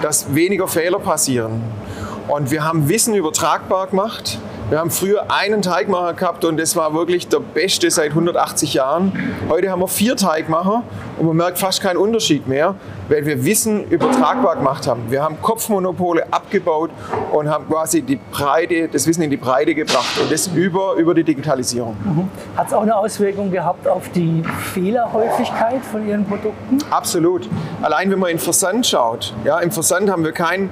dass 0.00 0.32
weniger 0.34 0.68
Fehler 0.68 1.00
passieren. 1.00 1.62
Und 2.28 2.50
wir 2.50 2.64
haben 2.64 2.88
Wissen 2.88 3.14
übertragbar 3.14 3.86
gemacht. 3.86 4.38
Wir 4.68 4.80
haben 4.80 4.90
früher 4.90 5.26
einen 5.30 5.62
Teigmacher 5.62 6.14
gehabt 6.14 6.44
und 6.44 6.56
das 6.56 6.74
war 6.74 6.92
wirklich 6.92 7.28
der 7.28 7.38
beste 7.38 7.88
seit 7.88 8.10
180 8.10 8.74
Jahren. 8.74 9.12
Heute 9.48 9.70
haben 9.70 9.80
wir 9.80 9.86
vier 9.86 10.16
Teigmacher 10.16 10.82
und 11.18 11.26
man 11.26 11.36
merkt 11.36 11.60
fast 11.60 11.80
keinen 11.80 11.98
Unterschied 11.98 12.48
mehr, 12.48 12.74
weil 13.08 13.24
wir 13.26 13.44
Wissen 13.44 13.84
übertragbar 13.84 14.56
gemacht 14.56 14.88
haben. 14.88 15.02
Wir 15.08 15.22
haben 15.22 15.40
Kopfmonopole 15.40 16.26
abgebaut 16.32 16.90
und 17.30 17.48
haben 17.48 17.68
quasi 17.68 18.02
die 18.02 18.18
Breite, 18.32 18.88
das 18.88 19.06
Wissen 19.06 19.22
in 19.22 19.30
die 19.30 19.36
Breite 19.36 19.72
gebracht 19.72 20.20
und 20.20 20.32
das 20.32 20.48
über, 20.48 20.94
über 20.94 21.14
die 21.14 21.22
Digitalisierung. 21.22 21.96
Mhm. 22.02 22.28
Hat 22.56 22.66
es 22.66 22.72
auch 22.72 22.82
eine 22.82 22.96
Auswirkung 22.96 23.52
gehabt 23.52 23.86
auf 23.86 24.08
die 24.10 24.42
Fehlerhäufigkeit 24.74 25.84
von 25.84 26.08
Ihren 26.08 26.26
Produkten? 26.26 26.78
Absolut. 26.90 27.48
Allein 27.82 28.10
wenn 28.10 28.18
man 28.18 28.30
in 28.30 28.40
Versand 28.40 28.84
schaut, 28.84 29.32
ja, 29.44 29.60
im 29.60 29.70
Versand 29.70 30.10
haben 30.10 30.24
wir 30.24 30.32
kein 30.32 30.70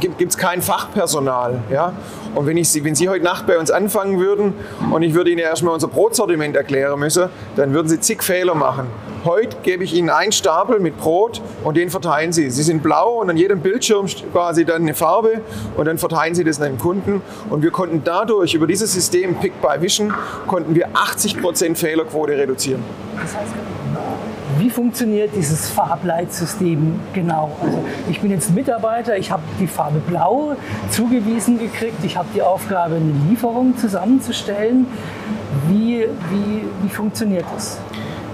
gibt 0.00 0.30
es 0.30 0.36
kein 0.36 0.62
Fachpersonal. 0.62 1.60
Ja? 1.70 1.92
Und 2.34 2.46
wenn, 2.46 2.56
ich, 2.56 2.84
wenn 2.84 2.94
Sie 2.94 3.08
heute 3.08 3.24
Nacht 3.24 3.46
bei 3.46 3.58
uns 3.58 3.70
anfangen 3.70 4.20
würden 4.20 4.54
und 4.90 5.02
ich 5.02 5.14
würde 5.14 5.30
Ihnen 5.30 5.40
erstmal 5.40 5.74
unser 5.74 5.88
Brotsortiment 5.88 6.56
erklären 6.56 6.98
müssen, 6.98 7.28
dann 7.56 7.72
würden 7.72 7.88
Sie 7.88 8.00
zig 8.00 8.22
Fehler 8.22 8.54
machen. 8.54 8.86
Heute 9.24 9.56
gebe 9.62 9.82
ich 9.82 9.94
Ihnen 9.94 10.10
einen 10.10 10.32
Stapel 10.32 10.78
mit 10.78 10.98
Brot 10.98 11.42
und 11.64 11.76
den 11.76 11.90
verteilen 11.90 12.32
Sie. 12.32 12.50
Sie 12.50 12.62
sind 12.62 12.82
blau 12.82 13.20
und 13.20 13.30
an 13.30 13.36
jedem 13.36 13.60
Bildschirm 13.60 14.06
quasi 14.32 14.64
dann 14.64 14.82
eine 14.82 14.94
Farbe 14.94 15.40
und 15.76 15.86
dann 15.86 15.98
verteilen 15.98 16.34
Sie 16.34 16.44
das 16.44 16.60
an 16.60 16.72
den 16.72 16.78
Kunden. 16.78 17.22
Und 17.50 17.62
wir 17.62 17.70
konnten 17.70 18.02
dadurch 18.04 18.54
über 18.54 18.66
dieses 18.66 18.92
System 18.92 19.34
Pick 19.36 19.60
by 19.60 19.80
Vision 19.80 20.14
konnten 20.46 20.74
wir 20.74 20.90
80% 20.90 21.74
Fehlerquote 21.74 22.36
reduzieren. 22.36 22.84
Das 23.20 23.36
heißt, 23.36 23.52
wie 24.58 24.70
funktioniert 24.70 25.30
dieses 25.36 25.70
Farbleitsystem 25.70 26.98
genau? 27.12 27.56
Also 27.62 27.84
ich 28.10 28.20
bin 28.20 28.30
jetzt 28.30 28.50
Mitarbeiter, 28.54 29.16
ich 29.16 29.30
habe 29.30 29.42
die 29.60 29.66
Farbe 29.66 30.00
Blau 30.00 30.56
zugewiesen 30.90 31.58
gekriegt, 31.58 32.04
ich 32.04 32.16
habe 32.16 32.28
die 32.34 32.42
Aufgabe, 32.42 32.96
eine 32.96 33.12
Lieferung 33.28 33.76
zusammenzustellen. 33.76 34.86
Wie, 35.68 36.06
wie, 36.30 36.64
wie 36.82 36.88
funktioniert 36.88 37.44
das? 37.54 37.78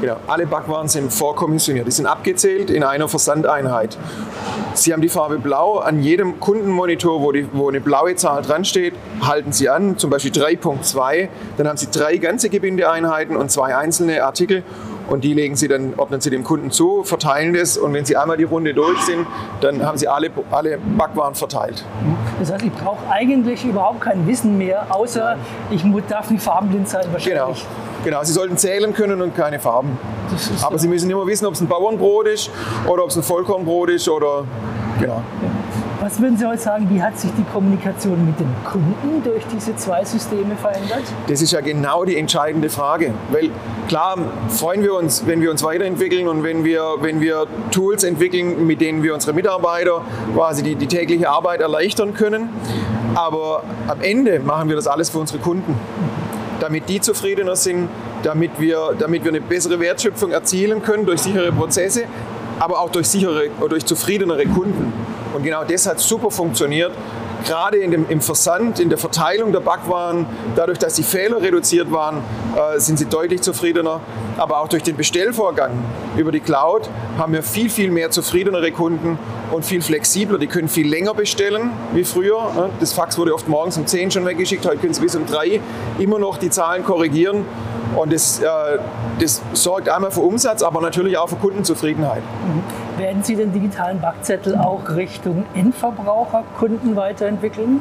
Genau, 0.00 0.16
alle 0.26 0.46
Backwaren 0.46 0.88
sind 0.88 1.12
vorkommissioniert. 1.12 1.86
Die 1.86 1.92
sind 1.92 2.06
abgezählt 2.06 2.68
in 2.68 2.82
einer 2.82 3.08
Versandeinheit. 3.08 3.96
Sie 4.74 4.92
haben 4.92 5.00
die 5.00 5.08
Farbe 5.08 5.38
Blau. 5.38 5.78
An 5.78 6.02
jedem 6.02 6.40
Kundenmonitor, 6.40 7.22
wo, 7.22 7.32
die, 7.32 7.46
wo 7.52 7.68
eine 7.68 7.80
blaue 7.80 8.16
Zahl 8.16 8.42
dran 8.42 8.64
steht, 8.64 8.94
halten 9.22 9.52
Sie 9.52 9.68
an, 9.68 9.96
zum 9.96 10.10
Beispiel 10.10 10.32
3.2. 10.32 11.28
Dann 11.56 11.68
haben 11.68 11.76
Sie 11.76 11.90
drei 11.90 12.16
ganze 12.16 12.50
Gebindeeinheiten 12.50 13.36
und 13.36 13.50
zwei 13.50 13.76
einzelne 13.76 14.24
Artikel 14.24 14.64
und 15.08 15.24
die 15.24 15.34
legen 15.34 15.56
Sie 15.56 15.68
dann, 15.68 15.94
ordnen 15.96 16.20
Sie 16.20 16.30
dem 16.30 16.44
Kunden 16.44 16.70
zu, 16.70 17.04
verteilen 17.04 17.54
es 17.54 17.76
und 17.76 17.92
wenn 17.92 18.04
Sie 18.04 18.16
einmal 18.16 18.36
die 18.36 18.44
Runde 18.44 18.74
durch 18.74 19.00
sind, 19.02 19.26
dann 19.60 19.84
haben 19.84 19.98
Sie 19.98 20.08
alle, 20.08 20.30
alle 20.50 20.78
Backwaren 20.78 21.34
verteilt. 21.34 21.84
Das 22.38 22.52
heißt, 22.52 22.64
ich 22.64 22.72
brauche 22.72 23.10
eigentlich 23.10 23.64
überhaupt 23.64 24.00
kein 24.00 24.26
Wissen 24.26 24.58
mehr, 24.58 24.86
außer 24.90 25.36
ich 25.70 25.84
darf 26.08 26.30
nicht 26.30 26.42
farbenblind 26.42 26.88
sein 26.88 27.04
wahrscheinlich. 27.12 27.34
Genau. 27.34 27.54
Genau, 28.04 28.22
Sie 28.22 28.34
sollten 28.34 28.58
zählen 28.58 28.92
können 28.92 29.22
und 29.22 29.34
keine 29.34 29.58
Farben. 29.58 29.98
Aber 30.62 30.78
Sie 30.78 30.88
müssen 30.88 31.10
immer 31.10 31.26
wissen, 31.26 31.46
ob 31.46 31.54
es 31.54 31.60
ein 31.62 31.68
Bauernbrot 31.68 32.26
ist 32.28 32.50
oder 32.86 33.02
ob 33.02 33.08
es 33.08 33.16
ein 33.16 33.22
Vollkornbrot 33.22 33.90
ist 33.90 34.08
oder 34.08 34.44
genau. 35.00 35.22
Was 36.04 36.20
würden 36.20 36.36
Sie 36.36 36.44
heute 36.44 36.60
sagen, 36.60 36.86
wie 36.90 37.00
hat 37.02 37.18
sich 37.18 37.30
die 37.30 37.44
Kommunikation 37.50 38.26
mit 38.26 38.38
dem 38.38 38.54
Kunden 38.62 39.22
durch 39.24 39.42
diese 39.50 39.74
zwei 39.74 40.04
Systeme 40.04 40.54
verändert? 40.54 41.00
Das 41.28 41.40
ist 41.40 41.50
ja 41.50 41.62
genau 41.62 42.04
die 42.04 42.18
entscheidende 42.18 42.68
Frage. 42.68 43.14
Weil 43.30 43.48
klar 43.88 44.18
freuen 44.50 44.82
wir 44.82 44.92
uns, 44.92 45.26
wenn 45.26 45.40
wir 45.40 45.50
uns 45.50 45.62
weiterentwickeln 45.62 46.28
und 46.28 46.42
wenn 46.42 46.62
wir, 46.62 46.96
wenn 47.00 47.22
wir 47.22 47.46
Tools 47.70 48.04
entwickeln, 48.04 48.66
mit 48.66 48.82
denen 48.82 49.02
wir 49.02 49.14
unsere 49.14 49.32
Mitarbeiter 49.32 50.02
quasi 50.34 50.62
die, 50.62 50.74
die 50.74 50.88
tägliche 50.88 51.30
Arbeit 51.30 51.62
erleichtern 51.62 52.12
können. 52.12 52.50
Aber 53.14 53.62
am 53.88 54.02
Ende 54.02 54.40
machen 54.40 54.68
wir 54.68 54.76
das 54.76 54.86
alles 54.86 55.08
für 55.08 55.20
unsere 55.20 55.38
Kunden 55.38 55.74
damit 56.60 56.88
die 56.88 57.00
zufriedener 57.00 57.56
sind, 57.56 57.88
damit 58.22 58.52
wir, 58.58 58.94
damit 58.98 59.24
wir 59.24 59.32
eine 59.32 59.40
bessere 59.40 59.80
Wertschöpfung 59.80 60.30
erzielen 60.30 60.82
können 60.82 61.04
durch 61.04 61.20
sichere 61.20 61.52
Prozesse, 61.52 62.04
aber 62.58 62.78
auch 62.78 62.90
durch, 62.90 63.08
sichere, 63.08 63.48
durch 63.68 63.84
zufriedenere 63.84 64.46
Kunden. 64.46 64.92
Und 65.34 65.42
genau 65.42 65.64
das 65.64 65.86
hat 65.86 65.98
super 65.98 66.30
funktioniert. 66.30 66.92
Gerade 67.44 67.76
in 67.76 67.90
dem, 67.90 68.08
im 68.08 68.22
Versand, 68.22 68.80
in 68.80 68.88
der 68.88 68.96
Verteilung 68.96 69.52
der 69.52 69.60
Backwaren, 69.60 70.24
dadurch, 70.56 70.78
dass 70.78 70.94
die 70.94 71.02
Fehler 71.02 71.42
reduziert 71.42 71.92
waren, 71.92 72.22
äh, 72.56 72.78
sind 72.80 72.98
sie 72.98 73.04
deutlich 73.04 73.42
zufriedener. 73.42 74.00
Aber 74.38 74.60
auch 74.60 74.68
durch 74.68 74.82
den 74.82 74.96
Bestellvorgang 74.96 75.72
über 76.16 76.32
die 76.32 76.40
Cloud 76.40 76.88
haben 77.18 77.32
wir 77.32 77.42
viel, 77.42 77.68
viel 77.68 77.90
mehr 77.90 78.10
zufriedenere 78.10 78.72
Kunden 78.72 79.18
und 79.50 79.64
viel 79.64 79.82
flexibler. 79.82 80.38
Die 80.38 80.46
können 80.46 80.68
viel 80.68 80.88
länger 80.88 81.12
bestellen 81.12 81.70
wie 81.92 82.04
früher. 82.04 82.40
Ne? 82.54 82.70
Das 82.80 82.92
Fax 82.92 83.18
wurde 83.18 83.34
oft 83.34 83.48
morgens 83.48 83.76
um 83.76 83.86
10 83.86 84.12
schon 84.12 84.24
weggeschickt, 84.24 84.64
heute 84.64 84.78
können 84.78 84.94
sie 84.94 85.02
bis 85.02 85.14
um 85.14 85.26
3 85.26 85.60
immer 85.98 86.18
noch 86.18 86.38
die 86.38 86.50
Zahlen 86.50 86.84
korrigieren. 86.84 87.44
Und 87.94 88.12
das, 88.12 88.40
äh, 88.40 88.46
das 89.20 89.42
sorgt 89.52 89.88
einmal 89.88 90.10
für 90.10 90.20
Umsatz, 90.20 90.62
aber 90.62 90.80
natürlich 90.80 91.18
auch 91.18 91.28
für 91.28 91.36
Kundenzufriedenheit. 91.36 92.22
Mhm. 92.22 92.83
Werden 92.96 93.24
Sie 93.24 93.34
den 93.34 93.52
digitalen 93.52 94.00
Backzettel 94.00 94.56
auch 94.56 94.88
Richtung 94.90 95.44
Endverbraucher, 95.54 96.44
Kunden 96.58 96.94
weiterentwickeln? 96.94 97.80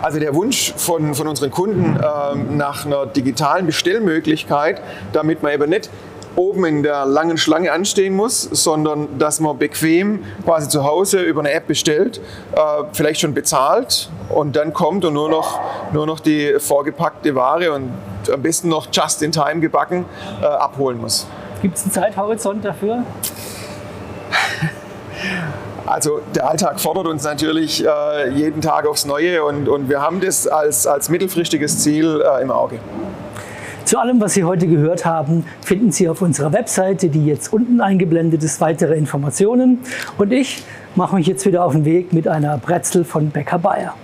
Also 0.00 0.18
der 0.18 0.34
Wunsch 0.34 0.72
von, 0.76 1.14
von 1.14 1.28
unseren 1.28 1.50
Kunden 1.50 1.96
äh, 1.96 2.54
nach 2.54 2.86
einer 2.86 3.04
digitalen 3.04 3.66
Bestellmöglichkeit, 3.66 4.80
damit 5.12 5.42
man 5.42 5.52
eben 5.52 5.68
nicht 5.68 5.90
oben 6.36 6.64
in 6.64 6.82
der 6.82 7.04
langen 7.04 7.36
Schlange 7.36 7.72
anstehen 7.72 8.14
muss, 8.14 8.42
sondern 8.42 9.18
dass 9.18 9.40
man 9.40 9.58
bequem 9.58 10.24
quasi 10.44 10.68
zu 10.68 10.84
Hause 10.84 11.20
über 11.20 11.40
eine 11.40 11.52
App 11.52 11.66
bestellt, 11.66 12.20
äh, 12.52 12.60
vielleicht 12.92 13.20
schon 13.20 13.34
bezahlt 13.34 14.10
und 14.30 14.56
dann 14.56 14.72
kommt 14.72 15.04
und 15.04 15.14
nur 15.14 15.28
noch, 15.28 15.60
nur 15.92 16.06
noch 16.06 16.20
die 16.20 16.56
vorgepackte 16.58 17.34
Ware 17.34 17.72
und 17.72 17.90
am 18.32 18.42
besten 18.42 18.68
noch 18.68 18.88
just 18.92 19.22
in 19.22 19.32
time 19.32 19.60
gebacken 19.60 20.06
äh, 20.40 20.46
abholen 20.46 20.98
muss. 21.00 21.26
Gibt 21.62 21.76
es 21.76 21.84
einen 21.84 21.92
Zeithorizont 21.92 22.64
dafür? 22.64 23.02
Also 25.86 26.20
der 26.34 26.48
Alltag 26.48 26.80
fordert 26.80 27.06
uns 27.06 27.22
natürlich 27.22 27.84
äh, 27.84 28.30
jeden 28.30 28.60
Tag 28.60 28.86
aufs 28.86 29.06
Neue 29.06 29.44
und, 29.44 29.68
und 29.68 29.88
wir 29.88 30.00
haben 30.00 30.20
das 30.20 30.48
als, 30.48 30.86
als 30.86 31.08
mittelfristiges 31.08 31.78
Ziel 31.78 32.22
äh, 32.22 32.42
im 32.42 32.50
Auge. 32.50 32.80
Zu 33.84 34.00
allem, 34.00 34.20
was 34.20 34.34
Sie 34.34 34.42
heute 34.42 34.66
gehört 34.66 35.04
haben, 35.04 35.44
finden 35.60 35.92
Sie 35.92 36.08
auf 36.08 36.20
unserer 36.20 36.52
Webseite, 36.52 37.08
die 37.08 37.24
jetzt 37.24 37.52
unten 37.52 37.80
eingeblendet 37.80 38.42
ist, 38.42 38.60
weitere 38.60 38.96
Informationen. 38.96 39.78
Und 40.18 40.32
ich 40.32 40.64
mache 40.96 41.14
mich 41.14 41.28
jetzt 41.28 41.46
wieder 41.46 41.64
auf 41.64 41.70
den 41.70 41.84
Weg 41.84 42.12
mit 42.12 42.26
einer 42.26 42.58
Brezel 42.58 43.04
von 43.04 43.30
Bäcker 43.30 43.60
Bayer. 43.60 43.94